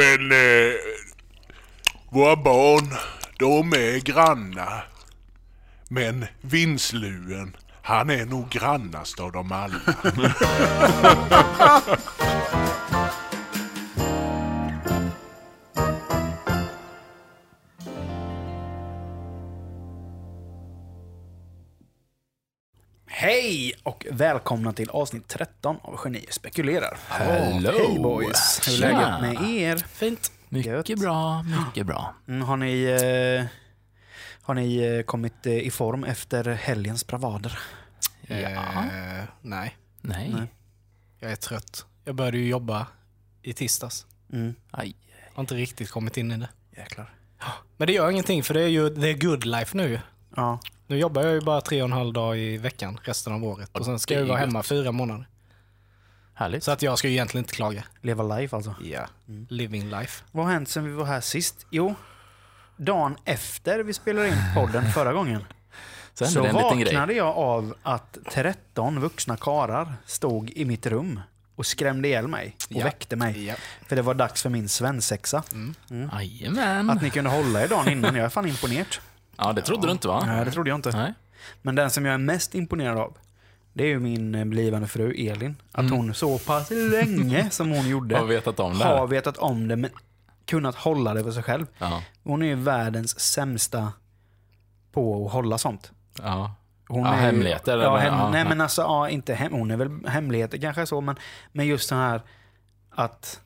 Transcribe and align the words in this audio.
Men 0.00 0.32
eh, 0.32 0.74
våra 2.10 2.36
barn, 2.36 2.94
de 3.38 3.72
är 3.72 4.00
grannar. 4.00 4.84
Men 5.88 6.26
Vinsluen, 6.40 7.56
han 7.82 8.10
är 8.10 8.26
nog 8.26 8.48
grannast 8.48 9.20
av 9.20 9.32
dem 9.32 9.52
alla. 9.52 9.80
och 23.82 24.06
välkomna 24.10 24.72
till 24.72 24.90
avsnitt 24.90 25.28
13 25.28 25.76
av 25.82 25.96
Genier 26.04 26.30
spekulerar. 26.32 26.98
Hello. 27.08 27.70
Hej 27.70 27.98
boys! 27.98 28.68
Hur 28.68 28.74
är 28.74 28.78
läget 28.80 29.20
med 29.40 29.50
er? 29.50 29.76
Fint. 29.76 30.32
Mycket 30.48 30.88
Gött. 30.88 31.00
bra, 31.00 31.42
mycket 31.42 31.86
bra. 31.86 32.14
Mm, 32.28 32.42
har 32.42 32.56
ni, 32.56 32.82
eh, 32.84 33.46
har 34.42 34.54
ni 34.54 34.76
eh, 34.76 35.02
kommit 35.02 35.46
eh, 35.46 35.52
i 35.58 35.70
form 35.70 36.04
efter 36.04 36.44
helgens 36.44 37.06
bravader? 37.06 37.58
Ja. 38.26 38.36
Eh, 38.38 39.24
nej, 39.42 39.76
Nej. 40.00 40.30
Nej. 40.34 40.52
jag 41.18 41.32
är 41.32 41.36
trött. 41.36 41.84
Jag 42.04 42.14
började 42.14 42.38
ju 42.38 42.48
jobba 42.48 42.86
i 43.42 43.52
tisdags. 43.52 44.06
Mm, 44.32 44.54
Aj. 44.70 44.94
Har 45.34 45.40
inte 45.42 45.54
riktigt 45.54 45.90
kommit 45.90 46.16
in 46.16 46.32
i 46.32 46.36
det. 46.36 46.48
jäklar. 46.76 47.14
Men 47.76 47.86
det 47.86 47.92
gör 47.92 48.10
ingenting 48.10 48.42
för 48.42 48.54
det 48.54 48.62
är 48.62 48.68
ju 48.68 48.94
the 48.94 49.14
good 49.14 49.44
life 49.44 49.76
nu. 49.76 50.00
Ja, 50.36 50.60
Nu 50.90 50.98
jobbar 50.98 51.22
jag 51.22 51.32
ju 51.34 51.40
bara 51.40 51.60
tre 51.60 51.82
och 51.82 51.86
en 51.88 51.92
halv 51.92 52.12
dag 52.12 52.38
i 52.38 52.56
veckan 52.56 53.00
resten 53.04 53.32
av 53.32 53.44
året. 53.44 53.76
Och 53.76 53.84
sen 53.84 53.98
ska 53.98 54.14
jag 54.14 54.22
är 54.22 54.26
vara 54.26 54.38
hemma 54.38 54.62
fyra 54.62 54.92
månader. 54.92 55.28
Härligt. 56.34 56.64
Så 56.64 56.70
att 56.70 56.82
jag 56.82 56.98
ska 56.98 57.08
ju 57.08 57.14
egentligen 57.14 57.44
inte 57.44 57.54
klaga. 57.54 57.84
leva 58.00 58.36
life 58.36 58.56
alltså. 58.56 58.74
Ja. 58.84 59.06
Living 59.48 59.90
life. 59.90 60.24
Vad 60.32 60.46
har 60.46 60.52
hänt 60.52 60.68
sen 60.68 60.84
vi 60.84 60.90
var 60.92 61.04
här 61.04 61.20
sist? 61.20 61.66
Jo, 61.70 61.94
dagen 62.76 63.16
efter 63.24 63.78
vi 63.82 63.92
spelade 63.92 64.28
in 64.28 64.34
podden 64.54 64.92
förra 64.94 65.12
gången 65.12 65.44
Så 66.14 66.26
så 66.26 66.42
vaknade 66.42 67.12
jag 67.12 67.36
av 67.36 67.74
att 67.82 68.18
13 68.32 69.00
vuxna 69.00 69.36
karar 69.36 69.92
stod 70.06 70.50
i 70.50 70.64
mitt 70.64 70.86
rum 70.86 71.20
och 71.56 71.66
skrämde 71.66 72.08
ihjäl 72.08 72.28
mig 72.28 72.56
och 72.70 72.76
Ja. 72.76 72.84
väckte 72.84 73.16
mig. 73.16 73.46
Ja. 73.46 73.54
För 73.88 73.96
det 73.96 74.02
var 74.02 74.14
dags 74.14 74.42
för 74.42 74.50
min 74.50 74.68
svensexa. 74.68 75.42
Jajamän. 76.12 76.90
Att 76.90 77.02
ni 77.02 77.10
kunde 77.10 77.30
hålla 77.30 77.62
er 77.62 77.68
dagen 77.68 77.88
innan, 77.88 78.14
jag 78.14 78.24
är 78.24 78.28
fan 78.28 78.46
imponerad. 78.48 78.86
Ja, 79.40 79.52
det 79.52 79.62
trodde 79.62 79.86
du 79.86 79.92
inte 79.92 80.08
va? 80.08 80.22
Nej, 80.26 80.44
det 80.44 80.50
trodde 80.50 80.70
jag 80.70 80.78
inte. 80.78 80.90
Nej. 80.96 81.14
Men 81.62 81.74
den 81.74 81.90
som 81.90 82.04
jag 82.04 82.14
är 82.14 82.18
mest 82.18 82.54
imponerad 82.54 82.98
av, 82.98 83.16
det 83.72 83.84
är 83.84 83.88
ju 83.88 83.98
min 84.00 84.34
eh, 84.34 84.44
blivande 84.44 84.88
fru 84.88 85.14
Elin. 85.28 85.56
Att 85.72 85.90
hon 85.90 86.14
så 86.14 86.38
pass 86.38 86.70
länge 86.70 87.50
som 87.50 87.70
hon 87.70 87.88
gjorde 87.88 88.16
Har 88.18 88.24
vetat 88.26 88.60
om 88.60 88.78
det 88.78 88.84
har 88.84 89.06
vetat 89.06 89.36
om 89.36 89.68
det, 89.68 89.76
men 89.76 89.90
kunnat 90.46 90.74
hålla 90.74 91.14
det 91.14 91.24
för 91.24 91.32
sig 91.32 91.42
själv. 91.42 91.66
Ja. 91.78 92.02
Hon 92.24 92.42
är 92.42 92.46
ju 92.46 92.54
världens 92.54 93.20
sämsta 93.20 93.92
på 94.92 95.26
att 95.26 95.32
hålla 95.32 95.58
sånt. 95.58 95.92
ja. 96.22 96.54
Hon 96.88 97.00
Ja, 97.04 97.08
är 97.08 97.16
ju- 97.16 97.20
hemligheter, 97.22 97.78
Ja, 97.78 97.98
eller? 97.98 98.10
hem, 98.10 98.18
Ja, 98.18 98.30
nej 98.30 98.42
ja. 98.42 98.48
men 98.48 98.60
alltså, 98.60 98.82
ja, 98.82 99.08
inte 99.08 99.34
hem, 99.34 99.52
hon 99.52 99.70
är 99.70 99.76
väl 99.76 100.06
hemligheter 100.06 100.58
kanske 100.58 100.86
så, 100.86 101.00
men, 101.00 101.16
men 101.52 101.66
just 101.66 101.88
så 101.88 101.94
här 101.94 102.22
att, 102.90 103.40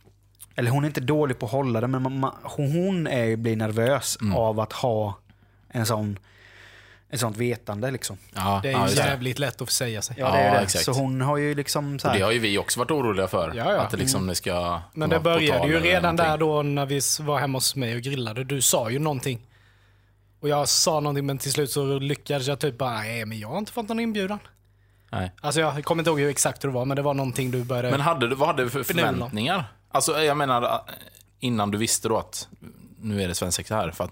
eller 0.57 0.71
hon 0.71 0.85
är 0.85 0.89
inte 0.89 1.01
dålig 1.01 1.39
på 1.39 1.47
att 1.47 1.53
hålla 1.53 1.81
det, 1.81 1.87
men 1.87 2.19
man, 2.21 2.33
hon 2.43 3.07
är, 3.07 3.25
ju- 3.25 3.37
blir 3.37 3.57
nervös 3.57 4.19
Mm. 4.21 4.35
av 4.37 4.61
att 4.61 4.73
ha 4.73 5.19
en 5.75 5.87
sån, 5.87 6.19
ett 7.11 7.21
sånt 7.21 7.37
vetande 7.37 7.91
liksom. 7.91 8.19
Ja, 8.35 8.61
Det 8.63 8.69
är 8.69 8.73
ja, 8.73 8.89
ju 8.89 8.95
det. 8.95 9.01
jävligt 9.01 9.39
lätt 9.39 9.61
att 9.61 9.71
säga 9.71 10.03
sig. 10.03 10.17
Ja, 10.19 10.31
det 10.31 10.39
är 10.39 10.47
Ja, 10.47 10.55
det. 10.55 10.61
exakt. 10.61 10.85
Så 10.85 10.93
hon 10.93 11.21
har 11.21 11.37
ju 11.37 11.55
liksom 11.55 11.99
så 11.99 12.07
Och 12.09 12.13
här, 12.13 12.19
det 12.19 12.25
har 12.25 12.33
ju 12.33 12.39
vi 12.39 12.59
också 12.59 12.81
varit 12.81 12.91
oroliga 12.91 13.29
för. 13.29 13.53
Ja, 13.57 13.73
ja. 13.73 13.81
Att 13.81 13.91
det 13.91 13.97
liksom 13.97 14.27
det 14.27 14.35
ska 14.35 14.81
Men 14.95 15.11
det 15.11 15.21
började 15.21 15.69
ju 15.69 15.81
redan 15.81 16.17
där 16.17 16.39
då 16.39 16.63
när 16.63 16.87
vi 16.87 17.01
var 17.21 17.39
hemma 17.39 17.57
hos 17.57 17.77
mig 17.77 17.95
och 17.97 18.01
grillade. 18.03 18.45
Du 18.45 18.63
sa 18.63 18.91
ju 18.91 18.99
någonting. 18.99 19.47
Och 20.41 20.49
jag 20.49 20.69
sa 20.69 21.01
någonting 21.01 21.27
men 21.27 21.39
till 21.39 21.53
slut 21.53 21.71
så 21.71 21.99
lyckades 21.99 22.47
jag 22.47 22.59
typ 22.59 22.79
bara, 22.79 22.99
nej 22.99 23.25
men 23.25 23.39
jag 23.39 23.49
har 23.49 23.59
inte 23.59 23.73
fått 23.73 23.89
någon 23.89 24.01
inbjudan. 24.01 24.39
Nej. 25.13 25.33
Alltså 25.41 25.61
jag 25.61 25.85
kommer 25.85 26.01
inte 26.01 26.11
ihåg 26.11 26.21
exakt 26.31 26.65
hur 26.65 26.69
det 26.69 26.75
var 26.75 26.85
men 26.85 26.97
det 26.97 27.03
var 27.03 27.15
någonting 27.15 27.51
du 27.51 27.65
började... 27.65 27.91
Men 27.91 28.01
hade 28.01 28.29
du, 28.29 28.35
vad 28.35 28.49
hade 28.49 28.63
du 28.65 28.71
för 28.71 28.83
förväntningar? 28.83 29.65
Alltså 29.91 30.23
jag 30.23 30.37
menar 30.37 30.63
eh, 30.63 30.69
innan 31.39 31.71
du 31.71 31.79
visste 31.79 32.09
då 32.09 32.19
att 32.19 32.49
nu 33.01 33.23
är 33.23 33.29
det 33.29 33.35
svensexa 33.35 33.77
här. 33.77 33.91
För 33.91 34.05
att, 34.05 34.11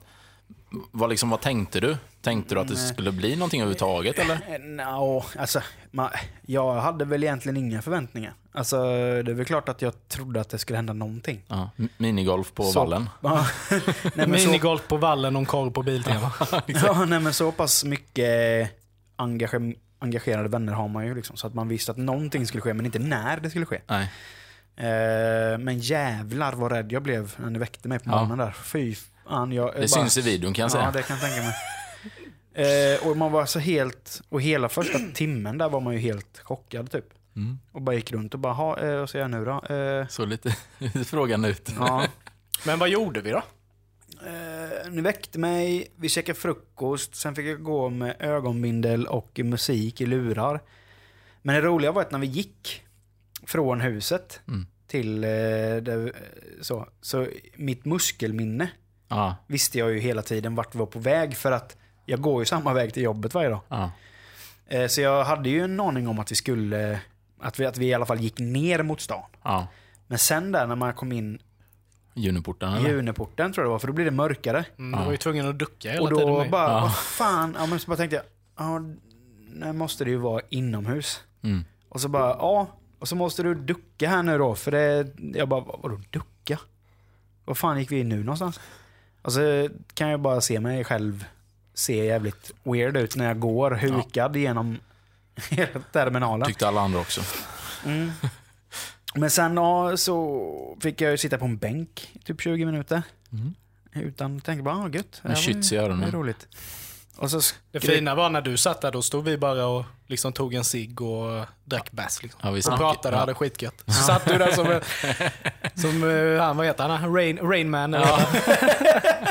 vad, 0.91 1.11
liksom, 1.11 1.31
vad 1.31 1.41
tänkte 1.41 1.81
du? 1.81 1.97
Tänkte 2.23 2.55
du 2.55 2.61
att 2.61 2.69
det 2.69 2.77
skulle 2.77 3.13
bli 3.13 3.37
någonting 3.37 3.61
överhuvudtaget 3.61 4.19
eller? 4.19 4.35
Eh, 4.35 4.59
No, 4.61 5.25
alltså, 5.39 5.61
man, 5.91 6.11
jag 6.47 6.75
hade 6.75 7.05
väl 7.05 7.25
egentligen 7.25 7.57
inga 7.57 7.83
förväntningar. 7.83 8.33
Alltså, 8.53 8.77
det 9.23 9.31
är 9.31 9.35
väl 9.35 9.45
klart 9.45 9.69
att 9.69 9.83
jag 9.83 10.09
trodde 10.09 10.41
att 10.41 10.49
det 10.49 10.59
skulle 10.59 10.77
hända 10.77 10.93
någonting. 10.93 11.43
Ja. 11.49 11.71
Minigolf 11.97 12.53
på 12.55 12.63
Så- 12.65 12.79
vallen. 12.81 13.09
Ja, 13.21 13.47
nej, 13.71 13.81
men 14.15 14.39
så, 14.41 14.47
Minigolf 14.49 14.89
på 14.89 14.97
vallen 14.97 15.37
och 15.37 15.41
en 15.41 15.47
korv 15.47 15.71
på 15.71 15.83
Biltema. 15.83 16.33
ja, 16.67 17.05
nej, 17.09 17.21
men 17.21 17.35
så 17.35 17.53
pass 17.53 17.85
mycket 17.85 18.71
engage, 19.17 19.55
engagerade 19.99 20.49
vänner 20.49 20.73
har 20.73 20.89
man 20.89 21.07
ju. 21.07 21.15
Liksom, 21.15 21.37
så 21.37 21.47
att 21.47 21.55
man 21.55 21.69
visste 21.69 21.91
att 21.93 21.99
någonting 21.99 22.47
skulle 22.47 22.61
ske, 22.61 22.75
men 22.75 22.87
inte 22.87 22.99
när 22.99 23.41
det 23.41 23.51
skulle 23.51 23.67
ske. 23.67 23.81
Nej. 23.87 24.11
Eh, 24.77 25.59
men 25.59 25.79
jävlar 25.79 26.53
vad 26.53 26.73
rädd 26.73 26.93
jag 26.93 27.03
blev 27.03 27.35
när 27.39 27.51
ni 27.51 27.59
väckte 27.59 27.89
mig 27.89 27.99
på 27.99 28.05
Ja. 28.11 28.11
morgonen 28.15 28.39
där. 28.39 28.53
Fy 28.63 28.95
fan. 29.29 29.53
Jag, 29.53 29.75
Det 29.75 29.89
syns 29.89 30.17
i 30.19 30.21
videon 30.21 30.53
kan 30.53 30.63
jag 30.63 30.73
säga. 30.73 30.85
Ja, 30.85 30.91
det 30.91 31.03
kan 31.03 31.17
jag 31.17 31.27
tänka 31.27 31.43
mig. 31.43 31.55
Eh, 32.55 33.07
och 33.09 33.17
man 33.17 33.33
var 33.33 33.47
så 33.47 33.59
helt, 33.59 34.23
och 34.29 34.43
hela 34.43 34.69
första 34.69 34.99
timmen 35.15 35.59
där 35.59 35.69
var 35.69 35.81
man 35.81 35.93
ju 35.95 35.99
helt 36.01 36.39
chockad 36.39 36.91
typ. 36.91 37.05
Mm. 37.37 37.59
Och 37.73 37.83
bara 37.83 37.97
gick 37.97 38.13
runt 38.13 38.35
och 38.35 38.41
bara, 38.41 38.53
ha, 38.53 38.79
eh, 38.81 38.99
vad 38.99 39.09
ska 39.09 39.19
jag 39.19 39.31
nu 39.31 39.45
då? 39.45 39.75
Eh, 39.75 40.07
Så 40.09 40.25
lite 40.25 40.57
frågan 41.07 41.45
ut. 41.45 41.71
ja. 41.79 42.07
Men 42.67 42.79
vad 42.79 42.89
gjorde 42.89 43.21
vi 43.21 43.31
då? 43.31 43.43
Eh, 44.27 44.91
ni 44.91 45.01
väckte 45.03 45.39
mig, 45.39 45.93
vi 45.97 46.09
käkade 46.09 46.39
frukost, 46.39 47.15
sen 47.17 47.35
fick 47.35 47.47
jag 47.47 47.63
gå 47.63 47.89
med 47.91 48.17
ögonbindel 48.19 49.07
och 49.07 49.41
musik 49.45 50.01
i 50.01 50.07
lurar. 50.07 50.61
Men 51.43 51.55
det 51.55 51.61
roliga 51.61 51.93
var 51.93 52.03
att 52.03 52.11
när 52.11 52.19
vi 52.19 52.27
gick 52.27 52.83
från 53.47 53.81
huset 53.81 54.41
Mm. 54.49 54.67
till 54.87 55.25
eh, 55.25 55.31
där, 55.31 56.13
så, 56.61 56.89
så 57.01 57.27
mitt 57.57 57.85
muskelminne 57.85 58.71
Ja, 59.17 59.37
visste 59.47 59.79
jag 59.79 59.93
ju 59.93 59.99
hela 60.01 60.23
tiden 60.23 60.55
vart 60.55 60.75
vi 60.75 60.79
var 60.79 60.87
på 60.87 60.99
väg 60.99 61.37
för 61.37 61.53
att 61.53 61.77
jag 62.07 62.21
går 62.21 62.43
ju 62.43 62.47
samma 62.47 62.73
väg 62.73 62.95
till 62.95 63.03
jobbet 63.03 63.35
varje 63.35 63.49
dag. 63.49 63.61
ja. 63.69 63.91
Eh, 64.67 64.87
Så 64.87 65.01
jag 65.01 65.25
hade 65.25 65.49
ju 65.49 65.65
en 65.65 65.81
aning 65.81 66.09
om 66.09 66.19
att 66.19 66.31
vi 66.33 66.35
skulle, 66.37 67.01
att 67.41 67.59
vi, 67.61 67.67
att 67.67 67.77
vi 67.79 67.87
i 67.87 67.95
alla 67.95 68.07
fall 68.07 68.21
gick 68.21 68.39
ner 68.39 68.83
mot 68.83 69.01
stan. 69.01 69.23
ja. 69.43 69.67
Men 70.07 70.19
sen 70.19 70.53
där 70.53 70.67
när 70.67 70.77
man 70.77 70.93
kom 70.95 71.13
in 71.13 71.39
Juniporten 72.15 72.73
i 72.73 72.77
eller? 72.77 72.91
Juneporten 72.91 73.53
tror 73.53 73.65
jag 73.65 73.69
det 73.69 73.73
var, 73.73 73.79
för 73.79 73.87
då 73.87 73.93
blir 73.93 74.05
det 74.05 74.11
mörkare. 74.11 74.65
Mm, 74.79 74.99
Du 75.01 75.05
var 75.05 75.13
ju 75.13 75.17
tvungen 75.19 75.49
att 75.49 75.59
ducka 75.59 75.91
hela 75.91 76.03
Och 76.03 76.09
tiden. 76.09 76.27
då 76.27 76.39
med. 76.39 76.51
bara, 76.51 76.69
Ja. 76.73 76.81
vad 76.81 76.95
fan, 76.97 77.57
ja, 77.59 77.67
men 77.67 77.79
så 77.81 77.91
bara 77.91 77.97
tänkte 77.97 78.17
jag, 78.17 78.25
ja, 78.59 78.79
nu 79.55 79.73
måste 79.73 80.05
det 80.05 80.11
ju 80.11 80.17
vara 80.17 80.43
inomhus. 80.49 81.21
Mm. 81.43 81.65
Och 81.89 82.01
så 82.01 82.09
bara, 82.09 82.29
ja, 82.29 82.67
och 82.99 83.09
så 83.09 83.17
måste 83.17 83.43
du 83.43 83.55
ducka 83.55 84.09
här 84.09 84.23
nu 84.23 84.39
då, 84.39 84.55
för 84.55 84.71
det, 84.71 85.07
jag 85.39 85.49
bara, 85.49 85.61
vadå 85.61 86.01
ducka? 86.11 86.59
Vad 87.45 87.59
fan 87.59 87.79
gick 87.79 87.91
vi 87.93 88.01
in 88.01 88.09
nu 88.09 88.25
någonstans? 88.25 88.61
Och 89.23 89.33
så 89.33 89.69
kan 89.95 90.09
jag 90.09 90.21
bara 90.21 90.41
se 90.41 90.61
mig 90.61 90.85
själv 90.85 91.25
se 91.75 92.05
jävligt 92.05 92.51
weird 92.63 92.97
ut 92.97 93.17
när 93.17 93.27
jag 93.27 93.39
går 93.39 93.71
hukad 93.71 94.37
genom 94.37 94.79
hela 95.51 95.81
terminalen. 95.93 96.47
Tyckte 96.47 96.69
alla 96.69 96.81
andra 96.81 97.01
också. 97.01 97.21
Mm. 97.87 98.13
Men 99.15 99.31
sen 99.31 99.57
ja, 99.57 99.97
så 99.97 100.79
fick 100.81 101.01
jag 101.01 101.11
ju 101.11 101.17
sitta 101.17 101.39
på 101.39 101.45
en 101.45 101.57
bänk 101.57 102.11
i 102.13 102.19
typ 102.19 102.41
20 102.41 102.65
minuter. 102.65 103.03
Mm. 103.33 103.55
Utan, 103.95 104.41
tänkte 104.41 104.63
bara, 104.63 104.77
ah, 104.77 104.89
gött. 104.89 105.21
Med 105.23 105.39
shits 105.39 105.73
i 105.73 105.77
öronen. 105.77 106.01
Det 106.01 106.07
är 106.07 106.11
roligt. 106.13 106.49
Och 107.23 107.31
så 107.31 107.55
Det 107.71 107.81
fina 107.81 108.15
var 108.15 108.31
när 108.31 108.41
du 108.41 108.57
satt 108.57 108.81
där, 108.81 108.93
då 108.93 109.03
stod 109.03 109.25
vi 109.25 109.39
bara 109.39 109.67
och 109.67 109.85
liksom 110.07 110.33
tog 110.33 110.55
en 110.55 110.65
cigg 110.65 111.01
och 111.01 111.47
drack 111.65 111.93
bärs. 111.93 112.23
Liksom. 112.23 112.41
Ja, 112.45 112.51
vi 112.51 112.61
och 112.61 112.65
snackade- 112.65 112.93
pratade 112.93 113.09
och 113.09 113.15
ja. 113.17 113.21
hade 113.21 113.35
skitgött. 113.35 113.83
Så 113.87 113.93
satt 113.93 114.25
du 114.25 114.39
där 114.39 114.51
som, 114.51 114.81
som 115.75 116.11
eh, 116.11 116.43
han, 116.43 116.57
vad 116.57 116.67
heter 116.67 116.89
han? 116.89 117.15
Rain, 117.15 117.39
vad 117.43 117.57
heter 117.57 117.99
han? 117.99 118.33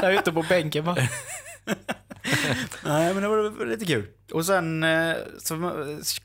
där 0.02 0.12
ute 0.12 0.32
på 0.32 0.46
bänken 0.50 0.86
bara. 0.86 0.96
Nej, 2.84 3.14
men 3.14 3.24
det 3.24 3.28
var 3.28 3.66
lite 3.66 3.86
kul. 3.86 4.08
Och 4.34 4.46
sen 4.46 4.84
eh, 4.84 5.16
så 5.40 5.72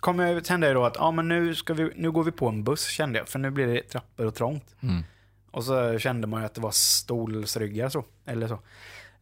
kom 0.00 0.18
jag, 0.18 0.46
kände 0.46 0.66
jag 0.66 0.76
då 0.76 0.84
att 0.84 0.96
ja, 0.98 1.10
men 1.10 1.28
nu, 1.28 1.54
ska 1.54 1.74
vi, 1.74 1.92
nu 1.96 2.10
går 2.10 2.24
vi 2.24 2.32
på 2.32 2.48
en 2.48 2.64
buss, 2.64 2.86
kände 2.88 3.18
jag. 3.18 3.28
För 3.28 3.38
nu 3.38 3.50
blir 3.50 3.66
det 3.66 3.82
trappor 3.82 4.26
och 4.26 4.34
trångt. 4.34 4.74
Mm. 4.82 5.04
Och 5.50 5.64
så 5.64 5.98
kände 5.98 6.26
man 6.26 6.40
ju 6.40 6.46
att 6.46 6.54
det 6.54 6.60
var 6.60 6.70
stolsryggar 6.70 7.88
så. 7.88 8.04
Eller 8.26 8.48
så. 8.48 8.58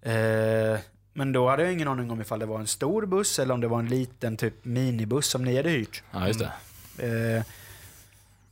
Eh, 0.08 0.78
men 1.14 1.32
då 1.32 1.48
hade 1.48 1.62
jag 1.62 1.72
ingen 1.72 1.88
aning 1.88 2.10
om 2.10 2.20
ifall 2.20 2.38
det 2.38 2.46
var 2.46 2.60
en 2.60 2.66
stor 2.66 3.06
buss 3.06 3.38
eller 3.38 3.54
om 3.54 3.60
det 3.60 3.68
var 3.68 3.78
en 3.78 3.88
liten 3.88 4.36
typ 4.36 4.64
minibuss 4.64 5.26
som 5.26 5.44
ni 5.44 5.56
hade 5.56 5.70
hyrt. 5.70 6.02
Ja, 6.10 6.26
just 6.26 6.40
det. 6.40 7.36
Eh, 7.36 7.44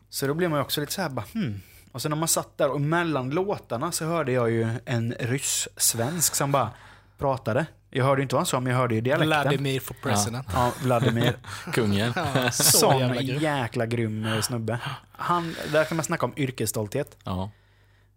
så 0.09 0.26
då 0.26 0.35
blev 0.35 0.50
man 0.50 0.59
ju 0.59 0.62
också 0.62 0.81
lite 0.81 0.93
så 0.93 1.03
här 1.03 1.09
bara 1.09 1.26
hmm. 1.32 1.61
Och 1.93 2.03
sen 2.03 2.11
när 2.11 2.17
man 2.17 2.29
satt 2.29 2.59
där 2.59 2.70
och 2.70 2.81
mellan 2.81 3.31
låtarna 3.31 3.93
så 3.93 4.05
hörde 4.05 4.32
jag 4.32 4.50
ju 4.50 4.69
en 4.85 5.14
ryss-svensk 5.19 6.35
som 6.35 6.53
bara 6.53 6.70
pratade. 7.19 7.67
Jag 7.91 8.05
hörde 8.05 8.20
ju 8.20 8.23
inte 8.23 8.35
vad 8.35 8.41
han 8.41 8.47
sa, 8.47 8.61
men 8.61 8.73
jag 8.73 8.79
hörde 8.79 8.94
ju 8.94 9.00
dialekten. 9.00 9.29
Vladimir 9.29 9.81
for 9.81 9.94
president. 9.94 10.47
Ja, 10.53 10.73
Vladimir. 10.82 11.37
Kungen. 11.73 12.12
Så 12.53 12.62
Sån 12.62 12.99
jävla 12.99 13.20
jäkla, 13.20 13.87
grym. 13.87 14.23
grym 14.23 14.32
eh, 14.32 14.41
snubbe. 14.41 14.81
Han, 15.12 15.55
där 15.73 15.85
kan 15.85 15.97
man 15.97 16.05
snacka 16.05 16.26
om 16.26 16.32
yrkesstolthet. 16.37 17.17
Ja. 17.25 17.50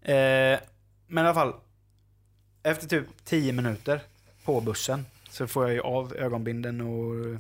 Eh, 0.01 0.59
Men 1.07 1.25
i 1.25 1.27
alla 1.27 1.33
fall. 1.33 1.53
Efter 2.63 2.87
typ 2.87 3.05
10 3.25 3.53
minuter 3.53 4.01
på 4.45 4.61
bussen 4.61 5.05
så 5.29 5.47
får 5.47 5.63
jag 5.63 5.73
ju 5.73 5.81
av 5.81 6.15
ögonbinden 6.15 6.81
och, 6.81 7.39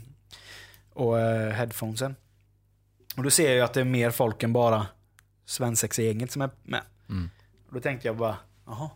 och 0.93 1.19
eh, 1.19 1.53
headphonesen. 1.53 2.15
Och 3.17 3.23
då 3.23 3.29
ser 3.29 3.45
jag 3.45 3.55
ju 3.55 3.61
att 3.61 3.73
det 3.73 3.81
är 3.81 3.85
mer 3.85 4.11
folk 4.11 4.43
än 4.43 4.53
bara 4.53 4.87
svensexgänget 5.45 6.31
som 6.31 6.41
är 6.41 6.49
med. 6.63 6.81
Mm. 7.09 7.29
Och 7.67 7.73
då 7.73 7.79
tänkte 7.79 8.07
jag 8.07 8.17
bara, 8.17 8.37
jaha, 8.65 8.89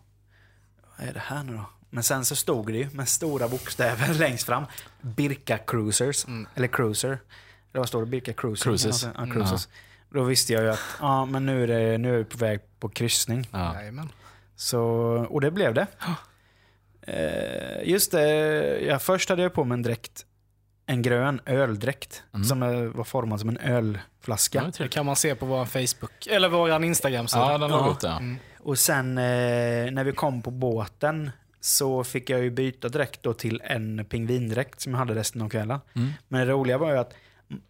vad 0.98 1.08
är 1.08 1.14
det 1.14 1.20
här 1.20 1.44
nu 1.44 1.54
då? 1.54 1.66
Men 1.90 2.04
sen 2.04 2.26
så 2.26 2.36
stod 2.36 2.68
det 2.68 2.78
ju 2.78 2.90
med 2.90 3.10
stora 3.10 3.48
bokstäver 3.48 4.14
längst 4.20 4.46
fram, 4.46 4.64
Birka 5.02 5.58
Cruisers. 5.58 6.26
Eller 6.56 6.68
Cruiser. 6.68 7.10
Eller 7.10 7.20
vad 7.80 7.88
står 7.88 8.00
det? 8.00 8.06
Birka 8.06 8.34
Cruiser? 8.34 8.64
Cruises. 8.64 9.08
Ja, 9.16 9.26
Cruises. 9.26 9.70
Då 10.10 10.24
visste 10.24 10.54
jag 10.54 10.64
ju 10.64 10.70
att, 10.70 10.80
ja 11.00 11.26
men 11.26 11.46
nu 11.46 11.64
är, 11.64 11.68
det, 11.68 11.98
nu 11.98 12.14
är 12.14 12.18
vi 12.18 12.24
på 12.24 12.38
väg 12.38 12.60
på 12.80 12.90
kryssning. 12.90 13.50
Ja. 13.52 13.76
Så, 14.56 14.82
och 15.30 15.42
det 15.42 15.52
blev 15.52 15.74
det. 15.74 15.88
Eh, 17.14 17.90
just 17.90 18.12
det, 18.12 18.26
jag, 18.80 19.02
först 19.02 19.30
hade 19.30 19.42
jag 19.42 19.54
på 19.54 19.64
mig 19.64 19.76
en 19.76 19.82
dräkt, 19.84 20.26
en 20.86 21.02
grön 21.02 21.42
öldräkt 21.46 22.24
som 22.48 22.64
eh, 22.64 22.82
var 22.82 23.04
formad 23.04 23.40
som 23.40 23.50
en 23.50 23.58
ölflaska. 23.58 24.62
Ja, 24.66 24.72
Det 24.84 24.88
kan 24.88 25.06
man 25.06 25.16
se 25.16 25.36
på 25.36 25.46
vår 25.46 25.66
Facebook, 25.66 26.28
eller 26.28 26.50
vår 26.50 26.84
Instagram-sida. 26.84 27.52
Ja, 27.52 27.58
den 27.58 27.72
har 27.72 27.80
Ja. 27.80 27.86
gått 27.88 28.04
ja. 28.04 28.22
Och 28.60 28.80
sen 28.80 29.18
eh, 29.18 29.24
när 29.92 30.04
vi 30.04 30.12
kom 30.12 30.42
på 30.42 30.52
båten 30.52 31.32
så 31.62 32.04
fick 32.04 32.30
jag 32.30 32.40
ju 32.42 32.50
byta 32.50 32.90
dräkt 32.90 33.24
då 33.24 33.34
till 33.34 33.62
en 33.66 34.06
pingvindräkt 34.06 34.82
som 34.82 34.92
jag 34.92 35.00
hade 35.00 35.16
resten 35.16 35.42
av 35.42 35.50
kvällen. 35.50 35.80
Mm. 35.96 36.10
Men 36.28 36.48
det 36.48 36.54
roliga 36.54 36.78
var 36.78 36.92
ju 36.92 36.98
att 36.98 37.14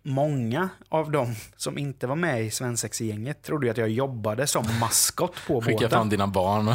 många 0.04 0.70
av 0.90 1.12
dem 1.12 1.36
som 1.56 1.78
inte 1.78 2.08
var 2.08 2.16
med 2.16 2.44
i 2.44 2.52
svensexgänget 2.52 3.44
trodde 3.44 3.66
ju 3.68 3.72
att 3.72 3.78
jag 3.78 3.90
jobbade 3.90 4.48
som 4.48 4.66
maskot 4.80 5.34
på 5.48 5.62
Skicka 5.62 5.74
båten. 5.76 5.90
fram 5.90 6.10
dina 6.10 6.28
barn 6.28 6.74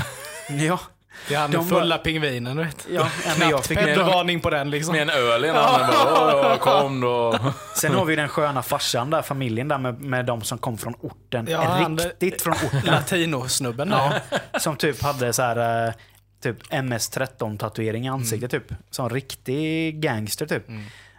Ja, 0.68 0.80
Det 1.28 1.34
är 1.34 1.38
han 1.38 1.50
De 1.50 1.56
den 1.56 1.66
fulla 1.68 1.98
pingvinen, 1.98 2.56
du 2.56 2.64
vet. 2.64 2.86
ja, 2.90 3.08
men 3.38 3.48
jag 3.48 3.64
fick 3.64 3.78
med, 4.24 4.42
på 4.42 4.50
den 4.50 4.70
liksom. 4.70 4.92
med 4.92 5.02
en 5.02 5.10
öl 5.10 5.44
i 5.44 5.48
en. 5.48 5.54
Bara, 5.54 6.52
"Åh, 6.52 6.56
kom 6.56 7.00
då. 7.00 7.38
Sen 7.76 7.94
har 7.94 8.04
vi 8.04 8.16
den 8.16 8.28
sköna 8.28 8.62
farsan 8.62 9.10
där, 9.10 9.22
familjen 9.22 9.68
där 9.68 9.78
med, 9.78 10.00
med 10.00 10.26
de 10.26 10.42
som 10.42 10.58
kom 10.58 10.78
från 10.78 10.94
orten. 11.00 11.46
Ja, 11.50 11.62
han- 11.62 11.98
Riktigt 11.98 12.42
från 12.42 12.52
orten. 12.54 12.80
Latinosnubben 12.84 13.90
där. 13.90 14.20
Ja, 14.52 14.58
som 14.58 14.76
typ 14.76 15.02
hade 15.02 15.32
så 15.32 15.42
här, 15.42 15.86
eh, 15.88 15.94
typ 16.42 16.56
MS-13-tatuering 16.72 18.04
i 18.06 18.08
ansiktet. 18.08 18.50
Typ. 18.50 18.64
Som 18.90 19.10
riktig 19.10 20.00
gangster 20.00 20.46
typ. 20.46 20.64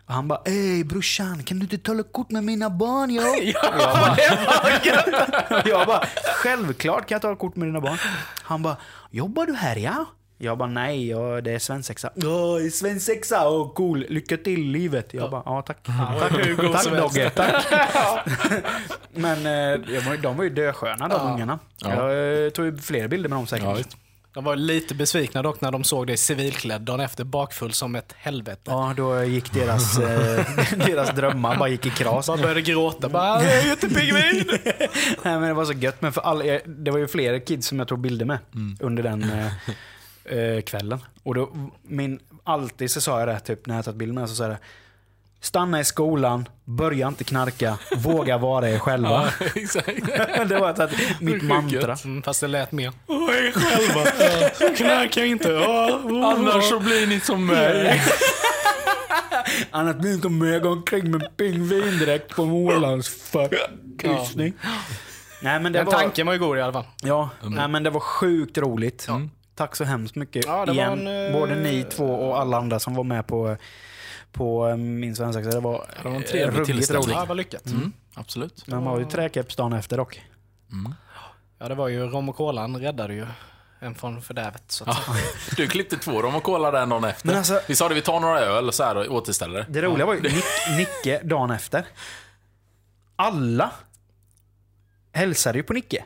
Och 0.07 0.13
han 0.13 0.27
bara 0.27 0.41
Ey 0.45 0.83
brorsan, 0.83 1.43
kan 1.43 1.59
du 1.59 1.63
inte 1.63 1.77
ta 1.77 1.99
ett 1.99 2.13
kort 2.13 2.29
med 2.31 2.43
mina 2.43 2.69
barn? 2.69 3.09
Jo? 3.09 3.21
Och 3.21 3.43
jag, 4.85 5.05
bara, 5.07 5.61
jag 5.69 5.87
bara, 5.87 6.03
självklart 6.43 7.07
kan 7.07 7.15
jag 7.15 7.21
ta 7.21 7.31
ett 7.31 7.39
kort 7.39 7.55
med 7.55 7.67
dina 7.67 7.81
barn. 7.81 7.97
Han 8.43 8.61
bara, 8.63 8.77
jobbar 9.11 9.45
du 9.45 9.53
här 9.53 9.75
ja? 9.75 10.05
Jag 10.37 10.57
bara, 10.57 10.69
nej, 10.69 11.09
jag, 11.09 11.43
det 11.43 11.51
är 11.51 11.59
svensexa. 11.59 12.09
Ja, 12.15 12.57
svensexa, 12.71 13.49
oh, 13.49 13.73
cool, 13.73 14.05
lycka 14.09 14.37
till 14.37 14.59
i 14.59 14.63
livet. 14.71 15.13
Jag 15.13 15.31
bara, 15.31 15.41
ja 15.45 15.61
tack. 15.61 15.77
tack, 15.83 16.31
god 16.57 16.71
tack 16.73 16.85
helst. 16.85 16.89
Dogge, 17.15 17.29
tack. 17.29 17.65
Men 19.13 19.37
eh, 19.37 19.79
de 20.21 20.37
var, 20.37 20.43
ju 20.43 20.49
dösköna 20.49 21.07
de 21.07 21.13
Ja. 21.13 21.33
ungarna. 21.33 21.59
Ja. 21.77 21.89
Jag 22.11 22.43
eh, 22.45 22.49
tog 22.49 22.65
ju 22.65 22.77
flera 22.77 23.07
bilder 23.07 23.29
med 23.29 23.37
dem 23.37 23.47
säkert. 23.47 23.97
De 24.35 24.43
var 24.43 24.55
lite 24.55 24.95
besvikna 24.95 25.41
dock 25.41 25.61
när 25.61 25.71
de 25.71 25.83
såg 25.83 26.07
dig 26.07 26.17
civilklädd 26.17 26.81
dagen 26.81 26.99
efter 26.99 27.23
bakfull 27.23 27.73
som 27.73 27.95
ett 27.95 28.13
helvete. 28.17 28.61
Ja, 28.65 28.93
då 28.97 29.23
gick 29.23 29.53
deras, 29.53 29.99
eh, 29.99 30.45
deras 30.77 31.11
drömmar 31.15 31.57
bara 31.57 31.69
gick 31.69 31.85
i 31.85 31.89
kras. 31.89 32.27
Man 32.27 32.41
började 32.41 32.61
gråta 32.61 33.09
bara 33.09 33.43
“Jag 33.43 33.53
är 33.53 33.71
inte 33.71 33.89
pingvin!” 33.89 34.45
Nej, 35.23 35.39
men 35.39 35.41
det 35.41 35.53
var 35.53 35.65
så 35.65 35.73
gött. 35.73 36.01
Men 36.01 36.13
för 36.13 36.21
alla, 36.21 36.45
eh, 36.45 36.61
det 36.65 36.91
var 36.91 36.97
ju 36.97 37.07
flera 37.07 37.39
kids 37.39 37.67
som 37.67 37.79
jag 37.79 37.87
tog 37.87 37.99
bilder 37.99 38.25
med 38.25 38.39
under 38.79 39.03
den 39.03 39.23
eh, 39.23 40.37
eh, 40.37 40.61
kvällen. 40.61 40.99
Och 41.23 41.35
då, 41.35 41.69
min, 41.81 42.19
alltid 42.43 42.91
så 42.91 43.01
sa 43.01 43.19
jag 43.19 43.27
det, 43.27 43.39
typ, 43.39 43.65
när 43.65 43.75
jag 43.75 43.85
tagit 43.85 43.97
bilder 43.97 44.13
med 44.13 44.29
så 44.29 44.35
sa 44.35 44.43
jag 44.43 44.51
det. 44.51 44.59
Stanna 45.45 45.79
i 45.79 45.83
skolan, 45.83 46.47
börja 46.63 47.07
inte 47.07 47.23
knarka, 47.23 47.77
våga 47.95 48.37
vara 48.37 48.69
er 48.69 48.79
själva. 48.79 49.09
Ja, 49.39 49.45
exakt. 49.55 50.05
det 50.49 50.59
var 50.59 50.69
att, 50.69 50.91
mitt 51.19 51.43
mantra. 51.43 51.95
Mm, 52.05 52.23
fast 52.23 52.41
det 52.41 52.47
lät 52.47 52.71
mer 52.71 52.91
“Åh, 53.07 53.29
jag 53.35 53.45
är 53.45 53.51
själva, 53.51 54.03
ja. 54.59 54.69
knarkar 54.75 55.23
inte, 55.23 55.49
ja, 55.49 55.99
Annars 56.35 56.69
så 56.69 56.79
blir 56.79 57.07
ni 57.07 57.19
som 57.19 57.45
mig. 57.45 58.01
Annars 59.71 59.95
blir 59.95 60.13
inte 60.13 60.29
med 60.29 60.61
gå 60.61 60.69
omkring 60.69 61.11
med 61.11 61.37
pingvindräkt 61.37 62.35
på 62.35 62.43
en 62.43 62.51
Ålandsförkryssning. 62.51 64.53
Nej 65.41 65.59
men 65.59 65.73
det 65.73 65.79
Den 65.79 65.85
var... 65.85 65.93
tanken 65.93 66.25
var 66.27 66.33
ju 66.33 66.39
god 66.39 66.57
i 66.57 66.61
alla 66.61 66.73
fall. 66.73 66.85
Ja, 67.01 67.29
nej, 67.43 67.67
men 67.67 67.83
det 67.83 67.89
var 67.89 67.99
sjukt 67.99 68.57
roligt. 68.57 69.07
Tack 69.55 69.75
så 69.75 69.83
hemskt 69.83 70.15
mycket 70.15 70.45
Ja, 70.45 70.57
var 70.65 70.73
igen. 70.73 71.07
en, 71.07 71.25
eh, 71.25 71.31
Både 71.39 71.55
ni 71.55 71.83
två 71.83 72.05
och 72.05 72.39
alla 72.39 72.57
andra 72.57 72.79
som 72.79 72.95
var 72.95 73.03
med 73.03 73.27
på, 73.27 73.57
på 74.35 74.67
eh, 74.69 74.77
min 74.77 75.15
svensexa. 75.15 75.49
Det 75.51 75.59
var, 75.59 75.85
Det 76.03 76.09
var 76.09 76.15
en 76.15 76.21
eh, 76.23 76.27
trevlig 76.29 76.59
roligt. 76.59 76.89
Ja, 76.89 77.21
det 77.21 77.25
var 77.27 77.35
lyckat. 77.35 77.65
Mm, 77.65 77.93
absolut. 78.13 78.67
Men 78.67 78.83
man 78.83 78.87
har 78.93 78.99
ju 78.99 79.05
träkeps 79.05 79.55
dagen 79.55 79.73
efter 79.73 79.97
dock. 79.97 80.21
Ja, 81.59 81.67
det 81.67 81.75
var 81.75 81.87
ju 81.87 82.07
rom 82.07 82.29
och 82.29 82.35
kolan 82.35 82.77
räddade 82.77 83.13
ju 83.13 83.25
en 83.79 83.95
från 83.95 84.21
fördärvet 84.21 84.63
så 84.71 84.83
att 84.89 84.97
Ja. 85.07 85.13
Du 85.57 85.67
klippte 85.67 85.97
två 85.97 86.21
rom 86.21 86.35
och 86.35 86.43
kolla 86.43 86.71
den 86.71 86.89
dagen 86.89 87.03
efter. 87.03 87.27
Men 87.27 87.37
alltså- 87.37 87.61
Vi 87.67 87.75
sa 87.75 87.89
det, 87.89 87.95
vi 87.95 88.01
tar 88.01 88.19
några 88.19 88.39
öl 88.39 88.73
så 88.73 88.83
här 88.83 88.95
och 88.97 89.15
återställer 89.15 89.59
det. 89.59 89.65
Det 89.69 89.81
roliga 89.81 90.05
var 90.05 90.13
ju 90.13 90.21
Nick, 90.21 90.43
Nicke 90.77 91.21
dagen 91.23 91.51
efter. 91.51 91.85
Alla 93.15 93.71
hälsade 95.13 95.57
ju 95.57 95.63
på 95.63 95.73
Nicke. 95.73 96.05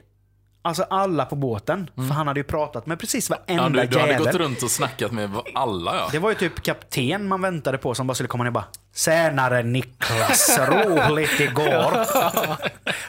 Alltså 0.69 0.83
alla 0.89 1.25
på 1.25 1.36
båten. 1.36 1.89
För 1.95 2.01
han 2.01 2.27
hade 2.27 2.39
ju 2.39 2.44
pratat 2.44 2.86
med 2.86 3.00
precis 3.00 3.30
Mm. 3.30 3.42
Ja, 3.48 3.56
varenda 3.62 3.81
du, 3.81 3.88
du 3.88 4.00
hade 4.00 4.12
jävel. 4.12 4.25
gått 4.25 4.36
runt 4.36 4.63
och 4.63 4.71
snackat 4.71 5.12
med 5.12 5.31
alla 5.56 5.95
ja. 5.95 6.07
Det 6.12 6.19
var 6.19 6.30
ju 6.30 6.36
typ 6.36 6.62
kapten 6.63 7.27
man 7.27 7.42
väntade 7.42 7.77
på 7.77 7.95
som 7.95 8.07
bara 8.07 8.13
skulle 8.13 8.27
komma 8.27 8.44
ner 8.44 8.50
och 8.50 8.54
bara 8.54 8.66
Senare 8.94 9.63
Niklas, 9.63 10.57
roligt 10.69 11.39
igår. 11.39 12.06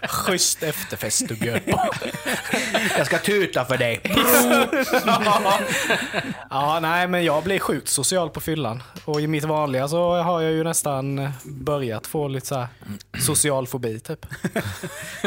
Schysst 0.08 0.62
efterfest 0.62 1.28
du 1.28 1.34
bjöd 1.36 1.66
på. 1.66 1.80
Jag 2.98 3.06
ska 3.06 3.18
tuta 3.18 3.64
för 3.64 3.76
dig. 3.78 4.00
Ja, 6.50 6.78
nej, 6.82 7.08
men 7.08 7.24
jag 7.24 7.42
blir 7.44 7.58
sjukt 7.58 7.88
social 7.88 8.30
på 8.30 8.40
fyllan. 8.40 8.82
Och 9.04 9.20
i 9.20 9.26
mitt 9.26 9.44
vanliga 9.44 9.88
så 9.88 10.14
har 10.22 10.40
jag 10.40 10.52
ju 10.52 10.64
nästan 10.64 11.28
börjat 11.44 12.06
få 12.06 12.28
lite 12.28 12.46
så 12.46 12.54
här 12.54 12.68
social 13.20 13.66
fobi 13.66 14.00
typ. 14.00 14.26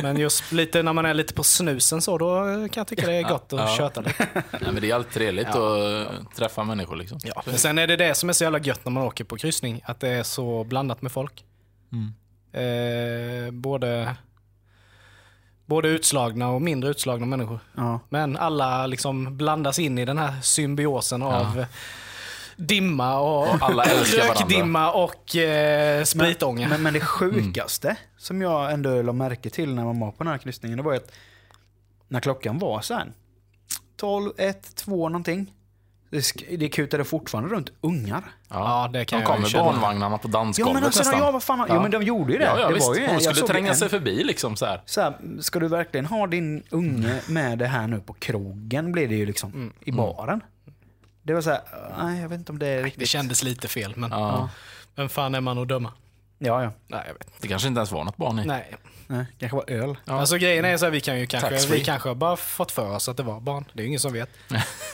Men 0.01 0.17
just 0.17 0.51
lite 0.51 0.83
när 0.83 0.93
man 0.93 1.05
är 1.05 1.13
lite 1.13 1.33
på 1.33 1.43
snusen 1.43 2.01
så, 2.01 2.17
då 2.17 2.35
kan 2.45 2.69
jag 2.81 2.87
tycka 2.87 3.07
det 3.07 3.13
är 3.13 3.23
gott 3.23 3.53
att 3.53 3.59
Ja. 3.59 3.75
köta 3.77 4.01
lite. 4.01 4.27
Nej, 4.33 4.61
men 4.71 4.81
det 4.81 4.89
är 4.91 4.95
alltid 4.95 5.13
trevligt 5.13 5.47
att 5.55 6.35
träffa 6.35 6.63
människor 6.63 6.95
liksom. 6.95 7.19
Ja. 7.23 7.43
Men 7.45 7.57
sen 7.57 7.77
är 7.77 7.87
det 7.87 7.95
det 7.95 8.15
som 8.15 8.29
är 8.29 8.33
så 8.33 8.43
jävla 8.43 8.59
gött 8.59 8.85
när 8.85 8.91
man 8.91 9.03
åker 9.03 9.23
på 9.23 9.37
kryssning, 9.37 9.81
att 9.85 9.99
det 9.99 10.09
är 10.09 10.23
så 10.23 10.42
blandat 10.65 11.01
med 11.01 11.11
folk. 11.11 11.45
Eh, 12.53 13.51
både, 13.51 14.15
både 15.65 15.87
utslagna 15.87 16.49
och 16.49 16.61
mindre 16.61 16.89
utslagna 16.89 17.25
människor. 17.25 17.59
Ja. 17.75 17.99
Men 18.09 18.37
alla 18.37 18.87
liksom 18.87 19.37
blandas 19.37 19.79
in 19.79 19.97
i 19.97 20.05
den 20.05 20.17
här 20.17 20.41
symbiosen 20.41 21.23
av 21.23 21.65
dimma 22.55 23.19
och, 23.19 23.47
alla 23.61 23.83
rökdimma 23.83 24.91
och 24.91 25.35
eh, 25.35 26.03
spritånga. 26.03 26.67
Men, 26.69 26.83
men 26.83 26.93
det 26.93 26.99
sjukaste 26.99 27.97
som 28.17 28.41
jag 28.41 28.71
ändå 28.73 29.01
la 29.01 29.13
märke 29.13 29.49
till 29.49 29.75
när 29.75 29.83
man 29.83 29.99
var 29.99 30.11
på 30.11 30.23
den 30.23 30.31
här 30.31 30.37
kryssningen, 30.37 30.77
det 30.77 30.83
var 30.83 30.91
ju 30.91 30.97
att 30.97 31.11
när 32.07 32.19
klockan 32.19 32.59
var 32.59 32.81
så 32.81 32.93
här 32.93 33.11
12, 33.97 34.31
1, 34.37 34.75
2 34.75 35.09
någonting. 35.09 35.53
Det, 36.13 36.57
det 36.57 36.69
kutade 36.69 37.03
fortfarande 37.03 37.55
runt 37.55 37.69
ungar. 37.81 38.23
ja, 38.49 38.89
det 38.93 39.05
kan 39.05 39.19
De 39.19 39.25
kom 39.25 39.41
med 39.41 39.49
känna. 39.49 39.63
barnvagnar 39.63 40.09
på 40.17 40.27
Ja 40.27 40.29
dansgolvet 40.31 40.73
men 40.73 40.83
alltså, 40.83 40.99
nästan. 40.99 41.19
ja, 41.19 41.31
vad 41.31 41.43
fan, 41.43 41.65
ja. 41.69 41.81
men 41.81 41.91
de 41.91 42.03
gjorde 42.03 42.33
ju 42.33 42.39
det. 42.39 42.45
Ja, 42.45 42.59
ja, 42.59 42.67
det 42.67 42.73
visst. 42.73 42.87
var 42.87 42.95
ju, 42.95 43.01
jag 43.03 43.21
skulle 43.21 43.47
tränga 43.47 43.69
en- 43.69 43.75
sig 43.75 43.89
förbi 43.89 44.23
liksom 44.23 44.55
så 44.55 44.65
här. 44.65 44.81
så 44.85 45.01
här, 45.01 45.13
ska 45.39 45.59
du 45.59 45.67
verkligen 45.67 46.05
ha 46.05 46.27
din 46.27 46.63
unge 46.69 47.21
med 47.29 47.57
det 47.59 47.67
här 47.67 47.87
nu 47.87 47.99
på 47.99 48.13
krogen 48.13 48.91
blir 48.91 49.07
det 49.07 49.15
ju 49.15 49.25
liksom 49.25 49.73
i 49.85 49.91
baren. 49.91 50.41
Det 51.23 51.33
var 51.33 51.41
så 51.41 51.49
här, 51.49 51.61
nej 52.03 52.21
jag 52.21 52.29
vet 52.29 52.39
inte 52.39 52.51
om 52.51 52.59
det 52.59 52.67
är 52.67 52.77
Det 52.77 52.83
riktigt. 52.83 53.07
kändes 53.09 53.43
lite 53.43 53.67
fel, 53.67 53.93
men 53.95 54.11
Ja. 54.11 54.49
vem 54.95 55.09
fan 55.09 55.35
är 55.35 55.41
man 55.41 55.57
att 55.57 55.67
döma? 55.67 55.91
Ja, 56.37 56.63
ja. 56.63 56.71
Nej, 56.87 57.03
jag 57.07 57.13
vet. 57.13 57.41
Det 57.41 57.47
kanske 57.47 57.67
inte 57.67 57.79
ens 57.79 57.91
var 57.91 58.03
något 58.03 58.17
barn 58.17 58.39
i. 58.39 58.45
Nej. 58.45 58.75
Nej, 59.07 59.25
kanske 59.39 59.55
var 59.55 59.69
öl. 59.69 59.97
Alltså 60.05 60.37
grejen 60.37 60.65
är 60.65 60.77
så 60.77 60.85
här, 60.85 60.91
vi 60.91 61.01
kan 61.01 61.19
ju 61.19 61.27
kanske, 61.27 61.67
vi 61.67 61.83
kanske 61.83 62.09
har 62.09 62.15
bara 62.15 62.35
fått 62.35 62.71
för 62.71 62.95
oss 62.95 63.09
att 63.09 63.17
det 63.17 63.23
var 63.23 63.39
barn. 63.39 63.65
Det 63.73 63.79
är 63.79 63.81
ju 63.81 63.87
ingen 63.87 63.99
som 63.99 64.13
vet. 64.13 64.29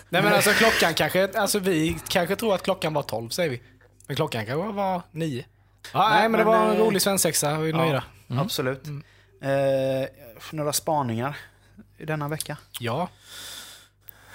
Nej 0.10 0.24
men 0.24 0.34
alltså 0.34 0.52
klockan 0.52 0.94
kanske, 0.94 1.30
alltså 1.36 1.60
vi 1.60 1.98
kanske 2.08 2.36
tror 2.36 2.56
att 2.56 2.64
klockan 2.64 2.94
var 2.94 3.04
12 3.04 3.30
säger 3.30 3.50
vi. 3.50 3.62
Men 4.08 4.16
klockan 4.16 4.46
kanske 4.46 4.72
var 4.72 5.02
9. 5.12 5.46
Ja, 5.94 6.10
nej, 6.10 6.30
men 6.30 6.32
det 6.32 6.38
men, 6.38 6.46
var 6.46 6.70
en 6.70 6.76
eh, 6.76 6.84
rolig 6.84 7.02
svensexa, 7.02 7.58
vi 7.58 7.70
är 7.70 7.74
nöjda. 7.74 8.04
Absolut. 8.28 8.88
Eh, 9.42 9.50
några 10.52 10.74
spaningar 10.74 11.38
i 11.98 12.06
denna 12.06 12.28
vecka? 12.28 12.58
Ja. 12.80 13.10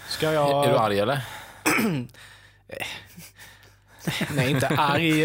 Ska 0.08 0.26
Är 0.26 0.30
du 0.30 0.36
jag... 0.36 0.76
arg 0.76 1.00
eller? 1.00 1.24
Nej, 4.30 4.50
inte 4.50 4.68
arg. 4.68 5.24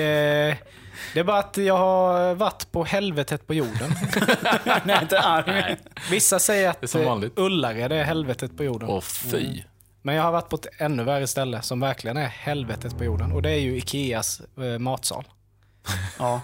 Det 1.14 1.20
är 1.20 1.24
bara 1.24 1.40
att 1.40 1.58
jag 1.58 1.78
har 1.78 2.36
varit 2.36 2.72
på 2.72 2.84
helvetet 2.84 3.48
på 3.48 3.54
jorden. 3.54 3.96
nej, 4.86 5.00
inte 5.02 5.20
arg. 5.20 5.78
Vissa 6.12 6.40
säger 6.40 6.76
Det 6.80 6.96
är 6.96 7.00
att 7.00 7.06
vanligt. 7.06 7.34
Ullared 7.36 7.92
är 7.92 8.04
helvetet 8.04 8.58
på 8.58 8.64
jorden. 8.64 8.90
Åh 8.90 9.02
fy. 9.02 9.64
Men 10.02 10.16
jag 10.16 10.24
har 10.24 10.32
varit 10.32 10.50
på 10.50 10.56
ett 10.56 10.68
ännu 10.78 11.04
värre 11.04 11.28
ställe 11.28 11.62
som 11.62 11.80
verkligen 11.80 12.18
är 12.18 12.28
helvetet 12.28 12.98
på 12.98 13.04
jorden. 13.04 13.32
Och 13.32 13.42
det 13.42 13.50
är 13.50 13.60
ju 13.60 13.78
Ikeas 13.78 14.42
eh, 14.58 14.80
matsal. 14.80 15.24
Ja. 16.20 16.42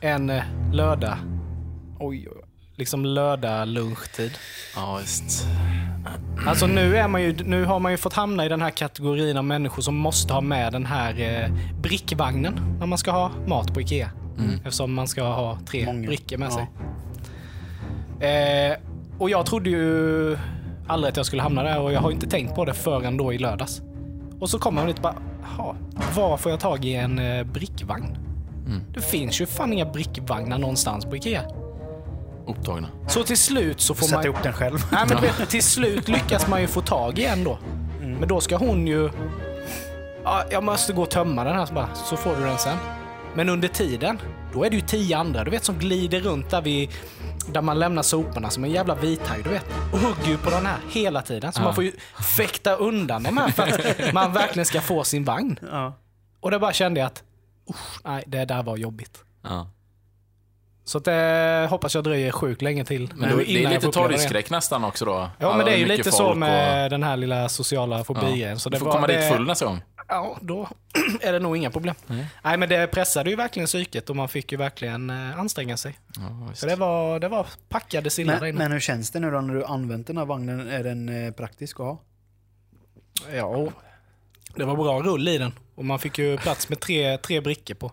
En 0.00 0.30
eh, 0.30 0.44
lördag, 0.72 1.16
oj, 1.98 2.28
oj, 2.30 2.44
liksom 2.76 3.04
lördag 3.04 3.68
lunchtid. 3.68 4.32
Ja, 4.76 4.96
visst. 5.00 5.46
Alltså 6.46 6.66
nu, 6.66 6.96
är 6.96 7.08
man 7.08 7.22
ju, 7.22 7.36
nu 7.44 7.64
har 7.64 7.78
man 7.78 7.92
ju 7.92 7.98
fått 7.98 8.12
hamna 8.12 8.44
i 8.46 8.48
den 8.48 8.62
här 8.62 8.70
kategorin 8.70 9.36
av 9.36 9.44
människor 9.44 9.82
som 9.82 9.96
måste 9.96 10.32
ha 10.32 10.40
med 10.40 10.72
den 10.72 10.86
här 10.86 11.20
eh, 11.20 11.50
brickvagnen 11.80 12.60
när 12.78 12.86
man 12.86 12.98
ska 12.98 13.10
ha 13.10 13.30
mat 13.46 13.74
på 13.74 13.80
Ikea. 13.80 14.10
Eftersom 14.56 14.94
man 14.94 15.08
ska 15.08 15.22
ha 15.22 15.58
tre 15.66 15.86
Många. 15.86 16.06
brickor 16.06 16.38
med 16.38 16.48
Ja. 16.50 16.50
sig. 16.50 16.66
Eh, 18.70 18.76
och 19.18 19.30
jag 19.30 19.46
trodde 19.46 19.70
ju 19.70 20.36
aldrig 20.86 21.10
att 21.10 21.16
jag 21.16 21.26
skulle 21.26 21.42
hamna 21.42 21.62
där 21.62 21.80
och 21.80 21.92
jag 21.92 22.00
har 22.00 22.10
inte 22.10 22.26
tänkt 22.26 22.54
på 22.54 22.64
det 22.64 22.74
förrän 22.74 23.16
då 23.16 23.32
i 23.32 23.38
lördags. 23.38 23.82
Och 24.40 24.50
så 24.50 24.58
kommer 24.58 24.80
man 24.80 24.88
lite 24.88 25.00
bara, 25.00 25.14
jaha, 25.42 25.76
var 26.16 26.36
får 26.36 26.50
jag 26.52 26.60
tag 26.60 26.84
i 26.84 26.94
en 26.94 27.18
eh, 27.18 27.44
brickvagn? 27.44 28.16
Det 28.94 29.00
finns 29.00 29.40
ju 29.40 29.46
fan 29.46 29.72
inga 29.72 29.84
brickvagnar 29.86 30.58
någonstans 30.58 31.04
på 31.04 31.16
Ikea. 31.16 31.42
Upptagna. 32.46 32.88
Så 33.08 33.24
till 33.24 33.38
slut 33.38 33.80
så 33.80 33.94
får 33.94 34.06
Sätta 34.06 34.16
man... 34.16 34.24
ihop 34.24 34.42
den 34.42 34.52
själv. 34.52 34.78
Nej, 34.92 35.04
men 35.08 35.16
du 35.16 35.22
vet, 35.22 35.50
till 35.50 35.62
slut 35.62 36.08
lyckas 36.08 36.48
man 36.48 36.60
ju 36.60 36.66
få 36.66 36.80
tag 36.80 37.18
i 37.18 37.24
en 37.24 37.44
då. 37.44 37.58
Men 38.00 38.28
då 38.28 38.40
ska 38.40 38.56
hon 38.56 38.86
ju... 38.86 39.10
Ja, 40.24 40.44
jag 40.50 40.64
måste 40.64 40.92
gå 40.92 41.02
och 41.02 41.10
tömma 41.10 41.44
den 41.44 41.54
här, 41.54 41.66
så, 41.66 41.74
bara, 41.74 41.94
så 41.94 42.16
får 42.16 42.36
du 42.36 42.44
den 42.44 42.58
sen. 42.58 42.76
Men 43.34 43.48
under 43.48 43.68
tiden, 43.68 44.18
då 44.52 44.64
är 44.64 44.70
det 44.70 44.76
ju 44.76 44.82
tio 44.82 45.18
andra, 45.18 45.44
du 45.44 45.50
vet, 45.50 45.64
som 45.64 45.78
glider 45.78 46.20
runt 46.20 46.50
där 46.50 46.62
vi 46.62 46.90
där 47.52 47.62
man 47.62 47.78
lämnar 47.78 48.02
soporna 48.02 48.50
som 48.50 48.64
en 48.64 48.70
jävla 48.70 48.94
vithaj, 48.94 49.42
du 49.42 49.50
vet. 49.50 49.64
Och 49.92 49.98
hugger 49.98 50.28
ju 50.28 50.38
på 50.38 50.50
den 50.50 50.66
här 50.66 50.78
hela 50.90 51.22
tiden. 51.22 51.52
Så 51.52 51.62
man 51.62 51.74
får 51.74 51.84
ju 51.84 51.92
fäkta 52.36 52.74
undan 52.74 53.22
de 53.22 53.36
här 53.36 53.48
för 53.48 53.62
att 53.62 54.12
man 54.12 54.32
verkligen 54.32 54.66
ska 54.66 54.80
få 54.80 55.04
sin 55.04 55.24
vagn. 55.24 55.58
Ja. 55.70 55.98
Och 56.40 56.50
då 56.50 56.58
bara 56.58 56.72
kände 56.72 57.00
jag 57.00 57.06
att, 57.06 57.22
usch, 57.70 58.00
nej, 58.04 58.24
det 58.26 58.44
där 58.44 58.62
var 58.62 58.76
jobbigt. 58.76 59.24
Ja. 59.42 59.70
Så 60.90 60.98
att, 60.98 61.04
det 61.04 61.66
hoppas 61.70 61.94
jag 61.94 62.04
dröjer 62.04 62.32
sjukt 62.32 62.62
länge 62.62 62.84
till. 62.84 63.10
Men 63.14 63.30
då, 63.30 63.36
det 63.36 63.64
är 63.64 63.70
lite 63.70 63.90
torgskräck 63.92 64.50
nästan 64.50 64.84
också 64.84 65.04
då. 65.04 65.30
Ja, 65.38 65.56
men 65.56 65.66
det 65.66 65.72
är 65.72 65.76
ju 65.76 65.86
lite 65.86 66.12
så 66.12 66.34
med 66.34 66.90
den 66.90 67.02
här 67.02 67.16
lilla 67.16 67.48
sociala 67.48 68.00
Och, 68.00 68.06
fobin. 68.06 68.38
ja. 68.38 68.56
Så 68.56 68.68
du 68.68 68.74
det 68.74 68.78
får 68.78 68.86
var, 68.86 68.92
komma 68.92 69.06
det, 69.06 69.16
dit 69.16 69.32
full 69.32 69.46
nästa 69.46 69.64
gång. 69.64 69.82
Ja, 70.08 70.38
då 70.40 70.68
är 71.20 71.32
det 71.32 71.38
nog 71.38 71.56
inga 71.56 71.70
problem. 71.70 71.94
Nej, 72.42 72.56
men 72.56 72.68
det 72.68 72.86
pressade 72.86 73.30
ju 73.30 73.36
verkligen 73.36 73.66
psyket 73.66 74.10
och 74.10 74.16
man 74.16 74.28
fick 74.28 74.52
ju 74.52 74.58
verkligen 74.58 75.10
eh, 75.10 75.38
anstränga 75.38 75.76
sig. 75.76 75.98
Ja. 76.16 76.54
Så 76.54 76.66
det 76.66 76.76
var, 76.76 77.20
det 77.20 77.28
var 77.28 77.46
packade 77.68 78.10
sillar 78.10 78.40
Men, 78.40 78.56
men 78.56 78.72
hur 78.72 78.80
känns 78.80 79.10
det 79.10 79.20
nu 79.20 79.30
då 79.30 79.40
när 79.40 79.54
du 79.54 79.64
använt 79.64 80.06
den 80.06 80.16
här 80.18 80.24
vagnen? 80.24 80.68
Är 80.68 80.84
den 80.84 81.26
eh, 81.26 81.32
praktisk 81.32 81.80
att 81.80 81.86
ha? 81.86 81.98
Ja, 83.34 83.44
och 83.44 83.72
det 84.56 84.64
var 84.64 84.76
bra 84.76 85.02
rull 85.02 85.28
i 85.28 85.38
den. 85.38 85.52
Och 85.74 85.84
man 85.84 85.98
fick 85.98 86.18
ju 86.18 86.36
plats 86.36 86.68
med 86.68 86.80
tre, 86.80 87.18
tre 87.18 87.40
brickor 87.40 87.74
på. 87.74 87.92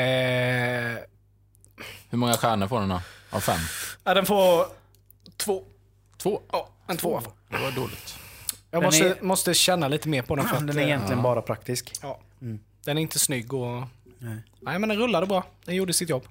Eh, 0.00 1.11
Hur 2.10 2.18
många 2.18 2.32
stjärnor 2.36 2.68
får 2.68 2.80
den 2.80 2.88
då? 2.88 3.00
Av 3.30 3.40
fem? 3.40 3.60
ja, 4.04 4.14
den 4.14 4.26
får 4.26 4.66
två. 5.36 5.64
Två? 6.18 6.40
Ja, 6.52 6.68
en 6.86 6.96
tvåa. 6.96 7.22
Det 7.48 7.56
var 7.58 7.70
dåligt. 7.72 8.18
Jag 8.70 8.82
Den 8.82 8.86
måste, 8.86 9.08
är- 9.08 9.22
måste 9.22 9.54
känna 9.54 9.88
lite 9.88 10.08
mer 10.08 10.22
på 10.22 10.36
den. 10.36 10.46
För 10.48 10.56
att, 10.56 10.66
Den 10.66 10.76
är 10.78 10.82
eh, 10.82 10.86
egentligen 10.88 11.22
bara 11.22 11.42
praktisk. 11.42 11.92
ja, 12.02 12.20
Den 12.84 12.98
är 12.98 13.02
inte 13.02 13.18
snygg 13.18 13.52
och... 13.54 13.82
Nej. 14.18 14.36
Nej, 14.60 14.78
men 14.78 14.88
den 14.88 14.98
rullade 14.98 15.26
bra. 15.26 15.44
Den 15.64 15.74
gjorde 15.74 15.92
sitt 15.92 16.08
jobb. 16.08 16.26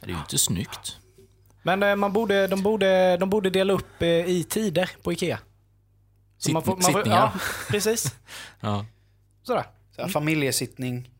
Det 0.00 0.06
är 0.06 0.10
ju 0.10 0.18
inte 0.18 0.38
snyggt. 0.38 0.96
Men 1.62 1.82
eh, 1.82 1.96
man 1.96 2.12
borde, 2.12 2.46
de, 2.46 2.62
borde, 2.62 3.16
de 3.16 3.30
borde 3.30 3.50
dela 3.50 3.72
upp 3.72 4.02
eh, 4.02 4.08
i 4.08 4.44
tider 4.50 4.90
på 5.02 5.12
Ikea. 5.12 5.38
Så 6.38 6.46
Sitt- 6.48 6.52
man 6.52 6.62
får- 6.62 6.72
man 6.72 6.82
får- 6.82 6.92
sittningar. 6.92 7.18
Ja, 7.34 7.40
precis. 7.68 8.14
Ja. 8.60 8.86
Sådär. 9.42 9.64
Så 9.96 10.02
här, 10.02 10.08
familjesittning. 10.08 11.10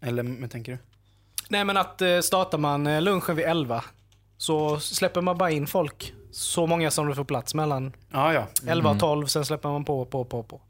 Eller 0.00 0.40
vad 0.40 0.50
tänker 0.50 0.72
du? 0.72 0.78
Nej 1.48 1.64
men 1.64 1.76
att 1.76 2.02
eh, 2.02 2.20
startar 2.20 2.58
man 2.58 2.86
eh, 2.86 3.02
lunchen 3.02 3.36
vid 3.36 3.44
11 3.46 3.84
så 4.36 4.80
släpper 4.80 5.20
man 5.20 5.38
bara 5.38 5.50
in 5.50 5.66
folk. 5.66 6.12
Så 6.30 6.66
många 6.66 6.90
som 6.90 7.08
det 7.08 7.14
får 7.14 7.24
plats 7.24 7.54
mellan 7.54 7.92
Ja, 8.12 8.32
ja. 8.32 8.46
11 8.66 8.90
och 8.90 8.98
12, 9.00 9.26
sen 9.26 9.44
släpper 9.44 9.68
man 9.68 9.84
på, 9.84 10.04
på, 10.04 10.24
på, 10.24 10.42
på. 10.42 10.60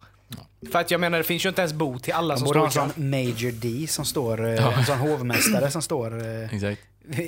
För 0.72 0.78
att 0.78 0.90
jag 0.90 1.00
menar, 1.00 1.18
det 1.18 1.24
finns 1.24 1.44
ju 1.44 1.48
inte 1.48 1.60
ens 1.60 1.72
bord 1.72 2.02
till 2.02 2.12
alla 2.12 2.28
Man 2.28 2.38
som 2.38 2.46
borde 2.46 2.58
ha 2.58 2.70
står 2.70 2.82
en 2.82 2.88
i 2.88 2.92
kö. 2.92 2.94
sån 2.94 3.10
Major 3.10 3.52
D 3.52 3.86
som 3.88 4.04
står, 4.04 4.46
eh, 4.54 4.78
en 4.78 4.84
sån 4.84 4.98
hovmästare 4.98 5.70
som 5.70 5.82
står 5.82 6.22
Exakt. 6.54 6.80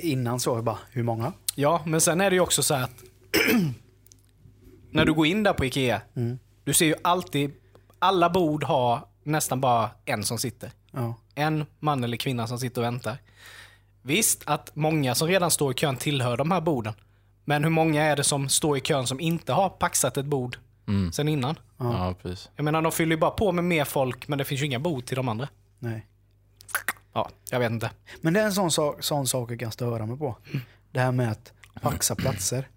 innan 0.02 0.40
så. 0.40 0.62
Bara, 0.62 0.78
hur 0.90 1.02
många? 1.02 1.32
Ja, 1.54 1.82
men 1.86 2.00
sen 2.00 2.20
är 2.20 2.30
det 2.30 2.34
ju 2.36 2.40
också 2.42 2.62
så 2.62 2.74
att 2.74 2.90
när 4.90 5.04
du 5.04 5.12
går 5.12 5.26
in 5.26 5.42
där 5.42 5.52
på 5.52 5.64
Ikea, 5.64 6.00
du 6.64 6.74
ser 6.74 6.86
ju 6.86 6.94
alltid, 7.02 7.50
alla 7.98 8.30
bord 8.30 8.64
har 8.64 9.00
nästan 9.24 9.60
bara 9.60 9.90
en 10.04 10.24
som 10.24 10.38
sitter. 10.38 10.70
Ja. 10.92 11.14
En 11.34 11.66
man 11.78 12.04
eller 12.04 12.16
kvinna 12.16 12.46
som 12.46 12.58
sitter 12.58 12.80
och 12.80 12.84
väntar. 12.84 13.18
Visst 14.02 14.42
att 14.46 14.76
många 14.76 15.14
som 15.14 15.28
redan 15.28 15.50
står 15.50 15.70
i 15.72 15.74
kön 15.74 15.96
tillhör 15.96 16.36
de 16.36 16.50
här 16.50 16.60
borden. 16.60 16.94
Men 17.44 17.64
hur 17.64 17.70
många 17.70 18.02
är 18.02 18.16
det 18.16 18.24
som 18.24 18.48
står 18.48 18.76
i 18.76 18.80
kön 18.80 19.06
som 19.06 19.20
inte 19.20 19.52
har 19.52 19.68
paxat 19.68 20.16
ett 20.16 20.26
bord 20.26 20.56
sen 21.12 21.28
innan? 21.28 21.58
Ja, 21.78 22.14
precis. 22.22 22.50
Jag 22.56 22.64
menar, 22.64 22.82
de 22.82 22.92
fyller 22.92 23.16
ju 23.16 23.20
bara 23.20 23.30
på 23.30 23.52
med 23.52 23.64
mer 23.64 23.84
folk, 23.84 24.28
men 24.28 24.38
det 24.38 24.44
finns 24.44 24.60
ju 24.60 24.66
inga 24.66 24.78
bord 24.78 25.04
till 25.04 25.16
de 25.16 25.28
andra. 25.28 25.48
Nej. 25.78 26.06
Ja, 27.12 27.28
jag 27.50 27.58
vet 27.58 27.70
inte. 27.70 27.90
Men 28.20 28.32
det 28.32 28.40
är 28.40 28.44
en 28.44 28.52
sån 28.52 28.70
sak, 28.70 29.02
sån 29.02 29.26
sak 29.26 29.50
jag 29.50 29.60
kan 29.60 29.72
störa 29.72 30.06
mig 30.06 30.18
på. 30.18 30.36
Det 30.90 31.00
här 31.00 31.12
med 31.12 31.30
att 31.30 31.52
paxa 31.82 32.14
platser. 32.14 32.68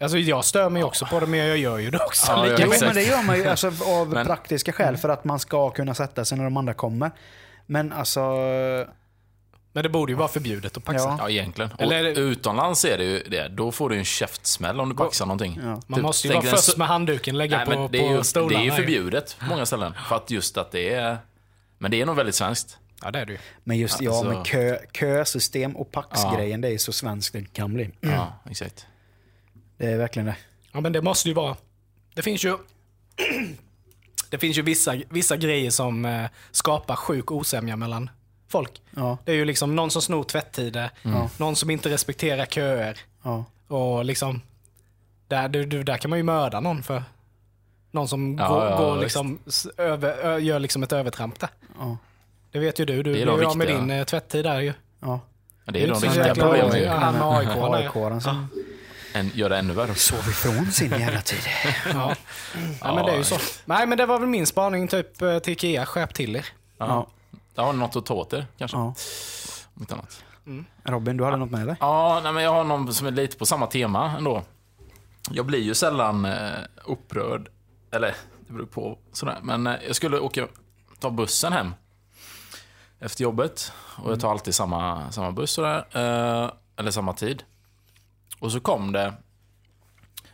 Alltså 0.00 0.18
jag 0.18 0.44
stör 0.44 0.70
mig 0.70 0.84
också 0.84 1.06
på 1.06 1.20
det, 1.20 1.26
men 1.26 1.40
jag 1.40 1.58
gör 1.58 1.78
ju 1.78 1.90
det 1.90 1.98
också. 1.98 2.32
Ja, 2.32 2.46
ja, 2.46 2.56
Jo, 2.60 2.72
men 2.80 2.94
det 2.94 3.02
gör 3.02 3.22
man 3.22 3.36
ju 3.36 3.46
alltså, 3.46 3.72
av 3.86 4.08
Men- 4.08 4.26
praktiska 4.26 4.72
skäl 4.72 4.96
för 4.96 5.08
att 5.08 5.24
man 5.24 5.38
ska 5.38 5.70
kunna 5.70 5.94
sätta 5.94 6.24
sig 6.24 6.38
när 6.38 6.44
de 6.44 6.56
andra 6.56 6.74
kommer. 6.74 7.10
Men 7.66 7.92
alltså... 7.92 8.20
Men 9.72 9.82
det 9.82 9.88
borde 9.88 10.12
ju 10.12 10.16
vara 10.16 10.28
förbjudet 10.28 10.76
att 10.76 10.84
paxa. 10.84 11.04
Ja. 11.04 11.16
Ja, 11.20 11.30
egentligen. 11.30 11.70
Eller 11.78 12.04
utomlands 12.04 12.84
är 12.84 12.98
det 12.98 13.04
ju 13.04 13.18
det. 13.22 13.48
Då 13.48 13.72
får 13.72 13.90
du 13.90 13.96
en 13.96 14.04
käftsmäll 14.04 14.80
om 14.80 14.88
du 14.88 14.94
paxar 14.94 15.26
någonting. 15.26 15.58
Ja. 15.62 15.68
Man 15.68 15.82
Typ, 15.94 16.02
måste 16.02 16.28
ju 16.28 16.34
vara 16.34 16.44
först 16.44 16.64
så- 16.64 16.78
med 16.78 16.88
handduken, 16.88 17.38
lägga 17.38 17.56
Nej, 17.56 17.66
på, 17.66 17.72
men 17.72 17.90
det 17.92 17.98
är 17.98 18.08
på 18.08 18.14
ju, 18.14 18.22
stolarna. 18.24 18.58
det 18.58 18.62
är 18.62 18.64
ju 18.64 18.70
förbjudet 18.70 19.36
på 19.38 19.44
många 19.46 19.66
ställen. 19.66 19.94
För 20.08 20.16
att 20.16 20.30
just 20.30 20.56
att 20.58 20.72
det 20.72 20.94
är... 20.94 21.16
Men 21.78 21.90
det 21.90 22.00
är 22.00 22.06
nog 22.06 22.16
väldigt 22.16 22.34
svenskt. 22.34 22.78
Ja, 23.02 23.10
det 23.10 23.18
är 23.18 23.26
det 23.26 23.32
ju. 23.32 23.38
Men 23.64 23.78
just 23.78 24.00
ja, 24.00 24.10
Alltså- 24.10 24.24
med 24.32 24.46
kö, 24.46 24.78
kösystem 24.92 25.76
och 25.76 25.92
paxgrejen, 25.92 26.60
det 26.60 26.68
är 26.68 26.78
så 26.78 26.92
svenskt 26.92 27.32
det 27.32 27.52
kan 27.52 27.74
bli. 27.74 27.90
Ja, 28.00 28.32
exakt. 28.50 28.86
Det 29.76 29.86
är 29.86 29.98
verkligen 29.98 30.26
det. 30.26 30.36
Ja, 30.72 30.80
men 30.80 30.92
det 30.92 31.02
måste 31.02 31.28
ju 31.28 31.34
vara. 31.34 31.56
Det 32.14 32.22
finns 32.22 32.44
ju... 32.44 32.56
Det 34.30 34.38
finns 34.38 34.58
ju 34.58 34.62
vissa, 34.62 34.94
vissa 35.08 35.36
grejer 35.36 35.70
som 35.70 36.04
eh, 36.04 36.26
skapar 36.50 36.96
sjuk 36.96 37.30
osämja 37.30 37.76
mellan 37.76 38.10
folk. 38.48 38.82
Ja, 38.90 39.18
Det 39.24 39.32
är 39.32 39.36
ju 39.36 39.44
liksom 39.44 39.76
någon 39.76 39.90
som 39.90 40.02
snor 40.02 40.24
tvättider, 40.24 40.90
någon 41.36 41.56
som 41.56 41.70
inte 41.70 41.88
respekterar 41.90 42.46
köer. 42.46 42.98
ja. 43.22 43.44
Och 43.68 44.04
liksom... 44.04 44.40
Där, 45.28 45.48
du, 45.48 45.64
du, 45.66 45.82
där 45.82 45.96
kan 45.96 46.08
man 46.10 46.18
ju 46.18 46.22
mörda 46.22 46.60
någon 46.60 46.82
för. 46.82 47.02
Någon 47.90 48.08
som 48.08 48.38
Ja, 48.38 48.48
går, 48.48 48.64
ja, 48.64 48.76
går 48.78 49.00
liksom, 49.00 49.38
över, 49.76 50.16
ö, 50.26 50.38
gör 50.38 50.58
liksom 50.58 50.82
ett 50.82 50.92
övertramp 50.92 51.40
där. 51.40 51.48
Ja. 51.78 51.96
Det 52.50 52.58
vet 52.58 52.78
ju 52.80 52.84
du. 52.84 53.02
Du 53.02 53.12
Det 53.12 53.22
är 53.22 53.26
de 53.26 53.40
ju 53.40 53.46
av 53.46 53.56
med 53.56 53.68
din 53.68 53.90
eh, 53.90 54.04
tvättid 54.04 54.44
där 54.44 54.60
ju. 54.60 54.72
ja. 55.00 55.20
Det 55.64 55.82
är 55.82 55.86
de 55.88 55.94
inte 55.94 56.00
så 56.00 56.06
riktiga 56.06 56.34
problemen. 56.34 56.88
han 56.88 57.14
med. 57.14 57.22
AIK-aren 57.22 58.48
En, 59.16 59.30
gör 59.34 59.48
det 59.48 59.56
ännu 59.56 59.72
värre. 59.74 59.94
sov 59.94 60.18
ifrån 60.18 60.72
sin 60.72 60.90
jävla 60.90 61.20
tid. 61.20 61.38
Ja. 61.92 62.14
ja, 62.80 62.94
men 62.94 63.06
det 63.06 63.12
är 63.12 63.16
ju 63.16 63.24
så. 63.24 63.38
Nej, 63.64 63.86
men 63.86 63.98
det 63.98 64.06
var 64.06 64.18
väl 64.18 64.28
min 64.28 64.46
spaning 64.46 64.88
typ 64.88 65.22
eh, 65.22 65.38
till 65.38 65.52
Ikea. 65.52 65.86
Skärp 65.86 66.14
till 66.14 66.36
er. 66.36 66.46
Ja. 66.78 67.06
Där 67.54 67.62
har 67.62 67.72
ni 67.72 67.78
något 67.78 67.96
att 67.96 68.06
ta 68.06 68.14
åt 68.14 68.32
er, 68.32 68.46
kanske. 68.58 68.76
Ja. 68.76 68.94
Om 69.74 69.82
inte 69.82 69.94
annat. 69.94 70.24
Robin, 70.84 71.16
du 71.16 71.24
hade 71.24 71.36
något 71.36 71.50
med 71.50 71.62
eller? 71.62 71.76
Ja, 71.80 72.20
nej, 72.22 72.32
men 72.32 72.42
jag 72.44 72.52
har 72.52 72.64
någon 72.64 72.94
som 72.94 73.06
är 73.06 73.10
lite 73.10 73.36
på 73.36 73.46
samma 73.46 73.66
tema 73.66 74.16
ändå. 74.18 74.42
Jag 75.30 75.46
blir 75.46 75.60
ju 75.60 75.74
sällan 75.74 76.24
eh, 76.24 76.50
upprörd. 76.84 77.48
Eller, 77.92 78.14
det 78.46 78.52
beror 78.52 78.66
på. 78.66 78.98
Sådär. 79.12 79.38
Men 79.42 79.66
eh, 79.66 79.74
jag 79.86 79.96
skulle 79.96 80.18
åka, 80.18 80.46
ta 81.00 81.10
bussen 81.10 81.52
hem. 81.52 81.74
Efter 83.00 83.22
jobbet. 83.22 83.72
Och 83.96 84.12
jag 84.12 84.20
tar 84.20 84.30
alltid 84.30 84.54
samma, 84.54 85.12
samma 85.12 85.32
buss 85.32 85.50
sådär. 85.50 85.86
Eh, 85.92 86.50
eller 86.76 86.90
samma 86.90 87.12
tid. 87.12 87.42
Och 88.38 88.52
så 88.52 88.60
kom 88.60 88.92
det... 88.92 89.14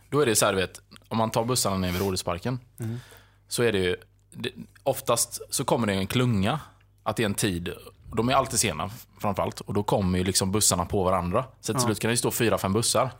Då 0.09 0.19
är 0.19 0.25
det 0.25 0.35
så 0.35 0.45
här, 0.45 0.53
vet. 0.53 0.81
Om 1.07 1.17
man 1.17 1.31
tar 1.31 1.45
bussarna 1.45 1.77
ner 1.77 1.91
vid 1.91 2.01
Rådhusparken. 2.01 2.59
Så 3.47 3.63
är 3.63 3.71
det 3.71 3.79
ju... 3.79 3.95
Det, 4.31 4.49
oftast 4.83 5.41
så 5.49 5.65
kommer 5.65 5.87
det 5.87 5.93
en 5.93 6.07
klunga. 6.07 6.59
Att 7.03 7.15
det 7.15 7.23
är 7.23 7.25
en 7.25 7.33
tid. 7.33 7.73
De 8.15 8.29
är 8.29 8.33
alltid 8.33 8.59
sena 8.59 8.89
framförallt. 9.19 9.59
Och 9.59 9.73
då 9.73 9.83
kommer 9.83 10.17
ju 10.17 10.23
liksom 10.23 10.51
bussarna 10.51 10.85
på 10.85 11.03
varandra. 11.03 11.45
Så 11.61 11.73
till 11.73 11.81
slut 11.81 11.99
kan 11.99 12.09
det 12.09 12.13
ju 12.13 12.17
stå 12.17 12.31
fyra, 12.31 12.57
fem 12.57 12.73
bussar. 12.73 13.11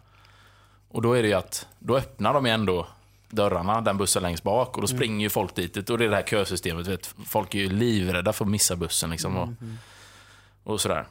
Och 0.89 1.01
då 1.01 1.13
är 1.13 1.23
det 1.23 1.33
att, 1.33 1.67
då 1.79 1.97
öppnar 1.97 2.33
de 2.33 2.45
ju 2.45 2.51
ändå 2.51 2.87
dörrarna, 3.29 3.81
den 3.81 3.97
bussen 3.97 4.23
längst 4.23 4.43
bak. 4.43 4.75
Och 4.75 4.81
då 4.81 4.87
springer 4.87 5.23
ju 5.23 5.29
folk 5.29 5.55
dit. 5.55 5.89
Och 5.89 5.97
det 5.97 6.05
är 6.05 6.09
det 6.09 6.15
här 6.15 6.23
kösystemet. 6.23 6.87
Vet, 6.87 7.15
folk 7.25 7.55
är 7.55 7.59
ju 7.59 7.69
livrädda 7.69 8.33
för 8.33 8.45
att 8.45 8.51
missa 8.51 8.75
bussen. 8.75 9.09
Liksom, 9.09 9.37
och, 9.37 9.49
och 10.63 10.81
sådär. 10.81 11.05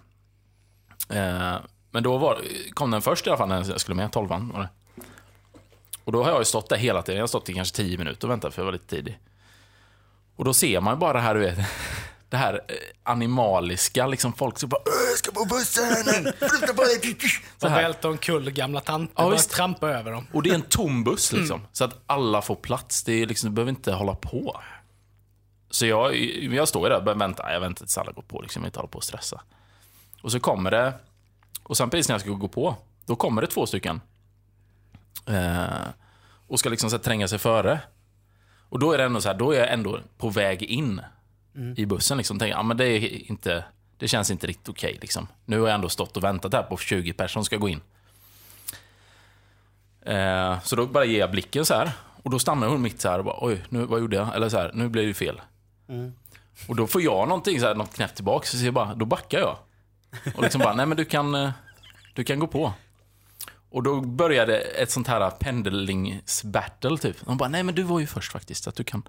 Eh, 1.09 1.57
men 1.93 2.03
då 2.03 2.19
var, 2.19 2.41
kom 2.75 2.91
den 2.91 3.03
först 3.03 3.27
i 3.27 3.31
alla 3.31 3.37
fall 3.39 3.49
när 3.49 3.71
jag 3.71 3.81
skulle 3.81 3.95
med, 3.95 4.13
tolvan 4.13 4.49
var 4.55 4.61
det. 4.61 4.69
Och 6.05 6.13
då 6.13 6.23
har 6.23 6.31
jag 6.31 6.39
ju 6.39 6.45
stått 6.45 6.69
där 6.69 6.77
hela 6.77 7.03
tiden. 7.03 7.17
Jag 7.17 7.23
har 7.23 7.29
stått 7.29 7.49
i 7.49 7.55
kanske 7.55 7.77
10 7.77 7.99
minuter 7.99 8.27
och 8.27 8.31
väntat 8.31 8.55
för 8.55 8.63
jag 8.63 8.65
var 8.65 8.73
lite 8.73 8.87
tidig. 8.97 9.19
Och 10.37 10.45
då 10.45 10.55
ser 10.55 10.81
man 10.81 10.95
ju 10.95 10.99
bara 10.99 11.13
det 11.13 11.21
här, 11.21 11.35
du 11.35 11.41
vet. 11.41 11.59
Det 12.29 12.39
här 12.39 12.55
eh, 12.55 12.75
animaliska, 13.03 14.07
liksom 14.07 14.33
folk 14.33 14.59
som 14.59 14.69
bara 14.69 14.81
"Åh, 14.87 15.09
jag 15.11 15.19
ska 15.19 15.33
på 15.33 15.45
bussen! 15.45 16.33
Flytta 16.49 16.75
på 16.75 16.83
dig!" 16.83 17.17
Så 17.59 17.69
här. 17.69 17.83
välter 17.83 18.09
omkull 18.09 18.51
gamla 18.51 18.81
tanter 18.81 19.15
Ja, 19.23 19.29
visst. 19.29 19.51
trampa 19.51 19.89
över 19.89 20.11
dem. 20.13 20.27
Och 20.33 20.43
det 20.43 20.51
är 20.51 20.55
en 20.55 20.63
tom 20.63 21.05
buss 21.05 21.33
liksom. 21.33 21.61
Så 21.73 21.85
att 21.85 21.95
alla 22.07 22.43
får 22.43 22.55
plats. 22.55 23.03
Det 23.05 23.13
är 23.13 23.27
liksom, 23.27 23.51
du 23.51 23.55
behöver 23.55 23.71
inte 23.71 23.93
hålla 23.93 24.15
på. 24.15 24.61
Så 25.71 25.87
jag, 25.87 26.17
jag 26.41 26.69
står 26.69 26.83
ju 26.83 26.89
där 26.89 26.97
och 26.99 27.05
bara 27.05 27.15
väntar. 27.15 27.53
Jag 27.53 27.61
väntar 27.61 27.85
tills 27.85 27.99
alla 27.99 28.13
går 28.13 28.23
på. 28.23 28.43
Liksom. 28.43 28.63
Jag 28.63 28.69
inte 28.69 28.79
hålla 28.79 28.89
på 28.89 28.99
och 28.99 29.05
stressa. 29.05 29.41
Och 30.23 30.33
så 30.33 30.41
kommer 30.41 30.71
det. 30.71 30.93
Och 31.63 31.77
sen 31.77 31.91
precis 31.91 32.09
när 32.09 32.15
jag 32.15 32.21
ska 32.21 32.31
gå 32.31 32.49
på. 32.49 32.77
Då 33.07 33.17
kommer 33.17 33.43
det 33.43 33.49
två 33.49 33.67
stycken. 33.67 34.01
Eh, 35.27 35.89
och 36.47 36.59
ska 36.59 36.69
liksom 36.69 36.91
så 36.91 36.97
här, 36.97 37.03
tränga 37.03 37.29
sig 37.29 37.39
före. 37.39 37.81
Och 38.69 38.79
då 38.79 38.93
är 38.93 38.99
det 38.99 39.05
ändå 39.05 39.21
så 39.21 39.29
här, 39.29 39.37
då 39.37 39.53
är 39.53 39.59
jag 39.59 39.73
ändå 39.73 40.01
på 40.19 40.29
väg 40.31 40.63
in 40.63 41.01
i 41.77 41.87
bussen. 41.87 42.19
Liksom. 42.19 42.39
Tänker, 42.39 42.57
ja, 42.57 42.63
men 42.63 42.77
det, 42.77 42.85
är 42.85 43.31
inte, 43.31 43.65
det 43.97 44.09
känns 44.09 44.31
inte 44.31 44.47
riktigt 44.47 44.69
okej. 44.69 44.99
liksom. 45.01 45.29
Nu 45.45 45.61
har 45.61 45.69
jag 45.69 45.75
ändå 45.75 45.89
stått 45.89 46.17
och 46.17 46.25
väntat 46.25 46.53
här 46.53 46.63
på 46.63 46.77
20 46.77 47.13
personer 47.13 47.29
som 47.29 47.45
ska 47.45 47.57
gå 47.57 47.69
in. 47.69 47.81
Eh, 50.03 50.61
så 50.61 50.77
då 50.77 50.87
bara 50.87 51.05
ger 51.05 51.19
jag 51.19 51.31
blicken 51.31 51.65
så 51.65 51.75
här. 51.75 51.93
Och 52.23 52.31
då 52.31 52.39
stannar 52.39 52.69
hon 52.69 52.83
mitt 52.83 53.01
så 53.01 53.09
här 53.09 53.19
och 53.19 53.25
bara, 53.25 53.39
oj, 53.41 53.65
nu, 53.69 53.85
vad 53.85 54.01
gjorde 54.01 54.17
jag? 54.17 54.35
Eller 54.35 54.49
så 54.49 54.59
här, 54.59 54.71
nu 54.75 54.89
blev 54.89 55.07
det 55.07 55.15
fel. 55.15 55.41
Och 56.69 56.77
då 56.77 56.87
får 56.87 57.03
jag 57.03 57.29
någonting 57.29 57.61
så 57.61 57.67
här, 57.67 57.75
något 57.75 57.95
knäpp 57.95 58.15
tillbaka, 58.15 58.47
så 58.47 58.65
jag 58.65 58.75
bara, 58.75 58.95
då 58.95 59.05
backar 59.05 59.39
jag. 59.39 59.57
Och 60.35 60.43
liksom 60.43 60.61
bara, 60.61 60.75
nej 60.75 60.87
men 60.87 60.97
du 60.97 61.05
kan, 61.05 61.35
eh, 61.35 61.51
du 62.15 62.25
kan 62.25 62.39
gå 62.39 62.47
på. 62.47 62.73
Och 63.71 63.83
då 63.83 64.01
började 64.01 64.59
ett 64.59 64.91
sånt 64.91 65.09
här 65.09 65.31
pendlingsbattle 65.31 66.99
typ. 66.99 67.27
De 67.27 67.37
bara, 67.37 67.49
nej 67.49 67.63
men 67.63 67.75
du 67.75 67.83
var 67.83 68.01
ju 68.01 68.07
först 68.07 68.33
faktiskt, 68.33 68.67
att 68.67 68.75
du 68.75 68.85
kan, 68.85 69.03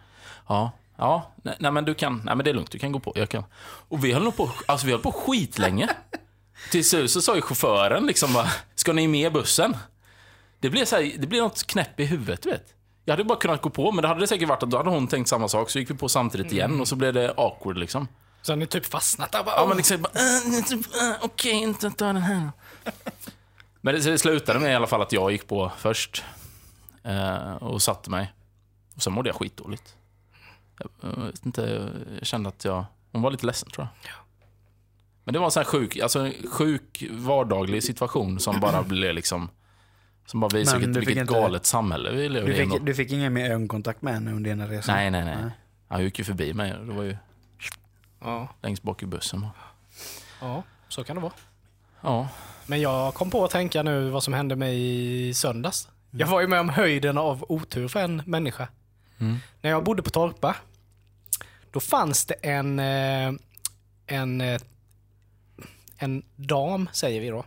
ja, 0.48 0.72
ja, 0.98 1.32
nej, 1.36 1.56
nej 1.60 1.72
men 1.72 1.86
du 1.86 1.94
kan, 1.94 2.22
nej 2.26 2.36
men 2.36 2.44
det 2.44 2.50
är 2.50 2.54
lugnt, 2.54 2.72
du 2.72 2.80
kan 2.80 2.92
gå 2.92 3.00
på, 3.00 3.14
jag 3.16 3.30
kan. 3.30 3.44
Och 3.64 4.06
vi 4.06 4.14
höll 4.14 4.24
nog 4.24 4.38
på, 4.38 4.52
alltså 4.66 4.86
vi 4.86 4.92
höll 4.92 5.02
på 5.02 5.12
skitlänge. 5.12 5.90
Till 6.72 6.90
slut 6.90 7.12
så 7.12 7.22
sa 7.22 7.36
ju 7.36 7.42
chauffören 7.42 8.06
liksom 8.06 8.34
bara, 8.34 8.48
ska 8.76 8.94
ni 8.94 9.08
med 9.08 9.34
bussen? 9.34 9.78
Det 10.60 10.70
blev, 10.70 10.86
så 10.86 10.96
här, 10.96 11.12
det 11.18 11.28
blev 11.28 11.44
något 11.44 11.68
knäpp 11.68 12.00
i 12.00 12.06
huvudet, 12.06 12.46
vet. 12.46 12.74
Jag 13.06 13.14
hade 13.14 13.24
bara 13.24 13.40
kunnat 13.40 13.62
gå 13.62 13.70
på, 13.70 13.92
men 13.92 14.02
det 14.02 14.08
hade 14.08 14.20
det 14.20 14.28
säkert 14.28 14.50
varit 14.50 14.64
att 14.64 14.72
då 14.72 14.78
hade 14.78 14.90
hon 14.90 15.08
tänkt 15.08 15.28
samma 15.28 15.48
sak, 15.48 15.70
så 15.70 15.80
gick 15.80 15.90
vi 15.90 15.94
på 15.94 16.10
samtidigt 16.10 16.52
igen 16.52 16.82
och 16.82 16.88
så 16.88 16.96
blev 16.96 17.14
det 17.14 17.34
awkward 17.38 17.78
liksom. 17.78 18.08
Så 18.46 18.52
har 18.52 18.58
ni 18.58 18.68
typ 18.68 18.86
fastnat 18.86 19.32
där 19.32 19.44
bara, 19.44 19.56
Ja, 19.56 19.66
men 19.66 19.78
liksom 19.78 20.02
bara, 20.02 20.14
äh, 20.14 21.10
äh, 21.10 21.16
okej, 21.22 21.52
inte 21.54 21.90
ta 21.92 22.06
den 22.06 22.18
här. 22.18 22.50
Men 23.82 23.96
det, 23.96 24.02
det 24.02 24.18
slutade 24.18 24.60
med 24.60 24.72
i 24.72 24.76
alla 24.76 24.88
fall 24.88 25.02
att 25.02 25.12
jag 25.12 25.32
gick 25.32 25.48
på 25.48 25.72
först. 25.78 26.24
Eh, 27.04 27.54
och 27.54 27.82
satte 27.82 28.10
mig. 28.10 28.34
Och 28.96 29.02
sen 29.04 29.14
mådde 29.14 29.30
jag 29.30 29.36
skitdåligt. 29.36 29.96
Jag, 30.80 30.90
jag 31.02 31.26
vet 31.26 31.46
inte, 31.46 31.92
jag 32.20 32.28
kände 32.28 32.50
att 32.50 32.66
jag... 32.66 32.86
Hon 33.12 33.22
var 33.22 33.32
lite 33.32 33.46
ledsen 33.46 33.70
tror 33.70 33.88
jag. 34.04 34.12
Men 35.24 35.34
det 35.34 35.40
var 35.40 35.46
en 35.46 35.52
sån 35.52 35.60
här 35.64 35.66
sjuk, 35.66 35.98
alltså 35.98 36.20
en 36.20 36.34
sjuk 36.52 37.04
vardaglig 37.12 37.84
situation 37.84 38.40
som 38.40 38.60
bara 38.60 38.84
blev 38.84 39.16
liksom... 39.16 39.50
Som 40.26 40.40
bara 40.40 40.50
visade 40.58 40.80
Men 40.80 40.88
vilket, 40.88 41.02
fick 41.02 41.08
vilket 41.10 41.22
inte- 41.22 41.34
galet 41.34 41.66
samhälle 41.66 42.12
vi 42.12 42.30
lever 42.30 42.48
Du 42.48 42.54
i 42.56 42.62
ändå. 42.62 42.76
fick, 42.76 42.86
du 42.86 42.94
fick 42.96 43.12
ingen 43.12 43.34
mer 43.34 43.52
ögonkontakt 43.52 44.02
med 44.02 44.14
henne 44.14 44.32
under 44.32 44.50
dina 44.50 44.68
resor? 44.68 44.94
Nej, 44.94 45.12
nej, 45.12 45.26
nej. 45.26 45.52
Han 45.88 46.04
gick 46.04 46.20
ju 46.20 46.26
förbi 46.26 46.54
mig. 46.54 46.70
Det 46.86 46.94
var 46.94 47.04
ju 47.04 47.18
Ja, 48.24 48.48
längst 48.62 48.84
bak 48.84 49.04
i 49.04 49.06
bussen. 49.06 49.48
ja, 50.42 50.64
så 50.90 51.04
kan 51.04 51.16
det 51.16 51.22
vara. 51.22 51.34
Ja. 52.02 52.28
Men 52.66 52.82
jag 52.82 53.14
kom 53.14 53.32
på 53.32 53.46
att 53.46 53.52
tänka 53.52 53.84
nu 53.84 54.10
vad 54.10 54.24
som 54.24 54.34
hände 54.34 54.56
mig 54.56 54.80
i 55.30 55.34
söndags. 55.34 55.90
Jag 56.12 56.28
var 56.28 56.42
ju 56.42 56.48
med 56.48 56.60
om 56.60 56.70
höjden 56.70 57.18
av 57.18 57.46
otur 57.50 57.88
för 57.88 58.00
en 58.00 58.22
människa. 58.26 58.68
När 59.62 59.70
jag 59.70 59.84
bodde 59.84 60.02
på 60.04 60.10
Torpa, 60.10 60.56
då 61.72 61.80
fanns 61.80 62.26
det 62.26 62.34
en, 62.34 62.80
eh, 62.80 63.34
en, 64.08 64.42
eh, 64.42 64.62
en 65.98 66.24
dam, 66.36 66.90
säger 66.94 67.22
vi 67.22 67.30
då. 67.30 67.46